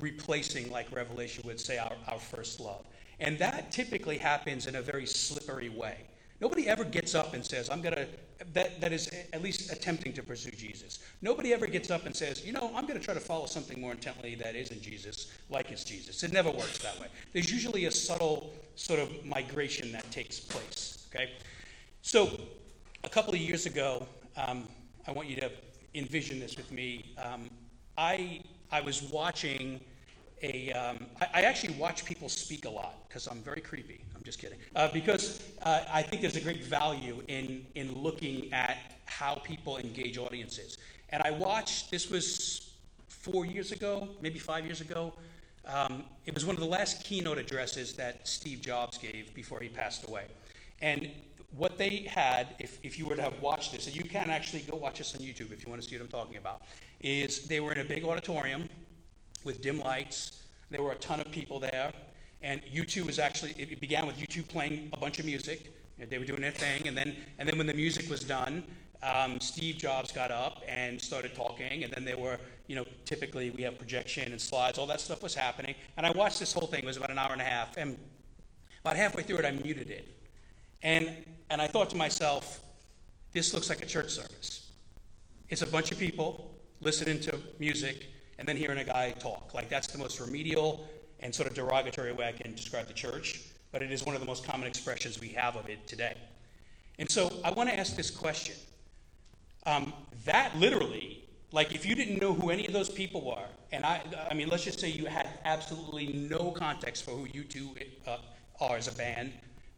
replacing, 0.00 0.70
like 0.70 0.94
Revelation 0.94 1.44
would 1.46 1.60
say, 1.60 1.78
our, 1.78 1.92
our 2.08 2.18
first 2.18 2.60
love. 2.60 2.84
And 3.20 3.38
that 3.38 3.70
typically 3.70 4.18
happens 4.18 4.66
in 4.66 4.76
a 4.76 4.82
very 4.82 5.06
slippery 5.06 5.68
way. 5.68 5.98
Nobody 6.40 6.68
ever 6.68 6.84
gets 6.84 7.14
up 7.14 7.32
and 7.32 7.44
says, 7.44 7.70
I'm 7.70 7.80
going 7.80 7.94
to, 7.94 8.06
that, 8.52 8.78
that 8.80 8.92
is 8.92 9.10
at 9.32 9.42
least 9.42 9.72
attempting 9.72 10.12
to 10.14 10.22
pursue 10.22 10.50
Jesus. 10.50 10.98
Nobody 11.22 11.54
ever 11.54 11.66
gets 11.66 11.90
up 11.90 12.04
and 12.04 12.14
says, 12.14 12.44
you 12.44 12.52
know, 12.52 12.70
I'm 12.74 12.86
going 12.86 12.98
to 12.98 13.04
try 13.04 13.14
to 13.14 13.20
follow 13.20 13.46
something 13.46 13.80
more 13.80 13.92
intently 13.92 14.34
that 14.34 14.54
isn't 14.54 14.82
Jesus, 14.82 15.32
like 15.48 15.70
it's 15.70 15.84
Jesus. 15.84 16.22
It 16.22 16.32
never 16.32 16.50
works 16.50 16.78
that 16.78 17.00
way. 17.00 17.06
There's 17.32 17.50
usually 17.50 17.86
a 17.86 17.90
subtle 17.90 18.52
sort 18.74 19.00
of 19.00 19.24
migration 19.24 19.90
that 19.92 20.10
takes 20.10 20.38
place, 20.38 21.08
okay? 21.10 21.32
So, 22.02 22.38
a 23.02 23.08
couple 23.08 23.32
of 23.32 23.40
years 23.40 23.64
ago, 23.64 24.06
um, 24.36 24.68
I 25.08 25.12
want 25.12 25.28
you 25.28 25.36
to 25.36 25.50
envision 25.94 26.40
this 26.40 26.56
with 26.56 26.72
me. 26.72 27.14
Um, 27.22 27.48
I, 27.96 28.40
I 28.72 28.80
was 28.80 29.02
watching 29.02 29.80
a. 30.42 30.72
Um, 30.72 31.06
I, 31.20 31.26
I 31.34 31.42
actually 31.42 31.74
watch 31.74 32.04
people 32.04 32.28
speak 32.28 32.64
a 32.64 32.70
lot 32.70 33.08
because 33.08 33.28
I'm 33.28 33.38
very 33.38 33.60
creepy. 33.60 34.04
I'm 34.14 34.22
just 34.24 34.40
kidding. 34.40 34.58
Uh, 34.74 34.88
because 34.92 35.42
uh, 35.62 35.84
I 35.92 36.02
think 36.02 36.22
there's 36.22 36.36
a 36.36 36.40
great 36.40 36.64
value 36.64 37.22
in, 37.28 37.64
in 37.76 37.94
looking 37.94 38.52
at 38.52 38.78
how 39.04 39.36
people 39.36 39.78
engage 39.78 40.18
audiences. 40.18 40.78
And 41.10 41.22
I 41.22 41.30
watched, 41.30 41.90
this 41.90 42.10
was 42.10 42.72
four 43.08 43.46
years 43.46 43.70
ago, 43.70 44.08
maybe 44.20 44.40
five 44.40 44.64
years 44.66 44.80
ago. 44.80 45.12
Um, 45.64 46.04
it 46.26 46.34
was 46.34 46.44
one 46.44 46.56
of 46.56 46.60
the 46.60 46.68
last 46.68 47.04
keynote 47.04 47.38
addresses 47.38 47.94
that 47.94 48.26
Steve 48.26 48.60
Jobs 48.60 48.98
gave 48.98 49.32
before 49.34 49.60
he 49.60 49.68
passed 49.68 50.06
away. 50.08 50.24
And 50.82 51.10
what 51.56 51.78
they 51.78 52.06
had, 52.08 52.48
if, 52.58 52.78
if 52.82 52.98
you 52.98 53.06
were 53.06 53.16
to 53.16 53.22
have 53.22 53.40
watched 53.40 53.72
this, 53.72 53.86
and 53.86 53.96
you 53.96 54.04
can 54.04 54.30
actually 54.30 54.60
go 54.62 54.76
watch 54.76 54.98
this 54.98 55.14
on 55.14 55.20
YouTube 55.20 55.52
if 55.52 55.64
you 55.64 55.70
want 55.70 55.82
to 55.82 55.88
see 55.88 55.96
what 55.96 56.02
I'm 56.02 56.08
talking 56.08 56.36
about, 56.36 56.62
is 57.00 57.46
they 57.46 57.60
were 57.60 57.72
in 57.72 57.78
a 57.78 57.84
big 57.84 58.04
auditorium 58.04 58.68
with 59.44 59.62
dim 59.62 59.80
lights. 59.80 60.42
There 60.70 60.82
were 60.82 60.92
a 60.92 60.96
ton 60.96 61.20
of 61.20 61.30
people 61.30 61.58
there. 61.58 61.92
And 62.42 62.60
U2 62.64 63.06
was 63.06 63.18
actually, 63.18 63.52
it 63.52 63.80
began 63.80 64.06
with 64.06 64.18
U2 64.18 64.46
playing 64.48 64.90
a 64.92 64.96
bunch 64.98 65.18
of 65.18 65.24
music. 65.24 65.72
They 65.98 66.18
were 66.18 66.24
doing 66.24 66.42
their 66.42 66.50
thing. 66.50 66.86
And 66.86 66.96
then, 66.96 67.16
and 67.38 67.48
then 67.48 67.56
when 67.56 67.66
the 67.66 67.74
music 67.74 68.10
was 68.10 68.20
done, 68.20 68.62
um, 69.02 69.40
Steve 69.40 69.76
Jobs 69.76 70.12
got 70.12 70.30
up 70.30 70.62
and 70.68 71.00
started 71.00 71.34
talking. 71.34 71.84
And 71.84 71.92
then 71.92 72.04
there 72.04 72.18
were, 72.18 72.38
you 72.66 72.76
know, 72.76 72.84
typically 73.04 73.50
we 73.50 73.62
have 73.62 73.78
projection 73.78 74.32
and 74.32 74.40
slides, 74.40 74.78
all 74.78 74.86
that 74.86 75.00
stuff 75.00 75.22
was 75.22 75.34
happening. 75.34 75.74
And 75.96 76.04
I 76.04 76.10
watched 76.10 76.38
this 76.38 76.52
whole 76.52 76.66
thing, 76.66 76.80
it 76.80 76.86
was 76.86 76.98
about 76.98 77.10
an 77.10 77.18
hour 77.18 77.32
and 77.32 77.40
a 77.40 77.44
half. 77.44 77.76
And 77.78 77.96
about 78.82 78.96
halfway 78.96 79.22
through 79.22 79.38
it, 79.38 79.44
I 79.46 79.52
muted 79.52 79.90
it. 79.90 80.15
And, 80.82 81.10
and 81.50 81.60
I 81.60 81.66
thought 81.66 81.90
to 81.90 81.96
myself, 81.96 82.60
this 83.32 83.52
looks 83.52 83.68
like 83.68 83.82
a 83.82 83.86
church 83.86 84.10
service. 84.10 84.70
It's 85.48 85.62
a 85.62 85.66
bunch 85.66 85.92
of 85.92 85.98
people 85.98 86.54
listening 86.80 87.20
to 87.20 87.38
music 87.58 88.06
and 88.38 88.46
then 88.46 88.56
hearing 88.56 88.78
a 88.78 88.84
guy 88.84 89.12
talk. 89.18 89.54
Like, 89.54 89.68
that's 89.68 89.86
the 89.86 89.98
most 89.98 90.20
remedial 90.20 90.88
and 91.20 91.34
sort 91.34 91.48
of 91.48 91.54
derogatory 91.54 92.12
way 92.12 92.28
I 92.28 92.32
can 92.32 92.54
describe 92.54 92.86
the 92.86 92.94
church, 92.94 93.42
but 93.72 93.82
it 93.82 93.90
is 93.90 94.04
one 94.04 94.14
of 94.14 94.20
the 94.20 94.26
most 94.26 94.44
common 94.44 94.66
expressions 94.66 95.20
we 95.20 95.28
have 95.28 95.56
of 95.56 95.68
it 95.68 95.86
today. 95.86 96.14
And 96.98 97.10
so 97.10 97.32
I 97.44 97.50
want 97.50 97.68
to 97.70 97.78
ask 97.78 97.96
this 97.96 98.10
question. 98.10 98.56
Um, 99.64 99.92
that 100.24 100.56
literally, 100.56 101.24
like, 101.52 101.74
if 101.74 101.84
you 101.84 101.94
didn't 101.94 102.20
know 102.20 102.32
who 102.32 102.50
any 102.50 102.66
of 102.66 102.72
those 102.72 102.88
people 102.88 103.22
were, 103.22 103.46
and 103.72 103.84
I, 103.84 104.00
I 104.30 104.34
mean, 104.34 104.48
let's 104.48 104.64
just 104.64 104.78
say 104.78 104.88
you 104.88 105.06
had 105.06 105.28
absolutely 105.44 106.08
no 106.12 106.52
context 106.52 107.04
for 107.04 107.12
who 107.12 107.26
U2 107.26 107.82
uh, 108.06 108.16
are 108.60 108.76
as 108.76 108.88
a 108.88 108.94
band, 108.94 109.32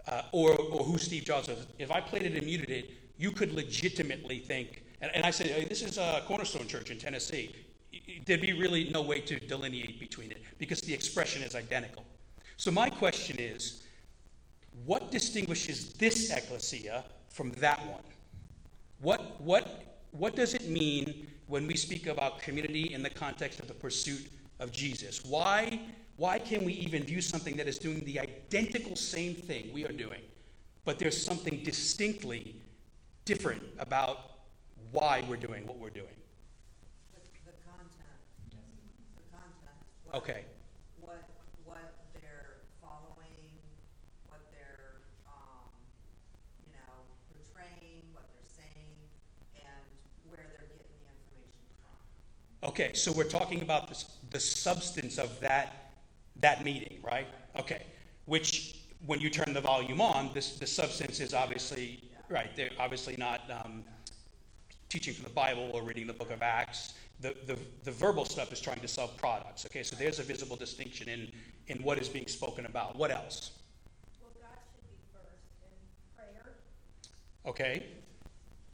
uh, 0.08 0.22
or, 0.32 0.52
or 0.56 0.84
who 0.84 0.98
Steve 0.98 1.24
Jobs 1.24 1.48
was, 1.48 1.66
if 1.78 1.90
I 1.90 2.00
played 2.00 2.22
it 2.22 2.34
and 2.34 2.44
muted 2.44 2.70
it, 2.70 2.90
you 3.18 3.30
could 3.30 3.52
legitimately 3.52 4.38
think, 4.38 4.84
and, 5.00 5.10
and 5.14 5.24
I 5.24 5.30
said, 5.30 5.48
hey, 5.48 5.64
this 5.64 5.82
is 5.82 5.98
a 5.98 6.22
Cornerstone 6.26 6.66
Church 6.66 6.90
in 6.90 6.98
Tennessee. 6.98 7.54
There'd 8.26 8.40
be 8.40 8.52
really 8.52 8.90
no 8.90 9.02
way 9.02 9.20
to 9.20 9.38
delineate 9.38 10.00
between 10.00 10.30
it 10.30 10.42
because 10.58 10.80
the 10.80 10.94
expression 10.94 11.42
is 11.42 11.54
identical. 11.54 12.04
So, 12.56 12.70
my 12.70 12.90
question 12.90 13.38
is 13.38 13.84
what 14.84 15.10
distinguishes 15.10 15.92
this 15.94 16.30
ecclesia 16.30 17.04
from 17.28 17.50
that 17.52 17.84
one? 17.86 18.02
What, 19.00 19.40
what, 19.40 19.98
what 20.10 20.34
does 20.34 20.54
it 20.54 20.68
mean 20.68 21.26
when 21.46 21.66
we 21.66 21.76
speak 21.76 22.06
about 22.06 22.40
community 22.40 22.92
in 22.92 23.02
the 23.02 23.10
context 23.10 23.60
of 23.60 23.68
the 23.68 23.74
pursuit 23.74 24.28
of 24.58 24.72
Jesus? 24.72 25.24
Why, 25.24 25.80
why 26.18 26.38
can 26.38 26.64
we 26.64 26.72
even 26.74 27.02
view 27.04 27.20
something 27.20 27.56
that 27.56 27.66
is 27.68 27.78
doing 27.78 28.04
the 28.04 28.18
identical 28.20 28.96
same 28.96 29.34
thing 29.34 29.70
we 29.72 29.84
are 29.86 29.92
doing, 29.92 30.20
but 30.84 30.98
there's 30.98 31.20
something 31.20 31.62
distinctly 31.64 32.56
different 33.24 33.62
about 33.78 34.18
why 34.90 35.24
we're 35.28 35.36
doing 35.36 35.64
what 35.66 35.78
we're 35.78 35.90
doing? 35.90 36.16
The, 37.14 37.20
the 37.46 37.56
content, 37.64 38.20
the 38.50 39.22
content. 39.30 39.78
what- 40.04 40.16
Okay. 40.22 40.44
What, 41.00 41.22
what 41.64 41.94
they're 42.20 42.56
following, 42.82 43.38
what 44.28 44.40
they're, 44.50 44.96
um, 45.28 45.70
you 46.66 46.72
know, 46.72 46.94
portraying, 47.30 48.02
what 48.12 48.24
they're 48.34 48.50
saying, 48.58 48.90
and 49.54 49.86
where 50.28 50.38
they're 50.50 50.66
getting 50.66 50.82
the 50.98 51.06
information 51.14 51.62
from. 51.78 52.70
Okay, 52.70 52.92
so 52.94 53.12
we're 53.12 53.22
talking 53.30 53.62
about 53.62 53.86
the, 53.86 53.94
s- 53.94 54.16
the 54.30 54.40
substance 54.40 55.18
of 55.18 55.38
that, 55.40 55.87
that 56.40 56.64
meeting, 56.64 56.98
right? 57.02 57.26
Okay, 57.58 57.82
which, 58.26 58.76
when 59.06 59.20
you 59.20 59.30
turn 59.30 59.52
the 59.52 59.60
volume 59.60 60.00
on, 60.00 60.30
this, 60.34 60.58
the 60.58 60.66
substance 60.66 61.20
is 61.20 61.34
obviously, 61.34 62.02
right, 62.28 62.54
they're 62.56 62.70
obviously 62.78 63.16
not 63.16 63.40
um, 63.50 63.84
teaching 64.88 65.14
from 65.14 65.24
the 65.24 65.30
Bible 65.30 65.70
or 65.74 65.82
reading 65.82 66.06
the 66.06 66.12
book 66.12 66.30
of 66.30 66.42
Acts. 66.42 66.94
The, 67.20 67.34
the, 67.46 67.58
the 67.84 67.90
verbal 67.90 68.24
stuff 68.24 68.52
is 68.52 68.60
trying 68.60 68.80
to 68.80 68.88
sell 68.88 69.08
products, 69.08 69.66
okay? 69.66 69.82
So 69.82 69.96
there's 69.96 70.18
a 70.18 70.22
visible 70.22 70.56
distinction 70.56 71.08
in, 71.08 71.32
in 71.66 71.82
what 71.82 71.98
is 71.98 72.08
being 72.08 72.28
spoken 72.28 72.66
about. 72.66 72.96
What 72.96 73.10
else? 73.10 73.52
Well, 74.20 74.30
God 74.40 74.56
should 74.72 74.88
be 74.88 74.96
first 75.12 75.42
in 75.62 76.16
prayer. 76.16 76.54
Okay? 77.46 77.86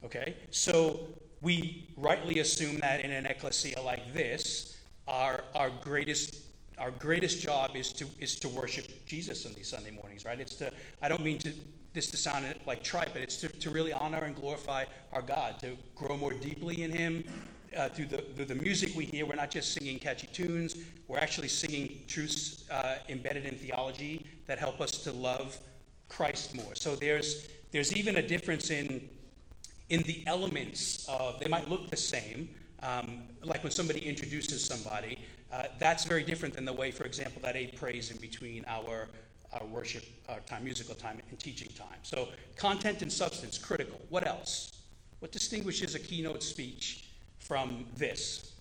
Okay? 0.05 0.37
So 0.51 1.09
we 1.41 1.89
rightly 1.97 2.41
assume 2.41 2.81
that 2.81 3.01
in 3.01 3.11
an 3.11 3.25
ecclesia 3.25 3.81
like 3.81 4.13
this, 4.13 4.77
our, 5.09 5.45
our 5.55 5.71
greatest 5.83 6.44
our 6.79 6.91
greatest 6.91 7.41
job 7.41 7.77
is 7.77 7.93
to 7.93 8.07
is 8.19 8.37
to 8.37 8.49
worship 8.49 9.07
Jesus 9.07 9.47
on 9.47 9.53
these 9.55 9.69
Sunday 9.69 9.91
mornings, 9.91 10.25
right? 10.25 10.41
It's 10.41 10.57
to 10.57 10.73
I 11.03 11.09
don't 11.09 11.23
mean 11.23 11.39
to 11.39 11.53
this 11.93 12.11
to 12.11 12.17
sound 12.17 12.45
like 12.67 12.83
tripe, 12.83 13.13
but 13.13 13.23
it's 13.23 13.37
to, 13.37 13.49
to 13.49 13.71
really 13.71 13.93
honor 13.93 14.19
and 14.25 14.35
glorify 14.35 14.85
our 15.13 15.23
God, 15.23 15.61
to 15.61 15.77
grow 15.95 16.17
more 16.17 16.33
deeply 16.33 16.83
in 16.83 16.91
Him. 16.91 17.25
Uh, 17.77 17.89
through 17.89 18.07
the 18.07 18.19
through 18.19 18.45
the 18.45 18.55
music 18.55 18.95
we 18.95 19.05
hear, 19.05 19.27
we're 19.27 19.35
not 19.35 19.51
just 19.51 19.73
singing 19.73 19.99
catchy 19.99 20.29
tunes. 20.29 20.77
We're 21.09 21.19
actually 21.19 21.49
singing 21.49 22.03
truths 22.07 22.69
uh, 22.71 22.97
embedded 23.09 23.47
in 23.47 23.57
theology 23.57 24.27
that 24.47 24.59
help 24.59 24.81
us 24.81 24.93
to 25.05 25.13
love 25.13 25.59
Christ 26.09 26.55
more. 26.55 26.75
So 26.75 26.95
there's 26.95 27.49
there's 27.73 27.97
even 27.97 28.17
a 28.17 28.23
difference 28.23 28.71
in 28.71 29.09
in 29.89 30.03
the 30.03 30.23
elements 30.27 31.05
of 31.09 31.41
they 31.41 31.49
might 31.49 31.69
look 31.69 31.91
the 31.91 31.97
same 31.97 32.49
um, 32.85 33.23
like 33.43 33.63
when 33.63 33.73
somebody 33.73 34.01
introduces 34.01 34.65
somebody 34.65 35.19
uh, 35.55 35.67
that's 35.79 36.05
very 36.05 36.25
different 36.25 36.55
than 36.55 36.65
the 36.65 36.73
way 36.73 36.91
for 36.91 37.05
example 37.05 37.41
that 37.43 37.57
Abe 37.57 37.75
prays 37.77 38.11
in 38.11 38.17
between 38.19 38.65
our 38.67 39.09
our 39.53 39.65
worship 39.67 40.05
our 40.29 40.41
time 40.41 40.65
musical 40.65 40.95
time 40.95 41.21
and 41.31 41.39
teaching 41.39 41.69
time 41.77 41.99
so 42.03 42.29
content 42.57 43.03
and 43.03 43.13
substance 43.13 43.57
critical 43.57 44.01
what 44.09 44.27
else 44.27 44.83
what 45.21 45.31
distinguishes 45.33 45.95
a 45.95 45.99
keynote 45.99 46.43
speech 46.43 47.05
from 47.39 47.87
this 47.97 48.55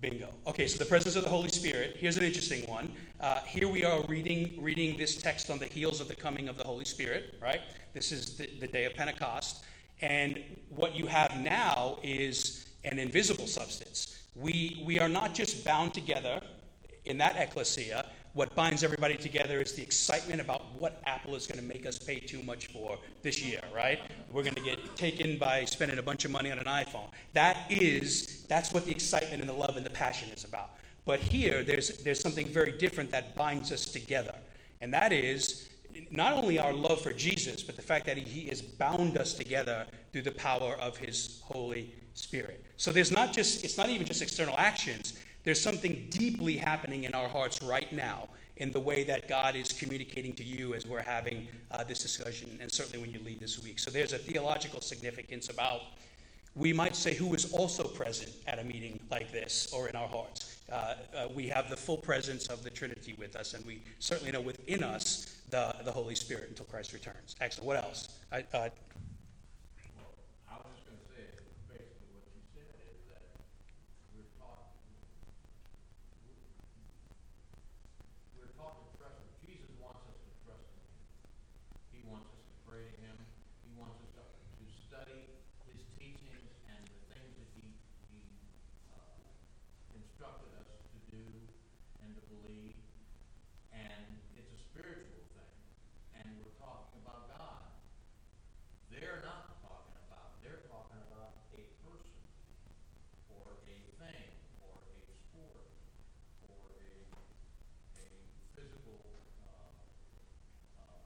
Bingo. 0.00 0.28
Okay, 0.46 0.66
so 0.66 0.78
the 0.78 0.84
presence 0.84 1.16
of 1.16 1.24
the 1.24 1.30
Holy 1.30 1.48
Spirit. 1.48 1.96
Here's 1.98 2.18
an 2.18 2.24
interesting 2.24 2.68
one. 2.68 2.92
Uh, 3.18 3.40
here 3.40 3.66
we 3.66 3.82
are 3.82 4.02
reading 4.02 4.52
reading 4.60 4.96
this 4.98 5.16
text 5.16 5.50
on 5.50 5.58
the 5.58 5.64
heels 5.66 6.00
of 6.00 6.08
the 6.08 6.14
coming 6.14 6.48
of 6.48 6.58
the 6.58 6.64
Holy 6.64 6.84
Spirit. 6.84 7.34
Right. 7.40 7.62
This 7.94 8.12
is 8.12 8.36
the, 8.36 8.46
the 8.60 8.66
day 8.66 8.84
of 8.84 8.94
Pentecost, 8.94 9.64
and 10.02 10.38
what 10.68 10.94
you 10.94 11.06
have 11.06 11.40
now 11.40 11.98
is 12.02 12.66
an 12.84 12.98
invisible 12.98 13.46
substance. 13.46 14.25
We 14.36 14.82
we 14.84 14.98
are 15.00 15.08
not 15.08 15.34
just 15.34 15.64
bound 15.64 15.94
together 15.94 16.40
in 17.06 17.18
that 17.18 17.36
ecclesia. 17.36 18.06
What 18.34 18.54
binds 18.54 18.84
everybody 18.84 19.16
together 19.16 19.62
is 19.62 19.72
the 19.72 19.82
excitement 19.82 20.42
about 20.42 20.62
what 20.78 21.00
Apple 21.06 21.34
is 21.36 21.46
going 21.46 21.58
to 21.58 21.64
make 21.64 21.86
us 21.86 21.98
pay 21.98 22.20
too 22.20 22.42
much 22.42 22.66
for 22.66 22.98
this 23.22 23.42
year, 23.42 23.62
right? 23.74 23.98
We're 24.30 24.42
going 24.42 24.56
to 24.56 24.62
get 24.62 24.94
taken 24.94 25.38
by 25.38 25.64
spending 25.64 25.98
a 25.98 26.02
bunch 26.02 26.26
of 26.26 26.30
money 26.30 26.52
on 26.52 26.58
an 26.58 26.66
iPhone. 26.66 27.08
That 27.32 27.56
is, 27.70 28.44
that's 28.46 28.74
what 28.74 28.84
the 28.84 28.90
excitement 28.90 29.40
and 29.40 29.48
the 29.48 29.54
love 29.54 29.78
and 29.78 29.86
the 29.86 29.90
passion 29.90 30.28
is 30.36 30.44
about. 30.44 30.72
But 31.06 31.18
here, 31.20 31.62
there's, 31.62 31.96
there's 32.04 32.20
something 32.20 32.46
very 32.46 32.72
different 32.72 33.10
that 33.12 33.34
binds 33.36 33.72
us 33.72 33.86
together. 33.86 34.34
And 34.82 34.92
that 34.92 35.14
is 35.14 35.70
not 36.10 36.32
only 36.32 36.58
our 36.58 36.72
love 36.72 37.00
for 37.00 37.12
Jesus, 37.12 37.62
but 37.62 37.76
the 37.76 37.82
fact 37.82 38.06
that 38.06 38.16
he, 38.16 38.48
has 38.48 38.62
bound 38.62 39.18
us 39.18 39.34
together 39.34 39.86
through 40.12 40.22
the 40.22 40.32
power 40.32 40.76
of 40.80 40.96
his 40.96 41.40
Holy 41.44 41.94
Spirit. 42.14 42.64
So 42.76 42.92
there's 42.92 43.12
not 43.12 43.32
just, 43.32 43.64
it's 43.64 43.76
not 43.76 43.88
even 43.88 44.06
just 44.06 44.22
external 44.22 44.54
actions. 44.58 45.14
There's 45.44 45.60
something 45.60 46.06
deeply 46.10 46.56
happening 46.56 47.04
in 47.04 47.14
our 47.14 47.28
hearts 47.28 47.62
right 47.62 47.92
now 47.92 48.28
in 48.56 48.72
the 48.72 48.80
way 48.80 49.04
that 49.04 49.28
God 49.28 49.54
is 49.54 49.72
communicating 49.72 50.32
to 50.34 50.44
you 50.44 50.74
as 50.74 50.86
we're 50.86 51.02
having 51.02 51.46
uh, 51.70 51.84
this 51.84 52.02
discussion, 52.02 52.58
and 52.60 52.72
certainly 52.72 52.98
when 52.98 53.12
you 53.12 53.20
leave 53.24 53.38
this 53.38 53.62
week. 53.62 53.78
So 53.78 53.90
there's 53.90 54.12
a 54.12 54.18
theological 54.18 54.80
significance 54.80 55.50
about, 55.50 55.82
we 56.54 56.72
might 56.72 56.96
say, 56.96 57.14
who 57.14 57.34
is 57.34 57.52
also 57.52 57.84
present 57.84 58.32
at 58.46 58.58
a 58.58 58.64
meeting 58.64 58.98
like 59.10 59.30
this 59.30 59.70
or 59.74 59.88
in 59.88 59.96
our 59.96 60.08
hearts. 60.08 60.56
Uh, 60.72 60.94
uh, 61.14 61.28
we 61.34 61.46
have 61.48 61.68
the 61.68 61.76
full 61.76 61.98
presence 61.98 62.46
of 62.46 62.64
the 62.64 62.70
Trinity 62.70 63.14
with 63.18 63.36
us, 63.36 63.52
and 63.54 63.64
we 63.66 63.82
certainly 63.98 64.32
know 64.32 64.40
within 64.40 64.82
us 64.82 65.35
the, 65.50 65.74
the 65.84 65.92
Holy 65.92 66.14
Spirit 66.14 66.48
until 66.48 66.66
Christ 66.66 66.92
returns. 66.92 67.36
Excellent. 67.40 67.66
What 67.66 67.76
else? 67.76 68.08
I, 68.32 68.44
uh, 68.52 68.56
I 68.56 68.70
was 70.58 70.72
just 70.74 70.86
gonna 70.86 71.06
say, 71.14 71.22
basically 71.70 72.10
what 72.14 72.26
you 72.34 72.42
said 72.54 72.74
is 72.82 72.98
that 73.14 73.22
we're 74.14 74.26
taught, 74.40 74.74
we're 78.34 78.50
taught 78.58 78.76
to 78.82 78.86
trust 78.98 79.18
him. 79.22 79.30
Jesus 79.46 79.70
wants 79.78 80.02
us 80.10 80.18
to 80.18 80.30
trust 80.42 80.66
in 80.74 80.82
him. 80.82 80.98
He 81.94 82.00
wants 82.10 82.26
us 82.34 82.42
to 82.42 82.54
pray 82.66 82.82
to 82.90 82.98
him. 83.06 83.18
He 83.62 83.70
wants 83.78 84.02
us 84.02 84.10
to, 84.18 84.24
to 84.26 84.64
study 84.66 85.30
his 85.70 85.78
teachings 85.94 86.50
and 86.66 86.80
the 86.82 86.98
things 87.14 87.32
that 87.38 87.50
he, 87.54 87.70
he, 88.10 88.22
uh, 88.90 89.94
instructed 89.94 90.50
us 90.58 90.70
to 90.90 90.98
do 91.14 91.22
and 92.02 92.10
to 92.18 92.22
believe. 92.34 92.74
And 93.72 94.18
it's 94.34 94.50
a 94.50 94.60
spiritual 94.72 95.22
thing. 95.36 95.54
And 96.16 96.26
we're 96.40 96.56
talking 96.56 97.00
about 97.04 97.28
God. 97.28 97.60
They're 98.88 99.20
not 99.20 99.60
talking 99.60 99.96
about, 100.08 100.40
they're 100.40 100.64
talking 100.72 101.00
about 101.12 101.36
a 101.52 101.64
person, 101.84 102.16
or 103.28 103.60
a 103.60 103.76
thing, 104.00 104.32
or 104.64 104.80
a 104.80 104.96
sport, 105.12 105.68
or 106.48 106.56
a, 106.80 106.88
a 108.00 108.08
physical, 108.56 108.96
uh, 109.44 109.76
uh, 110.80 111.04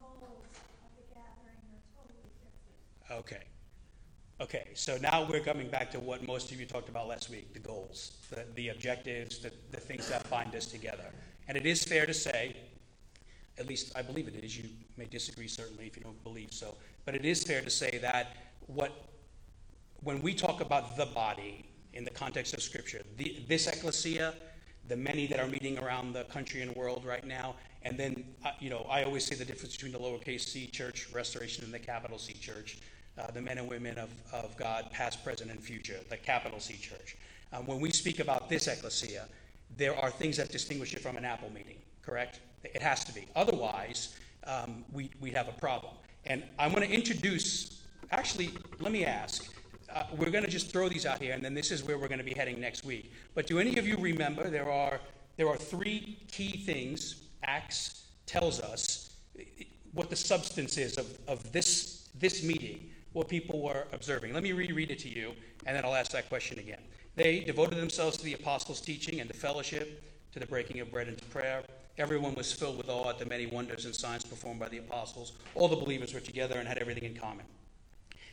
goals 0.00 0.46
of 0.80 0.90
the 0.96 1.04
gathering 1.12 1.60
are 1.68 1.84
totally 1.92 2.30
different. 2.40 3.20
Okay. 3.26 3.44
Okay, 4.40 4.67
so 4.78 4.96
now 4.98 5.26
we're 5.28 5.40
coming 5.40 5.66
back 5.66 5.90
to 5.90 5.98
what 5.98 6.24
most 6.24 6.52
of 6.52 6.60
you 6.60 6.64
talked 6.64 6.88
about 6.88 7.08
last 7.08 7.30
week, 7.30 7.52
the 7.52 7.58
goals, 7.58 8.12
the, 8.30 8.44
the 8.54 8.68
objectives, 8.68 9.40
the, 9.40 9.50
the 9.72 9.76
things 9.76 10.08
that 10.08 10.30
bind 10.30 10.54
us 10.54 10.66
together. 10.66 11.06
And 11.48 11.56
it 11.56 11.66
is 11.66 11.82
fair 11.82 12.06
to 12.06 12.14
say, 12.14 12.56
at 13.58 13.66
least 13.66 13.90
I 13.96 14.02
believe 14.02 14.28
it 14.28 14.36
is, 14.36 14.56
you 14.56 14.68
may 14.96 15.06
disagree 15.06 15.48
certainly 15.48 15.88
if 15.88 15.96
you 15.96 16.04
don't 16.04 16.22
believe 16.22 16.52
so, 16.52 16.76
but 17.04 17.16
it 17.16 17.24
is 17.24 17.42
fair 17.42 17.60
to 17.60 17.70
say 17.70 17.98
that 18.02 18.36
what, 18.68 18.92
when 20.04 20.22
we 20.22 20.32
talk 20.32 20.60
about 20.60 20.96
the 20.96 21.06
body 21.06 21.68
in 21.94 22.04
the 22.04 22.10
context 22.10 22.54
of 22.54 22.62
Scripture, 22.62 23.02
the, 23.16 23.42
this 23.48 23.66
ecclesia, 23.66 24.32
the 24.86 24.96
many 24.96 25.26
that 25.26 25.40
are 25.40 25.48
meeting 25.48 25.76
around 25.80 26.12
the 26.12 26.22
country 26.24 26.62
and 26.62 26.72
world 26.76 27.04
right 27.04 27.26
now, 27.26 27.56
and 27.82 27.98
then, 27.98 28.24
uh, 28.44 28.52
you 28.60 28.70
know, 28.70 28.86
I 28.88 29.02
always 29.02 29.24
say 29.24 29.34
the 29.34 29.44
difference 29.44 29.74
between 29.74 29.92
the 29.92 29.98
lowercase 29.98 30.42
c 30.42 30.68
church, 30.68 31.08
restoration, 31.12 31.64
and 31.64 31.74
the 31.74 31.80
capital 31.80 32.16
C 32.16 32.32
church, 32.34 32.78
uh, 33.18 33.30
the 33.32 33.40
men 33.40 33.58
and 33.58 33.68
women 33.68 33.98
of, 33.98 34.10
of 34.32 34.56
God, 34.56 34.90
past, 34.90 35.24
present, 35.24 35.50
and 35.50 35.60
future, 35.60 35.98
the 36.08 36.16
capital 36.16 36.60
C 36.60 36.76
church. 36.76 37.16
Um, 37.52 37.66
when 37.66 37.80
we 37.80 37.90
speak 37.90 38.20
about 38.20 38.48
this 38.48 38.66
ecclesia, 38.66 39.26
there 39.76 39.96
are 39.96 40.10
things 40.10 40.36
that 40.36 40.50
distinguish 40.50 40.94
it 40.94 41.00
from 41.00 41.16
an 41.16 41.24
Apple 41.24 41.50
meeting, 41.50 41.76
correct? 42.02 42.40
It 42.64 42.82
has 42.82 43.04
to 43.04 43.12
be. 43.12 43.26
Otherwise, 43.34 44.16
um, 44.46 44.84
we, 44.92 45.10
we 45.20 45.30
have 45.30 45.48
a 45.48 45.52
problem. 45.52 45.94
And 46.26 46.42
I'm 46.58 46.72
going 46.72 46.86
to 46.86 46.94
introduce, 46.94 47.82
actually, 48.10 48.50
let 48.80 48.92
me 48.92 49.04
ask. 49.04 49.52
Uh, 49.94 50.04
we're 50.16 50.30
going 50.30 50.44
to 50.44 50.50
just 50.50 50.70
throw 50.70 50.88
these 50.88 51.06
out 51.06 51.20
here, 51.20 51.32
and 51.32 51.42
then 51.42 51.54
this 51.54 51.70
is 51.70 51.82
where 51.82 51.98
we're 51.98 52.08
going 52.08 52.18
to 52.18 52.24
be 52.24 52.34
heading 52.34 52.60
next 52.60 52.84
week. 52.84 53.12
But 53.34 53.46
do 53.46 53.58
any 53.58 53.78
of 53.78 53.86
you 53.86 53.96
remember 53.96 54.50
there 54.50 54.70
are, 54.70 55.00
there 55.36 55.48
are 55.48 55.56
three 55.56 56.18
key 56.30 56.58
things 56.58 57.22
Acts 57.44 58.04
tells 58.26 58.60
us 58.60 59.10
what 59.92 60.10
the 60.10 60.16
substance 60.16 60.76
is 60.76 60.98
of, 60.98 61.18
of 61.28 61.50
this, 61.52 62.08
this 62.18 62.42
meeting, 62.42 62.90
what 63.18 63.28
people 63.28 63.60
were 63.60 63.86
observing? 63.92 64.32
Let 64.32 64.44
me 64.44 64.52
reread 64.52 64.92
it 64.92 65.00
to 65.00 65.08
you, 65.08 65.32
and 65.66 65.76
then 65.76 65.84
I'll 65.84 65.96
ask 65.96 66.12
that 66.12 66.28
question 66.28 66.58
again. 66.60 66.80
They 67.16 67.40
devoted 67.40 67.76
themselves 67.76 68.16
to 68.18 68.24
the 68.24 68.34
apostles' 68.34 68.80
teaching 68.80 69.20
and 69.20 69.28
to 69.28 69.36
fellowship, 69.36 70.02
to 70.32 70.38
the 70.38 70.46
breaking 70.46 70.78
of 70.78 70.92
bread 70.92 71.08
and 71.08 71.18
to 71.18 71.24
prayer. 71.26 71.62
Everyone 71.98 72.36
was 72.36 72.52
filled 72.52 72.78
with 72.78 72.88
awe 72.88 73.10
at 73.10 73.18
the 73.18 73.26
many 73.26 73.46
wonders 73.46 73.86
and 73.86 73.94
signs 73.94 74.24
performed 74.24 74.60
by 74.60 74.68
the 74.68 74.78
apostles. 74.78 75.32
All 75.56 75.66
the 75.66 75.74
believers 75.74 76.14
were 76.14 76.20
together 76.20 76.60
and 76.60 76.68
had 76.68 76.78
everything 76.78 77.02
in 77.02 77.16
common. 77.16 77.44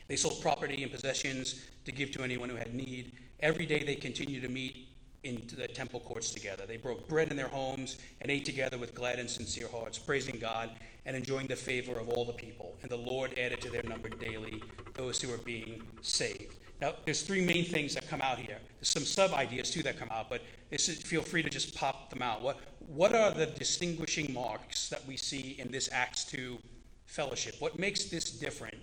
They 0.08 0.16
sold 0.16 0.40
property 0.40 0.84
and 0.84 0.92
possessions 0.92 1.66
to 1.86 1.92
give 1.92 2.12
to 2.12 2.24
anyone 2.24 2.50
who 2.50 2.56
had 2.56 2.76
need. 2.76 3.14
Every 3.40 3.66
day 3.66 3.84
they 3.84 3.96
continued 3.96 4.44
to 4.44 4.50
meet 4.50 4.88
in 5.24 5.42
the 5.58 5.68
temple 5.68 6.00
courts 6.02 6.30
together. 6.30 6.68
They 6.68 6.78
broke 6.78 7.08
bread 7.08 7.32
in 7.32 7.38
their 7.38 7.48
homes 7.48 7.98
and 8.22 8.30
ate 8.32 8.46
together 8.46 8.78
with 8.78 8.94
glad 8.94 9.18
and 9.18 9.28
sincere 9.28 9.68
hearts, 9.68 9.98
praising 9.98 10.38
God 10.38 10.70
and 11.06 11.16
enjoying 11.16 11.48
the 11.48 11.56
favor 11.56 12.00
of 12.00 12.10
all 12.10 12.26
the 12.26 12.34
people. 12.34 12.76
And 12.82 12.90
the 12.90 12.98
Lord 12.98 13.38
added 13.38 13.62
to 13.62 13.70
their 13.70 13.84
number 13.84 14.10
daily 14.10 14.62
those 14.94 15.22
who 15.22 15.30
were 15.30 15.38
being 15.38 15.84
saved. 16.02 16.56
Now, 16.82 16.94
there's 17.06 17.22
three 17.22 17.46
main 17.46 17.64
things 17.64 17.94
that 17.96 18.08
come 18.10 18.22
out 18.22 18.38
here. 18.38 18.58
There's 18.80 18.90
some 18.90 19.06
sub 19.06 19.34
ideas 19.34 19.72
too 19.72 19.82
that 19.84 19.98
come 19.98 20.10
out, 20.12 20.30
but 20.30 20.42
this 20.70 20.90
is, 20.90 21.02
feel 21.02 21.22
free 21.22 21.42
to 21.42 21.50
just 21.50 21.74
pop 21.76 22.10
them 22.10 22.22
out. 22.22 22.42
What, 22.42 22.60
what 22.88 23.16
are 23.16 23.32
the 23.32 23.46
distinguishing 23.46 24.34
marks 24.34 24.90
that 24.90 25.06
we 25.08 25.16
see 25.16 25.56
in 25.58 25.72
this 25.72 25.90
Acts 25.92 26.26
2 26.26 26.58
fellowship? 27.06 27.56
What 27.60 27.80
makes 27.80 28.06
this 28.06 28.30
different 28.32 28.78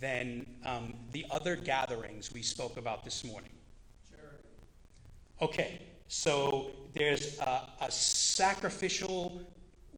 than 0.00 0.46
um, 0.64 0.94
the 1.12 1.24
other 1.30 1.56
gatherings 1.56 2.32
we 2.32 2.42
spoke 2.42 2.76
about 2.76 3.04
this 3.04 3.24
morning? 3.24 3.50
Okay, 5.42 5.80
so 6.08 6.70
there's 6.94 7.38
a, 7.40 7.68
a 7.80 7.90
sacrificial, 7.90 9.42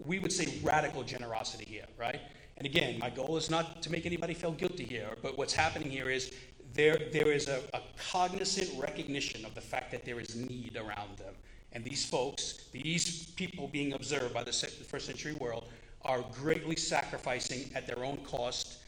we 0.04 0.18
would 0.18 0.32
say 0.32 0.58
radical 0.62 1.02
generosity 1.02 1.64
here, 1.64 1.86
right? 1.98 2.20
And 2.58 2.66
again, 2.66 2.98
my 2.98 3.10
goal 3.10 3.36
is 3.36 3.50
not 3.50 3.82
to 3.82 3.92
make 3.92 4.06
anybody 4.06 4.34
feel 4.34 4.52
guilty 4.52 4.84
here, 4.84 5.10
but 5.22 5.36
what's 5.36 5.52
happening 5.52 5.90
here 5.90 6.08
is 6.08 6.32
there, 6.74 6.98
there 7.12 7.32
is 7.32 7.48
a, 7.48 7.60
a 7.74 7.80
cognizant 8.10 8.70
recognition 8.78 9.44
of 9.44 9.54
the 9.54 9.60
fact 9.60 9.90
that 9.90 10.04
there 10.04 10.20
is 10.20 10.36
need 10.36 10.76
around 10.76 11.16
them. 11.18 11.34
And 11.72 11.84
these 11.84 12.04
folks, 12.06 12.68
these 12.72 13.26
people 13.30 13.68
being 13.68 13.92
observed 13.92 14.32
by 14.32 14.44
the 14.44 14.52
first 14.52 15.06
century 15.06 15.34
world, 15.34 15.68
are 16.02 16.24
greatly 16.32 16.76
sacrificing 16.76 17.70
at 17.74 17.86
their 17.86 18.04
own 18.04 18.18
cost 18.18 18.78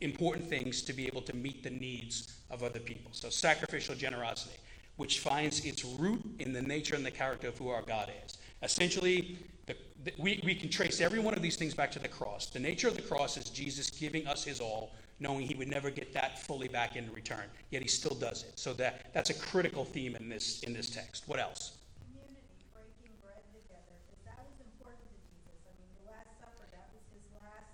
important 0.00 0.46
things 0.46 0.82
to 0.82 0.92
be 0.92 1.06
able 1.06 1.22
to 1.22 1.34
meet 1.34 1.62
the 1.62 1.70
needs 1.70 2.36
of 2.50 2.62
other 2.62 2.80
people. 2.80 3.10
So, 3.12 3.30
sacrificial 3.30 3.94
generosity 3.94 4.56
which 4.96 5.20
finds 5.20 5.64
its 5.64 5.84
root 5.84 6.22
in 6.38 6.52
the 6.52 6.62
nature 6.62 6.94
and 6.94 7.04
the 7.04 7.10
character 7.10 7.48
of 7.48 7.58
who 7.58 7.68
our 7.68 7.82
God 7.82 8.10
is. 8.24 8.38
Essentially, 8.62 9.38
we, 10.18 10.40
we 10.44 10.54
can 10.54 10.68
trace 10.68 11.00
every 11.00 11.18
one 11.18 11.34
of 11.34 11.42
these 11.42 11.56
things 11.56 11.74
back 11.74 11.90
to 11.92 11.98
the 11.98 12.08
cross. 12.08 12.46
The 12.46 12.60
nature 12.60 12.88
of 12.88 12.96
the 12.96 13.02
cross 13.02 13.36
is 13.36 13.50
Jesus 13.50 13.90
giving 13.90 14.26
us 14.26 14.44
his 14.44 14.60
all, 14.60 14.92
knowing 15.18 15.46
he 15.46 15.54
would 15.54 15.68
never 15.68 15.90
get 15.90 16.12
that 16.12 16.38
fully 16.38 16.68
back 16.68 16.96
in 16.96 17.10
return. 17.12 17.46
Yet 17.70 17.82
he 17.82 17.88
still 17.88 18.14
does 18.14 18.44
it. 18.44 18.52
So 18.58 18.72
that, 18.74 19.12
that's 19.14 19.30
a 19.30 19.34
critical 19.34 19.84
theme 19.84 20.14
in 20.16 20.28
this, 20.28 20.62
in 20.62 20.72
this 20.72 20.90
text. 20.90 21.24
What 21.26 21.40
else? 21.40 21.78
Community, 22.04 22.36
breaking 22.72 23.16
bread 23.24 23.42
together, 23.50 23.96
because 24.06 24.22
that 24.24 24.44
was 24.44 24.60
important 24.60 25.08
to 25.08 25.16
Jesus. 25.26 25.58
I 25.64 25.72
mean, 25.74 25.90
the 26.04 26.12
Last 26.12 26.30
Supper, 26.38 26.68
that 26.70 26.86
was 26.92 27.02
his 27.10 27.24
last 27.42 27.72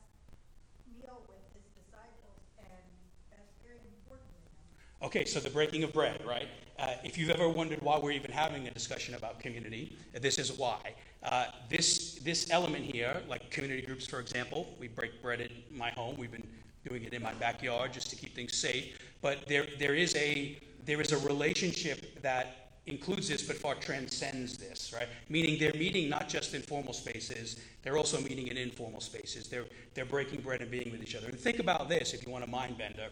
meal 0.88 1.20
with 1.28 1.44
his 1.52 1.66
disciples, 1.74 2.40
and 2.56 2.84
that's 3.28 3.52
very 3.60 3.82
important 3.90 4.30
to 4.30 4.48
him. 4.48 5.06
Okay, 5.10 5.24
so 5.26 5.40
the 5.40 5.50
breaking 5.50 5.82
of 5.82 5.92
bread, 5.92 6.22
right? 6.24 6.48
Uh, 6.78 6.94
if 7.04 7.18
you've 7.18 7.30
ever 7.30 7.48
wondered 7.48 7.80
why 7.82 7.98
we're 7.98 8.10
even 8.10 8.30
having 8.30 8.66
a 8.66 8.70
discussion 8.70 9.14
about 9.14 9.38
community, 9.38 9.96
this 10.20 10.38
is 10.38 10.52
why. 10.52 10.94
Uh, 11.22 11.46
this, 11.68 12.11
this 12.24 12.50
element 12.50 12.84
here, 12.84 13.20
like 13.28 13.50
community 13.50 13.82
groups, 13.82 14.06
for 14.06 14.20
example, 14.20 14.74
we 14.78 14.88
break 14.88 15.22
bread 15.22 15.40
in 15.40 15.50
my 15.70 15.90
home. 15.90 16.16
We've 16.16 16.30
been 16.30 16.46
doing 16.88 17.04
it 17.04 17.12
in 17.12 17.22
my 17.22 17.34
backyard 17.34 17.92
just 17.92 18.10
to 18.10 18.16
keep 18.16 18.34
things 18.34 18.56
safe. 18.56 18.98
But 19.20 19.46
there, 19.46 19.66
there, 19.78 19.94
is, 19.94 20.14
a, 20.16 20.58
there 20.84 21.00
is 21.00 21.12
a 21.12 21.18
relationship 21.18 22.20
that 22.22 22.62
includes 22.86 23.28
this 23.28 23.42
but 23.42 23.56
far 23.56 23.76
transcends 23.76 24.56
this, 24.58 24.92
right? 24.92 25.08
Meaning 25.28 25.58
they're 25.60 25.72
meeting 25.74 26.08
not 26.08 26.28
just 26.28 26.54
in 26.54 26.62
formal 26.62 26.92
spaces, 26.92 27.60
they're 27.82 27.96
also 27.96 28.20
meeting 28.20 28.48
in 28.48 28.56
informal 28.56 29.00
spaces. 29.00 29.48
They're, 29.48 29.66
they're 29.94 30.04
breaking 30.04 30.40
bread 30.40 30.60
and 30.62 30.70
being 30.70 30.90
with 30.90 31.02
each 31.02 31.14
other. 31.14 31.28
And 31.28 31.38
think 31.38 31.60
about 31.60 31.88
this 31.88 32.12
if 32.14 32.26
you 32.26 32.32
want 32.32 32.44
a 32.44 32.48
mind 32.48 32.78
bender. 32.78 33.08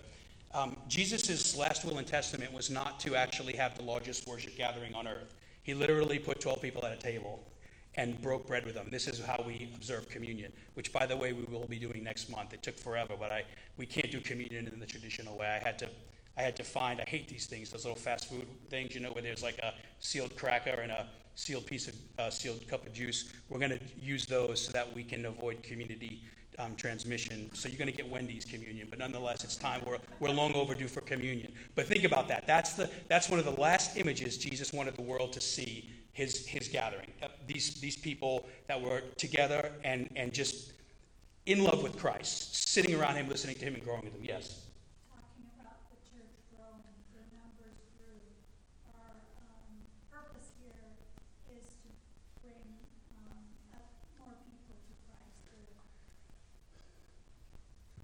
Um, 0.53 0.77
Jesus' 0.89 1.57
last 1.57 1.85
will 1.85 1.99
and 1.99 2.07
testament 2.07 2.53
was 2.53 2.71
not 2.71 2.99
to 3.01 3.15
actually 3.15 3.53
have 3.55 3.77
the 3.77 3.85
largest 3.85 4.27
worship 4.27 4.57
gathering 4.57 4.95
on 4.95 5.07
earth. 5.07 5.35
He 5.63 5.75
literally 5.75 6.19
put 6.19 6.41
12 6.41 6.61
people 6.61 6.85
at 6.85 6.93
a 6.93 6.97
table 6.97 7.41
and 7.97 8.21
broke 8.23 8.47
bread 8.47 8.65
with 8.65 8.75
them. 8.75 8.87
This 8.91 9.09
is 9.09 9.25
how 9.25 9.43
we 9.47 9.71
observe 9.75 10.09
communion, 10.09 10.53
which, 10.75 10.93
by 10.93 11.07
the 11.07 11.17
way, 11.17 11.33
we 11.33 11.45
will 11.45 11.67
be 11.67 11.79
doing 11.79 12.05
next 12.05 12.31
month. 12.31 12.53
It 12.53 12.63
took 12.63 12.79
forever, 12.79 13.15
but 13.19 13.33
I, 13.33 13.45
we 13.77 13.87
can't 13.87 14.11
do 14.11 14.21
communion 14.21 14.69
in 14.73 14.79
the 14.79 14.87
traditional 14.87 15.37
way. 15.37 15.47
I 15.49 15.65
had 15.67 15.79
to, 15.81 15.89
I 16.37 16.43
had 16.43 16.57
to 16.57 16.65
find, 16.65 17.01
I 17.01 17.05
hate 17.05 17.29
these 17.29 17.47
things, 17.47 17.71
those 17.71 17.85
little 17.85 17.99
fast 17.99 18.31
food 18.31 18.47
things, 18.69 18.95
you 18.95 19.01
know, 19.01 19.11
where 19.11 19.23
there's 19.23 19.43
like 19.43 19.59
a 19.59 19.75
sealed 19.99 20.37
cracker 20.37 20.81
and 20.81 20.93
a 20.93 21.07
sealed 21.35 21.67
piece 21.67 21.89
of, 21.89 21.95
uh, 22.19 22.31
sealed 22.31 22.67
cup 22.69 22.87
of 22.87 22.93
juice. 22.93 23.33
We're 23.49 23.59
going 23.59 23.73
to 23.73 23.81
use 24.01 24.27
those 24.27 24.65
so 24.67 24.73
that 24.73 24.95
we 24.95 25.03
can 25.03 25.27
avoid 25.27 25.63
community 25.63 26.23
um, 26.59 26.75
transmission. 26.77 27.51
So 27.55 27.69
you're 27.69 27.79
going 27.79 27.91
to 27.91 27.97
get 27.97 28.09
Wendy's 28.09 28.45
communion, 28.45 28.87
but 28.91 28.99
nonetheless, 28.99 29.45
it's 29.45 29.57
time. 29.57 29.81
We're, 29.87 29.99
we're 30.21 30.31
long 30.31 30.53
overdue 30.55 30.89
for 30.89 31.01
communion. 31.01 31.53
But 31.75 31.87
think 31.87 32.05
about 32.05 32.29
that. 32.29 32.47
That's, 32.47 32.75
the, 32.75 32.91
that's 33.09 33.29
one 33.29 33.39
of 33.39 33.45
the 33.45 33.59
last 33.61 33.97
images 33.97 34.37
Jesus 34.37 34.73
wanted 34.73 34.95
the 34.97 35.03
world 35.03 35.33
to 35.33 35.41
see 35.41 35.91
his, 36.13 36.47
his 36.47 36.69
gathering. 36.69 37.13
Uh, 37.23 37.29
these, 37.47 37.75
these 37.81 37.97
people 37.97 38.47
that 38.67 38.81
were 38.81 39.03
together 39.17 39.73
and, 39.85 40.09
and 40.17 40.33
just 40.33 40.73
in 41.47 41.65
love 41.65 41.83
with 41.83 41.97
Christ, 41.99 42.69
sitting 42.69 42.95
around 42.95 43.17
him, 43.17 43.29
listening 43.29 43.57
to 43.57 43.65
him, 43.65 43.75
and 43.75 43.83
growing 43.83 44.05
with 44.05 44.15
him. 44.15 44.23
Yes? 44.23 44.67
Talking 45.09 45.49
about 45.59 45.81
the 45.89 45.97
church 46.05 46.37
growing, 46.53 46.85
the 47.17 47.25
numbers 47.33 47.81
grew. 47.97 48.21
Our 48.93 49.17
um, 49.41 49.81
purpose 50.13 50.53
here 50.61 51.01
is 51.49 51.65
to 51.81 51.89
bring 52.45 52.61
um, 53.17 53.41
up 53.73 53.89
more 54.21 54.37
people 54.45 54.77
to 54.77 54.95
Christ, 55.09 55.49
to 55.49 55.57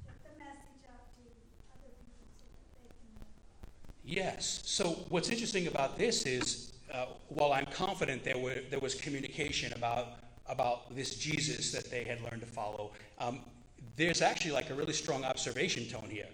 get 0.01 0.17
the 0.25 0.33
message 0.41 0.83
out 0.89 1.13
to 1.13 1.29
other 1.77 1.93
people 1.93 2.25
so 2.41 2.49
that 2.49 2.73
they 2.73 2.89
can 2.89 3.21
know 3.21 3.29
God. 3.37 3.69
Yes. 4.03 4.65
So 4.65 5.05
what's 5.11 5.29
interesting 5.29 5.67
about 5.67 5.99
this 5.99 6.25
is, 6.25 6.66
uh, 6.97 7.07
while 7.29 7.53
I'm 7.53 7.67
confident 7.67 8.25
there, 8.25 8.39
were, 8.39 8.57
there 8.71 8.81
was 8.81 8.95
communication 8.95 9.73
about, 9.75 10.09
about 10.49 10.95
this 10.95 11.17
Jesus 11.17 11.73
that 11.73 11.91
they 11.91 12.05
had 12.05 12.23
learned 12.23 12.41
to 12.41 12.47
follow, 12.47 12.93
um, 13.19 13.41
there's 13.97 14.23
actually 14.23 14.53
like 14.53 14.71
a 14.71 14.75
really 14.75 14.93
strong 14.93 15.25
observation 15.25 15.87
tone 15.89 16.09
here. 16.09 16.29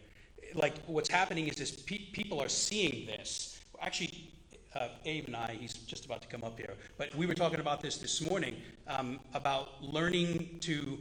Like 0.55 0.75
what's 0.87 1.09
happening 1.09 1.49
is 1.49 1.57
this 1.57 1.73
pe- 1.73 2.11
people 2.13 2.41
are 2.41 2.49
seeing 2.49 3.07
this. 3.07 3.61
Actually, 3.81 4.31
uh, 4.75 4.89
Abe 5.05 5.27
and 5.27 5.37
I, 5.37 5.57
he's 5.59 5.75
just 5.75 6.05
about 6.05 6.23
to 6.23 6.29
come 6.29 6.45
up 6.45 6.57
here, 6.57 6.75
but 6.97 7.15
we 7.15 7.27
were 7.27 7.35
talking 7.35 7.61
about 7.61 7.81
this 7.83 7.99
this 7.99 8.21
morning 8.29 8.57
um, 8.87 9.19
about 9.35 9.83
learning 9.83 10.59
to 10.61 10.99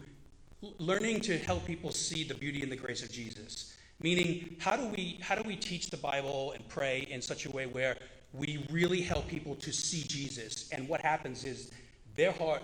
learning 0.78 1.22
to 1.22 1.38
help 1.40 1.66
people 1.66 1.92
see 1.92 2.24
the 2.24 2.34
beauty 2.36 2.62
and 2.62 2.72
the 2.72 2.76
grace 2.76 3.02
of 3.02 3.12
Jesus. 3.12 3.76
Meaning, 4.02 4.58
how 4.60 4.76
do 4.76 4.88
we 4.88 5.20
how 5.22 5.36
do 5.36 5.44
we 5.48 5.56
teach 5.56 5.90
the 5.90 5.98
Bible 5.98 6.52
and 6.52 6.68
pray 6.68 7.08
in 7.10 7.22
such 7.22 7.46
a 7.46 7.52
way 7.52 7.66
where 7.66 7.96
we 8.34 8.66
really 8.72 9.02
help 9.02 9.28
people 9.28 9.56
to 9.56 9.72
see 9.72 10.04
Jesus? 10.08 10.70
And 10.72 10.88
what 10.88 11.02
happens 11.02 11.44
is 11.44 11.72
their 12.16 12.32
heart 12.32 12.64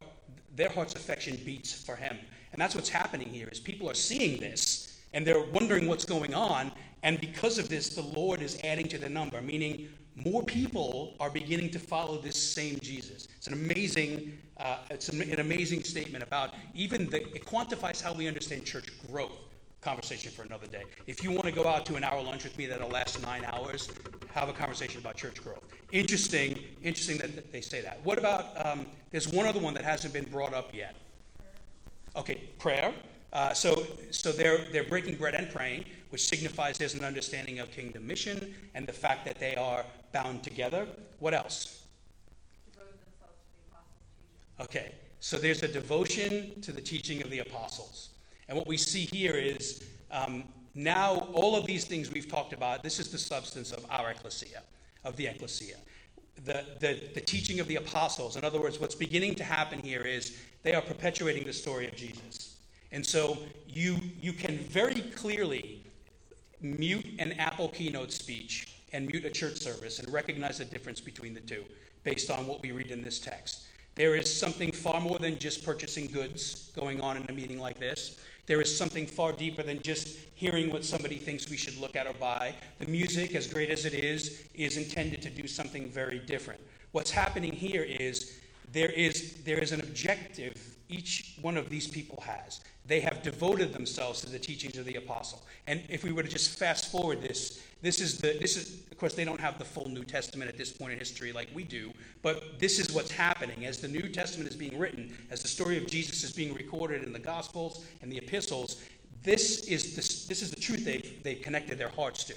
their 0.57 0.69
heart's 0.69 0.95
affection 0.95 1.39
beats 1.45 1.71
for 1.71 1.95
him. 1.95 2.17
And 2.51 2.61
that's 2.61 2.75
what's 2.75 2.89
happening 2.89 3.29
here 3.29 3.47
is 3.51 3.59
people 3.59 3.89
are 3.89 3.93
seeing 3.93 4.39
this 4.39 4.99
and 5.13 5.25
they're 5.25 5.43
wondering 5.43 5.87
what's 5.87 6.03
going 6.03 6.33
on. 6.33 6.71
And 7.03 7.21
because 7.21 7.59
of 7.59 7.69
this, 7.69 7.89
the 7.89 8.01
Lord 8.01 8.41
is 8.41 8.59
adding 8.63 8.87
to 8.89 8.97
the 8.97 9.07
number, 9.07 9.39
meaning 9.41 9.89
more 10.15 10.43
people 10.43 11.15
are 11.19 11.29
beginning 11.29 11.69
to 11.71 11.79
follow 11.79 12.17
this 12.17 12.35
same 12.35 12.79
Jesus. 12.79 13.27
It's 13.37 13.45
an 13.45 13.53
amazing, 13.53 14.37
uh, 14.57 14.77
it's 14.89 15.09
an 15.09 15.39
amazing 15.39 15.83
statement 15.83 16.23
about 16.23 16.55
even 16.73 17.07
the, 17.09 17.21
it 17.35 17.45
quantifies 17.45 18.01
how 18.01 18.13
we 18.13 18.27
understand 18.27 18.65
church 18.65 18.87
growth. 19.07 19.37
Conversation 19.81 20.31
for 20.31 20.41
another 20.41 20.67
day. 20.67 20.83
If 21.05 21.23
you 21.23 21.31
want 21.31 21.45
to 21.45 21.51
go 21.51 21.67
out 21.67 21.85
to 21.85 21.95
an 21.95 22.03
hour 22.03 22.21
lunch 22.21 22.43
with 22.43 22.57
me 22.57 22.65
that'll 22.65 22.89
last 22.89 23.21
nine 23.21 23.45
hours, 23.45 23.89
have 24.33 24.49
a 24.49 24.53
conversation 24.53 24.99
about 24.99 25.15
church 25.15 25.41
growth. 25.43 25.63
Interesting, 25.91 26.59
interesting 26.83 27.17
that 27.19 27.51
they 27.51 27.61
say 27.61 27.81
that. 27.81 27.99
What 28.03 28.17
about? 28.17 28.65
Um, 28.65 28.85
there's 29.11 29.27
one 29.27 29.45
other 29.45 29.59
one 29.59 29.73
that 29.75 29.85
hasn't 29.85 30.13
been 30.13 30.25
brought 30.25 30.53
up 30.53 30.73
yet. 30.73 30.95
Okay, 32.15 32.41
prayer. 32.57 32.91
Uh, 33.33 33.53
so, 33.53 33.85
so 34.09 34.31
they're 34.31 34.65
they're 34.71 34.83
breaking 34.83 35.15
bread 35.15 35.35
and 35.35 35.49
praying, 35.53 35.85
which 36.09 36.27
signifies 36.27 36.77
there's 36.77 36.95
an 36.95 37.05
understanding 37.05 37.59
of 37.59 37.69
kingdom 37.71 38.07
mission 38.07 38.55
and 38.73 38.87
the 38.87 38.93
fact 38.93 39.25
that 39.25 39.39
they 39.39 39.55
are 39.55 39.85
bound 40.11 40.43
together. 40.43 40.87
What 41.19 41.33
else? 41.33 41.83
Okay, 44.59 44.95
so 45.19 45.37
there's 45.37 45.61
a 45.61 45.67
devotion 45.67 46.59
to 46.61 46.71
the 46.71 46.81
teaching 46.81 47.21
of 47.21 47.29
the 47.29 47.39
apostles. 47.39 48.09
And 48.47 48.57
what 48.57 48.67
we 48.67 48.77
see 48.77 49.05
here 49.05 49.35
is 49.35 49.83
um, 50.11 50.45
now 50.73 51.27
all 51.33 51.55
of 51.55 51.65
these 51.65 51.85
things 51.85 52.11
we've 52.11 52.29
talked 52.29 52.53
about, 52.53 52.83
this 52.83 52.99
is 52.99 53.09
the 53.09 53.17
substance 53.17 53.71
of 53.71 53.85
our 53.89 54.11
ecclesia, 54.11 54.63
of 55.03 55.15
the 55.17 55.27
ecclesia. 55.27 55.77
The, 56.45 56.63
the, 56.79 56.99
the 57.15 57.21
teaching 57.21 57.59
of 57.59 57.67
the 57.67 57.77
apostles. 57.77 58.37
In 58.37 58.45
other 58.45 58.61
words, 58.61 58.79
what's 58.79 58.93
beginning 58.95 59.33
to 59.35 59.43
happen 59.43 59.79
here 59.79 60.03
is 60.03 60.37
they 60.63 60.73
are 60.73 60.81
perpetuating 60.81 61.45
the 61.45 61.53
story 61.53 61.87
of 61.87 61.95
Jesus. 61.95 62.57
And 62.91 63.05
so 63.05 63.39
you, 63.67 63.97
you 64.21 64.33
can 64.33 64.59
very 64.59 65.01
clearly 65.15 65.83
mute 66.61 67.05
an 67.19 67.33
Apple 67.33 67.69
keynote 67.69 68.11
speech 68.11 68.67
and 68.93 69.07
mute 69.07 69.25
a 69.25 69.29
church 69.29 69.57
service 69.57 69.99
and 69.99 70.11
recognize 70.11 70.59
the 70.59 70.65
difference 70.65 71.01
between 71.01 71.33
the 71.33 71.41
two 71.41 71.63
based 72.03 72.31
on 72.31 72.47
what 72.47 72.61
we 72.61 72.71
read 72.71 72.91
in 72.91 73.01
this 73.01 73.19
text. 73.19 73.63
There 73.95 74.15
is 74.15 74.31
something 74.33 74.71
far 74.71 75.01
more 75.01 75.17
than 75.17 75.39
just 75.39 75.65
purchasing 75.65 76.05
goods 76.05 76.71
going 76.75 77.01
on 77.01 77.17
in 77.17 77.25
a 77.29 77.33
meeting 77.33 77.59
like 77.59 77.79
this. 77.79 78.19
There 78.47 78.61
is 78.61 78.75
something 78.75 79.05
far 79.05 79.33
deeper 79.33 79.61
than 79.61 79.81
just 79.81 80.17
hearing 80.33 80.71
what 80.71 80.85
somebody 80.85 81.17
thinks 81.17 81.49
we 81.49 81.57
should 81.57 81.77
look 81.77 81.97
at 81.97 82.07
or 82.07 82.13
buy. 82.13 82.55
The 82.79 82.87
music, 82.87 83.35
as 83.35 83.45
great 83.45 83.69
as 83.69 83.83
it 83.83 83.93
is, 83.93 84.43
is 84.55 84.77
intended 84.77 85.21
to 85.23 85.29
do 85.29 85.47
something 85.47 85.89
very 85.89 86.19
different. 86.19 86.61
What's 86.93 87.11
happening 87.11 87.51
here 87.51 87.83
is 87.83 88.39
there 88.71 88.91
is, 88.91 89.35
there 89.45 89.59
is 89.59 89.71
an 89.71 89.81
objective 89.81 90.77
each 90.89 91.37
one 91.41 91.57
of 91.57 91.69
these 91.69 91.87
people 91.87 92.21
has. 92.25 92.61
They 92.85 93.01
have 93.01 93.21
devoted 93.21 93.73
themselves 93.73 94.21
to 94.21 94.29
the 94.29 94.39
teachings 94.39 94.77
of 94.77 94.85
the 94.85 94.95
apostle. 94.95 95.41
And 95.67 95.83
if 95.89 96.03
we 96.03 96.13
were 96.13 96.23
to 96.23 96.29
just 96.29 96.57
fast 96.57 96.91
forward 96.91 97.21
this, 97.21 97.61
this 97.81 97.99
is 97.99 98.17
the 98.17 98.37
this 98.39 98.55
is 98.55 98.83
of 98.89 98.97
course 98.97 99.13
they 99.13 99.25
don't 99.25 99.39
have 99.39 99.59
the 99.59 99.65
full 99.65 99.89
New 99.89 100.03
Testament 100.03 100.49
at 100.49 100.57
this 100.57 100.71
point 100.71 100.93
in 100.93 100.99
history 100.99 101.31
like 101.31 101.49
we 101.53 101.63
do, 101.63 101.91
but 102.21 102.59
this 102.59 102.79
is 102.79 102.91
what's 102.93 103.11
happening 103.11 103.65
as 103.65 103.79
the 103.79 103.87
New 103.87 104.07
Testament 104.09 104.49
is 104.49 104.55
being 104.55 104.79
written, 104.79 105.15
as 105.29 105.41
the 105.41 105.47
story 105.47 105.77
of 105.77 105.87
Jesus 105.87 106.23
is 106.23 106.31
being 106.31 106.53
recorded 106.53 107.03
in 107.03 107.11
the 107.11 107.19
Gospels 107.19 107.85
and 108.01 108.11
the 108.11 108.17
epistles. 108.17 108.81
This 109.21 109.67
is 109.67 109.95
this, 109.95 110.25
this 110.25 110.41
is 110.41 110.49
the 110.51 110.59
truth 110.59 110.85
they've, 110.85 111.21
they've 111.23 111.41
connected 111.41 111.77
their 111.77 111.89
hearts 111.89 112.23
to. 112.25 112.35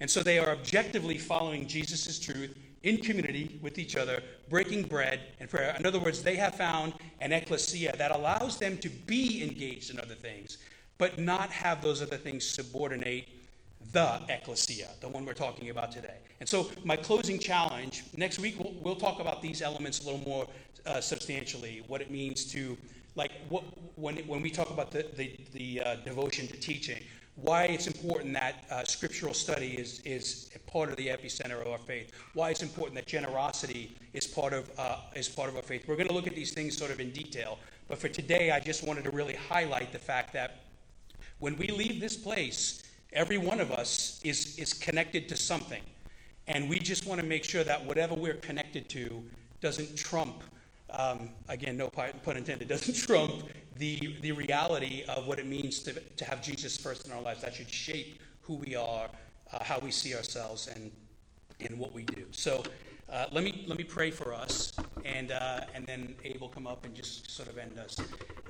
And 0.00 0.10
so 0.10 0.22
they 0.22 0.38
are 0.38 0.48
objectively 0.48 1.18
following 1.18 1.66
Jesus' 1.66 2.18
truth 2.18 2.56
in 2.82 2.96
community 2.98 3.58
with 3.62 3.78
each 3.78 3.96
other, 3.96 4.22
breaking 4.48 4.84
bread 4.84 5.20
and 5.38 5.50
prayer. 5.50 5.76
In 5.78 5.86
other 5.86 6.00
words, 6.00 6.22
they 6.22 6.36
have 6.36 6.54
found 6.54 6.94
an 7.20 7.32
ecclesia 7.32 7.94
that 7.98 8.10
allows 8.10 8.58
them 8.58 8.78
to 8.78 8.88
be 8.88 9.42
engaged 9.42 9.90
in 9.90 10.00
other 10.00 10.14
things, 10.14 10.58
but 10.98 11.18
not 11.18 11.50
have 11.50 11.82
those 11.82 12.00
other 12.00 12.16
things 12.16 12.46
subordinate 12.46 13.28
the 13.92 14.20
ecclesia, 14.28 14.88
the 15.00 15.08
one 15.08 15.24
we're 15.24 15.32
talking 15.34 15.70
about 15.70 15.90
today. 15.90 16.16
And 16.38 16.48
so, 16.48 16.70
my 16.84 16.96
closing 16.96 17.38
challenge 17.38 18.04
next 18.16 18.38
week, 18.38 18.58
we'll, 18.58 18.74
we'll 18.80 18.96
talk 18.96 19.20
about 19.20 19.42
these 19.42 19.62
elements 19.62 20.02
a 20.02 20.10
little 20.10 20.26
more 20.28 20.46
uh, 20.86 21.00
substantially, 21.00 21.82
what 21.88 22.00
it 22.00 22.10
means 22.10 22.44
to, 22.52 22.76
like, 23.16 23.32
what, 23.48 23.64
when, 23.96 24.16
when 24.18 24.42
we 24.42 24.50
talk 24.50 24.70
about 24.70 24.90
the, 24.90 25.06
the, 25.16 25.36
the 25.52 25.80
uh, 25.80 25.96
devotion 25.96 26.46
to 26.46 26.56
teaching, 26.58 27.02
why 27.42 27.64
it's 27.64 27.86
important 27.86 28.34
that 28.34 28.64
uh, 28.70 28.84
scriptural 28.84 29.32
study 29.34 29.72
is, 29.78 30.00
is 30.04 30.50
part 30.66 30.90
of 30.90 30.96
the 30.96 31.08
epicenter 31.08 31.60
of 31.60 31.68
our 31.68 31.78
faith, 31.78 32.12
why 32.34 32.50
it's 32.50 32.62
important 32.62 32.94
that 32.94 33.06
generosity 33.06 33.96
is 34.12 34.26
part 34.26 34.52
of, 34.52 34.70
uh, 34.78 34.96
is 35.16 35.28
part 35.28 35.48
of 35.48 35.56
our 35.56 35.62
faith. 35.62 35.84
We're 35.88 35.96
going 35.96 36.08
to 36.08 36.14
look 36.14 36.26
at 36.26 36.34
these 36.34 36.52
things 36.52 36.76
sort 36.76 36.90
of 36.90 37.00
in 37.00 37.10
detail, 37.10 37.58
but 37.88 37.98
for 37.98 38.08
today, 38.08 38.50
I 38.50 38.60
just 38.60 38.86
wanted 38.86 39.04
to 39.04 39.10
really 39.10 39.34
highlight 39.34 39.92
the 39.92 39.98
fact 39.98 40.32
that 40.34 40.60
when 41.38 41.56
we 41.56 41.68
leave 41.68 42.00
this 42.00 42.16
place, 42.16 42.82
every 43.12 43.38
one 43.38 43.60
of 43.60 43.72
us 43.72 44.20
is, 44.22 44.58
is 44.58 44.72
connected 44.72 45.28
to 45.30 45.36
something. 45.36 45.82
And 46.46 46.68
we 46.68 46.78
just 46.78 47.06
want 47.06 47.20
to 47.20 47.26
make 47.26 47.44
sure 47.44 47.64
that 47.64 47.84
whatever 47.84 48.14
we're 48.14 48.34
connected 48.34 48.88
to 48.90 49.22
doesn't 49.60 49.96
trump, 49.96 50.42
um, 50.90 51.30
again, 51.48 51.76
no 51.76 51.88
pun 51.88 52.12
intended, 52.36 52.68
doesn't 52.68 52.94
trump 52.94 53.44
the, 53.80 54.14
the 54.20 54.30
reality 54.30 55.04
of 55.08 55.26
what 55.26 55.38
it 55.38 55.46
means 55.46 55.80
to, 55.80 55.94
to 55.94 56.24
have 56.26 56.42
Jesus 56.42 56.76
first 56.76 57.06
in 57.06 57.12
our 57.12 57.22
lives. 57.22 57.40
That 57.40 57.54
should 57.54 57.70
shape 57.70 58.20
who 58.42 58.54
we 58.54 58.76
are, 58.76 59.08
uh, 59.52 59.64
how 59.64 59.78
we 59.78 59.90
see 59.90 60.14
ourselves, 60.14 60.68
and, 60.68 60.92
and 61.60 61.78
what 61.78 61.94
we 61.94 62.02
do. 62.02 62.26
So 62.30 62.62
uh, 63.10 63.26
let, 63.32 63.42
me, 63.42 63.64
let 63.66 63.78
me 63.78 63.84
pray 63.84 64.10
for 64.10 64.34
us, 64.34 64.72
and, 65.06 65.32
uh, 65.32 65.62
and 65.74 65.86
then 65.86 66.14
Abe 66.24 66.42
will 66.42 66.48
come 66.48 66.66
up 66.66 66.84
and 66.84 66.94
just 66.94 67.30
sort 67.30 67.48
of 67.48 67.56
end 67.56 67.78
us. 67.78 67.96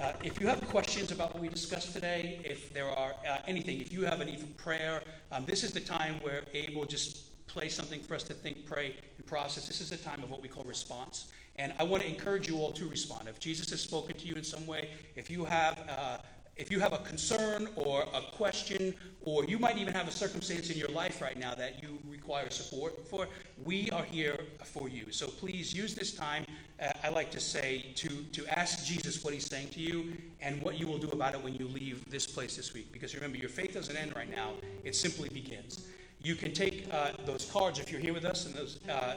Uh, 0.01 0.12
if 0.24 0.41
you 0.41 0.49
have 0.49 0.61
questions 0.68 1.12
about 1.12 1.33
what 1.33 1.41
we 1.41 1.49
discussed 1.49 1.93
today, 1.93 2.41
if 2.45 2.74
there 2.74 2.91
are 2.91 3.14
uh, 3.28 3.39
anything, 3.47 3.81
if 3.81 3.93
you 3.93 4.05
have 4.05 4.20
a 4.20 4.24
need 4.24 4.41
for 4.41 4.62
prayer, 4.62 5.01
um, 5.31 5.45
this 5.47 5.62
is 5.62 5.70
the 5.70 5.81
time 5.81 6.16
where 6.22 6.43
Abe 6.55 6.74
will 6.74 6.87
just 6.87 7.47
play 7.47 7.68
something 7.68 8.01
for 8.01 8.14
us 8.16 8.24
to 8.24 8.35
think, 8.35 8.66
pray, 8.66 8.97
and 9.16 9.26
process. 9.26 9.68
This 9.68 9.81
is 9.81 9.91
the 9.91 9.97
time 9.97 10.22
of 10.24 10.31
what 10.31 10.43
we 10.43 10.49
call 10.49 10.64
response. 10.64 11.28
And 11.61 11.75
I 11.79 11.83
want 11.83 12.03
to 12.03 12.09
encourage 12.09 12.49
you 12.49 12.57
all 12.57 12.73
to 12.73 12.89
respond. 12.89 13.29
If 13.29 13.39
Jesus 13.39 13.69
has 13.71 13.83
spoken 13.83 14.17
to 14.17 14.27
you 14.27 14.35
in 14.35 14.45
some 14.45 14.67
way, 14.67 14.89
if 15.15 15.31
you 15.31 15.45
have 15.45 15.79
uh, 15.89 16.17
if 16.57 16.71
you 16.71 16.81
have 16.81 16.93
a 16.93 16.99
concern 16.99 17.69
or 17.75 18.03
a 18.03 18.21
question, 18.33 18.95
or 19.23 19.45
you 19.45 19.59
might 19.59 19.79
even 19.79 19.95
have 19.95 20.09
a 20.09 20.11
circumstance 20.11 20.69
in 20.69 20.77
your 20.77 20.91
life 20.91 21.23
right 21.23 21.39
now 21.39 21.55
that 21.55 21.83
you 21.83 21.99
require 22.07 22.51
support 22.51 23.09
for, 23.09 23.29
we 23.65 23.91
are 23.91 24.05
here 24.05 24.39
for 24.65 24.87
you. 24.89 25.11
So 25.11 25.27
please 25.27 25.73
use 25.73 25.95
this 25.95 26.13
time, 26.13 26.45
uh, 26.83 26.91
I 27.03 27.09
like 27.09 27.31
to 27.31 27.41
say, 27.41 27.87
to, 27.97 28.09
to 28.09 28.59
ask 28.59 28.85
Jesus 28.85 29.25
what 29.25 29.33
he's 29.33 29.47
saying 29.47 29.69
to 29.71 29.81
you 29.81 30.13
and 30.43 30.61
what 30.61 30.79
you 30.79 30.87
will 30.87 30.99
do 30.99 31.09
about 31.09 31.35
it 31.35 31.43
when 31.43 31.55
you 31.55 31.67
leave 31.67 32.05
this 32.11 32.27
place 32.27 32.57
this 32.57 32.75
week. 32.75 32.93
Because 32.93 33.15
remember, 33.15 33.39
your 33.39 33.49
faith 33.49 33.73
doesn't 33.73 33.97
end 33.97 34.15
right 34.15 34.31
now, 34.31 34.53
it 34.85 34.95
simply 34.95 35.31
begins. 35.31 35.87
You 36.23 36.35
can 36.35 36.53
take 36.53 36.87
uh, 36.93 37.13
those 37.25 37.51
cards 37.51 37.79
if 37.79 37.91
you're 37.91 38.03
here 38.03 38.13
with 38.13 38.27
us 38.27 38.45
and 38.45 38.55
those 38.55 38.81
uh, 38.87 39.15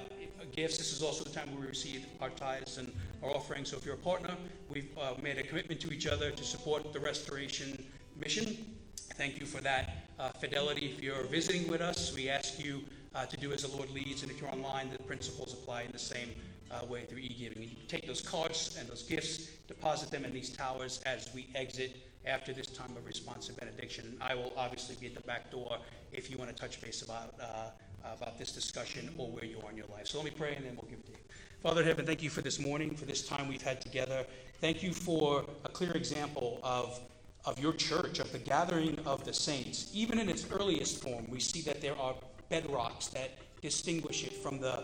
gifts. 0.55 0.77
This 0.77 0.93
is 0.93 1.01
also 1.01 1.23
the 1.23 1.31
time 1.31 1.49
we 1.59 1.65
receive 1.65 2.05
our 2.21 2.29
tithes 2.29 2.77
and 2.77 2.91
our 3.23 3.31
offerings. 3.31 3.69
So 3.69 3.77
if 3.77 3.85
you're 3.85 3.95
a 3.95 3.97
partner, 3.97 4.35
we've 4.69 4.89
uh, 4.97 5.13
made 5.21 5.37
a 5.37 5.43
commitment 5.43 5.79
to 5.81 5.91
each 5.91 6.07
other 6.07 6.31
to 6.31 6.43
support 6.43 6.93
the 6.93 6.99
restoration 6.99 7.83
mission. 8.19 8.57
Thank 9.17 9.39
you 9.39 9.45
for 9.45 9.61
that 9.61 10.07
uh, 10.19 10.29
fidelity. 10.29 10.87
If 10.87 11.03
you're 11.03 11.23
visiting 11.23 11.67
with 11.67 11.81
us, 11.81 12.13
we 12.15 12.29
ask 12.29 12.63
you 12.63 12.81
uh, 13.15 13.25
to 13.25 13.37
do 13.37 13.51
as 13.51 13.63
the 13.63 13.75
Lord 13.75 13.89
leads. 13.91 14.23
And 14.23 14.31
if 14.31 14.41
you're 14.41 14.51
online, 14.51 14.89
the 14.91 15.03
principles 15.03 15.53
apply 15.53 15.83
in 15.83 15.91
the 15.91 15.99
same 15.99 16.29
uh, 16.71 16.85
way 16.85 17.05
through 17.05 17.19
e-giving. 17.19 17.61
You 17.63 17.69
take 17.87 18.07
those 18.07 18.21
cards 18.21 18.77
and 18.79 18.87
those 18.87 19.03
gifts, 19.03 19.49
deposit 19.67 20.09
them 20.09 20.25
in 20.25 20.33
these 20.33 20.49
towers 20.49 21.01
as 21.05 21.29
we 21.33 21.47
exit 21.55 21.97
after 22.25 22.53
this 22.53 22.67
time 22.67 22.95
of 22.97 23.05
response 23.05 23.49
and 23.49 23.57
benediction. 23.57 24.17
I 24.21 24.35
will 24.35 24.53
obviously 24.57 24.95
be 24.99 25.07
at 25.07 25.15
the 25.15 25.21
back 25.21 25.51
door 25.51 25.77
if 26.11 26.31
you 26.31 26.37
want 26.37 26.49
to 26.49 26.55
touch 26.55 26.81
base 26.81 27.01
about, 27.01 27.35
uh, 27.41 27.69
Uh, 28.03 28.09
about 28.19 28.37
this 28.37 28.51
discussion 28.51 29.09
or 29.17 29.27
where 29.31 29.45
you 29.45 29.57
are 29.63 29.71
in 29.71 29.77
your 29.77 29.85
life. 29.87 30.07
So 30.07 30.17
let 30.17 30.25
me 30.25 30.31
pray 30.37 30.55
and 30.55 30.65
then 30.65 30.75
we'll 30.75 30.89
give 30.89 30.99
it 30.99 31.05
to 31.05 31.11
you. 31.13 31.17
Father 31.61 31.79
in 31.83 31.87
heaven, 31.87 32.05
thank 32.05 32.21
you 32.21 32.29
for 32.29 32.41
this 32.41 32.59
morning, 32.59 32.93
for 32.93 33.05
this 33.05 33.25
time 33.25 33.47
we've 33.47 33.61
had 33.61 33.79
together. 33.79 34.25
Thank 34.59 34.83
you 34.83 34.91
for 34.91 35.45
a 35.63 35.69
clear 35.69 35.93
example 35.93 36.59
of, 36.63 36.99
of 37.45 37.57
your 37.59 37.71
church, 37.71 38.19
of 38.19 38.29
the 38.33 38.39
gathering 38.39 38.99
of 39.05 39.23
the 39.23 39.31
saints. 39.31 39.89
Even 39.93 40.19
in 40.19 40.27
its 40.27 40.45
earliest 40.51 41.01
form, 41.01 41.25
we 41.29 41.39
see 41.39 41.61
that 41.61 41.79
there 41.79 41.97
are 41.97 42.13
bedrocks 42.51 43.09
that 43.11 43.31
distinguish 43.61 44.25
it 44.25 44.33
from 44.33 44.59
the 44.59 44.83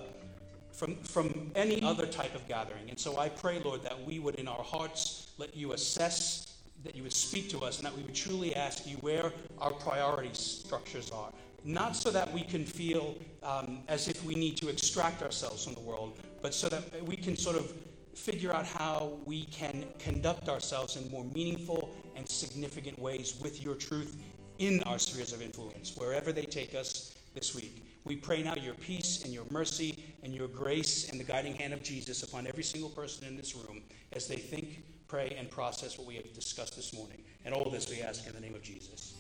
from, 0.72 0.96
from 0.96 1.52
any 1.56 1.84
other 1.84 2.06
type 2.06 2.34
of 2.36 2.48
gathering. 2.48 2.90
And 2.90 2.98
so 2.98 3.18
I 3.18 3.28
pray, 3.28 3.60
Lord, 3.60 3.84
that 3.84 4.02
we 4.02 4.20
would 4.20 4.36
in 4.36 4.48
our 4.48 4.64
hearts 4.64 5.34
let 5.38 5.54
you 5.54 5.74
assess 5.74 6.56
that 6.86 6.96
you 6.96 7.04
would 7.04 7.12
speak 7.12 7.50
to 7.50 7.60
us 7.60 7.80
and 7.80 7.86
that 7.86 7.98
we 7.98 8.04
would 8.04 8.16
truly 8.16 8.56
ask 8.56 8.88
you 8.88 8.96
where 8.98 9.34
our 9.58 9.72
priority 9.72 10.30
structures 10.32 11.12
are. 11.12 11.34
Not 11.64 11.96
so 11.96 12.10
that 12.12 12.32
we 12.34 12.42
can 12.42 12.66
feel 12.66 13.18
um, 13.44 13.80
as 13.88 14.08
if 14.08 14.24
we 14.24 14.36
need 14.36 14.58
to 14.58 14.70
extract 14.70 15.22
ourselves 15.22 15.66
from 15.66 15.74
the 15.74 15.82
world, 15.82 16.20
but 16.42 16.54
so 16.54 16.70
that 16.70 17.04
we 17.06 17.16
can 17.16 17.36
sort 17.36 17.56
of 17.56 17.74
figure 18.14 18.54
out 18.54 18.66
how 18.66 19.14
we 19.26 19.46
can 19.46 19.86
conduct 19.98 20.50
ourselves 20.50 20.96
in 20.98 21.10
more 21.10 21.24
meaningful 21.34 21.96
and 22.16 22.28
significant 22.28 23.00
ways 23.00 23.40
with 23.42 23.64
your 23.64 23.76
truth 23.76 24.22
in 24.58 24.84
our 24.84 25.00
spheres 25.00 25.32
of 25.32 25.42
influence, 25.42 25.96
wherever 25.96 26.32
they 26.32 26.44
take 26.44 26.76
us 26.76 27.16
this 27.34 27.56
week. 27.56 27.86
We 28.04 28.16
pray 28.16 28.44
now 28.44 28.56
your 28.56 28.74
peace 28.74 29.24
and 29.24 29.34
your 29.34 29.46
mercy 29.52 30.04
and 30.24 30.34
your 30.34 30.48
grace 30.48 31.10
and 31.10 31.20
the 31.20 31.24
guiding 31.24 31.54
hand 31.54 31.74
of 31.74 31.84
Jesus 31.84 32.24
upon 32.24 32.48
every 32.48 32.64
single 32.64 32.90
person 32.90 33.28
in 33.28 33.38
this 33.38 33.56
room 33.56 33.82
as 34.14 34.28
they 34.28 34.36
think, 34.36 34.84
pray 35.08 35.36
and 35.38 35.50
process 35.50 35.98
what 35.98 36.08
we 36.08 36.16
have 36.16 36.34
discussed 36.34 36.76
this 36.76 36.94
morning. 36.94 37.24
And 37.46 37.54
all 37.54 37.70
this 37.70 37.90
we 37.90 38.02
ask 38.02 38.28
in 38.28 38.34
the 38.34 38.40
name 38.40 38.56
of 38.56 38.62
Jesus. 38.62 39.19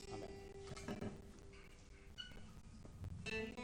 All 3.32 3.38
right, 3.38 3.59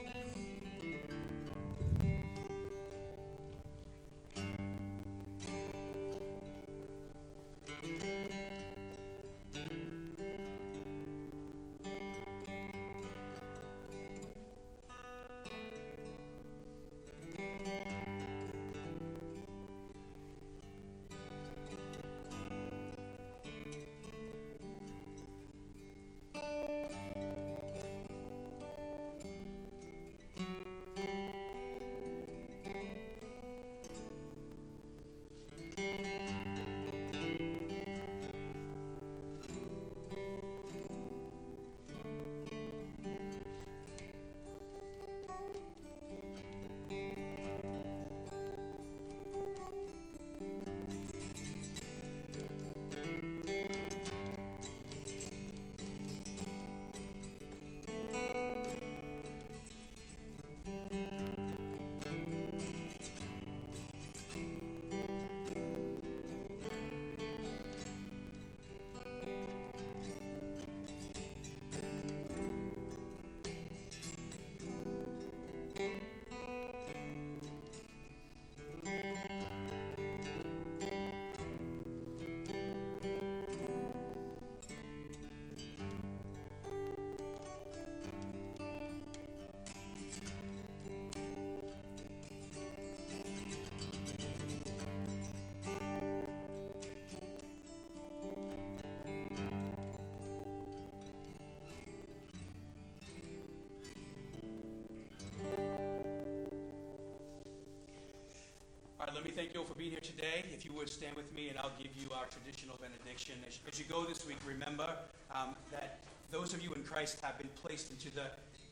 me 109.26 109.32
thank 109.32 109.56
you 109.56 109.60
all 109.60 109.66
for 109.66 109.74
being 109.74 109.90
here 109.90 110.06
today. 110.06 110.46
If 110.54 110.64
you 110.64 110.72
would 110.74 110.88
stand 110.88 111.16
with 111.16 111.34
me, 111.34 111.50
and 111.50 111.58
I'll 111.58 111.74
give 111.82 111.90
you 111.98 112.14
our 112.14 112.26
traditional 112.30 112.78
benediction. 112.78 113.34
As, 113.48 113.58
as 113.68 113.80
you 113.80 113.86
go 113.86 114.06
this 114.06 114.28
week, 114.28 114.38
remember 114.46 114.88
um, 115.34 115.56
that 115.72 115.98
those 116.30 116.54
of 116.54 116.62
you 116.62 116.72
in 116.74 116.84
Christ 116.84 117.20
have 117.22 117.36
been 117.40 117.50
placed 117.60 117.90
into 117.90 118.14
the, 118.14 118.30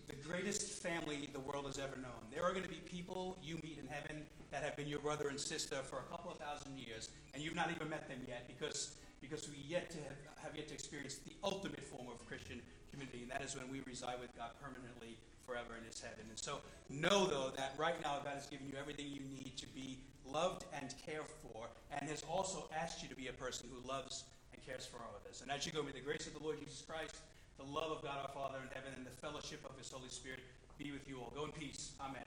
the 0.07 0.15
greatest 0.21 0.83
family 0.83 1.27
the 1.33 1.39
world 1.39 1.65
has 1.65 1.79
ever 1.79 1.95
known. 1.97 2.21
There 2.31 2.43
are 2.43 2.51
going 2.51 2.61
to 2.61 2.69
be 2.69 2.81
people 2.85 3.35
you 3.41 3.55
meet 3.63 3.79
in 3.81 3.87
heaven 3.89 4.21
that 4.51 4.61
have 4.61 4.77
been 4.77 4.87
your 4.87 4.99
brother 4.99 5.29
and 5.29 5.39
sister 5.39 5.77
for 5.77 5.97
a 5.97 6.07
couple 6.11 6.29
of 6.29 6.37
thousand 6.37 6.77
years, 6.77 7.09
and 7.33 7.41
you've 7.41 7.55
not 7.55 7.71
even 7.73 7.89
met 7.89 8.07
them 8.07 8.21
yet 8.27 8.45
because, 8.47 8.93
because 9.21 9.49
we 9.49 9.57
yet 9.67 9.89
to 9.89 9.97
have, 9.97 10.17
have 10.43 10.55
yet 10.55 10.67
to 10.67 10.75
experience 10.75 11.15
the 11.25 11.33
ultimate 11.43 11.83
form 11.83 12.05
of 12.13 12.23
Christian 12.27 12.61
community, 12.91 13.23
and 13.23 13.31
that 13.31 13.41
is 13.41 13.55
when 13.57 13.65
we 13.71 13.81
reside 13.89 14.21
with 14.21 14.29
God 14.37 14.51
permanently 14.61 15.17
forever 15.47 15.73
in 15.81 15.83
his 15.83 15.99
heaven. 15.99 16.25
And 16.29 16.37
so 16.37 16.61
know, 16.89 17.25
though, 17.25 17.51
that 17.57 17.73
right 17.77 17.99
now 18.03 18.21
God 18.23 18.35
has 18.35 18.45
given 18.45 18.67
you 18.69 18.77
everything 18.79 19.07
you 19.09 19.21
need 19.21 19.32
loved 20.33 20.65
and 20.73 20.93
cared 21.05 21.29
for, 21.41 21.69
and 21.91 22.09
has 22.09 22.23
also 22.29 22.65
asked 22.75 23.03
you 23.03 23.09
to 23.09 23.15
be 23.15 23.27
a 23.27 23.33
person 23.33 23.69
who 23.71 23.87
loves 23.87 24.25
and 24.51 24.65
cares 24.65 24.85
for 24.85 24.97
others. 24.97 25.41
And 25.41 25.51
as 25.51 25.65
you 25.65 25.71
go, 25.71 25.83
may 25.83 25.91
the 25.91 26.01
grace 26.01 26.27
of 26.27 26.33
the 26.33 26.43
Lord 26.43 26.59
Jesus 26.59 26.81
Christ, 26.81 27.15
the 27.57 27.63
love 27.63 27.91
of 27.91 28.01
God 28.01 28.17
our 28.21 28.33
Father 28.33 28.57
in 28.57 28.69
heaven, 28.73 28.91
and 28.97 29.05
the 29.05 29.15
fellowship 29.21 29.61
of 29.69 29.77
his 29.77 29.89
Holy 29.91 30.09
Spirit 30.09 30.39
be 30.77 30.91
with 30.91 31.07
you 31.07 31.19
all. 31.19 31.31
Go 31.35 31.45
in 31.45 31.51
peace. 31.51 31.91
Amen. 32.01 32.25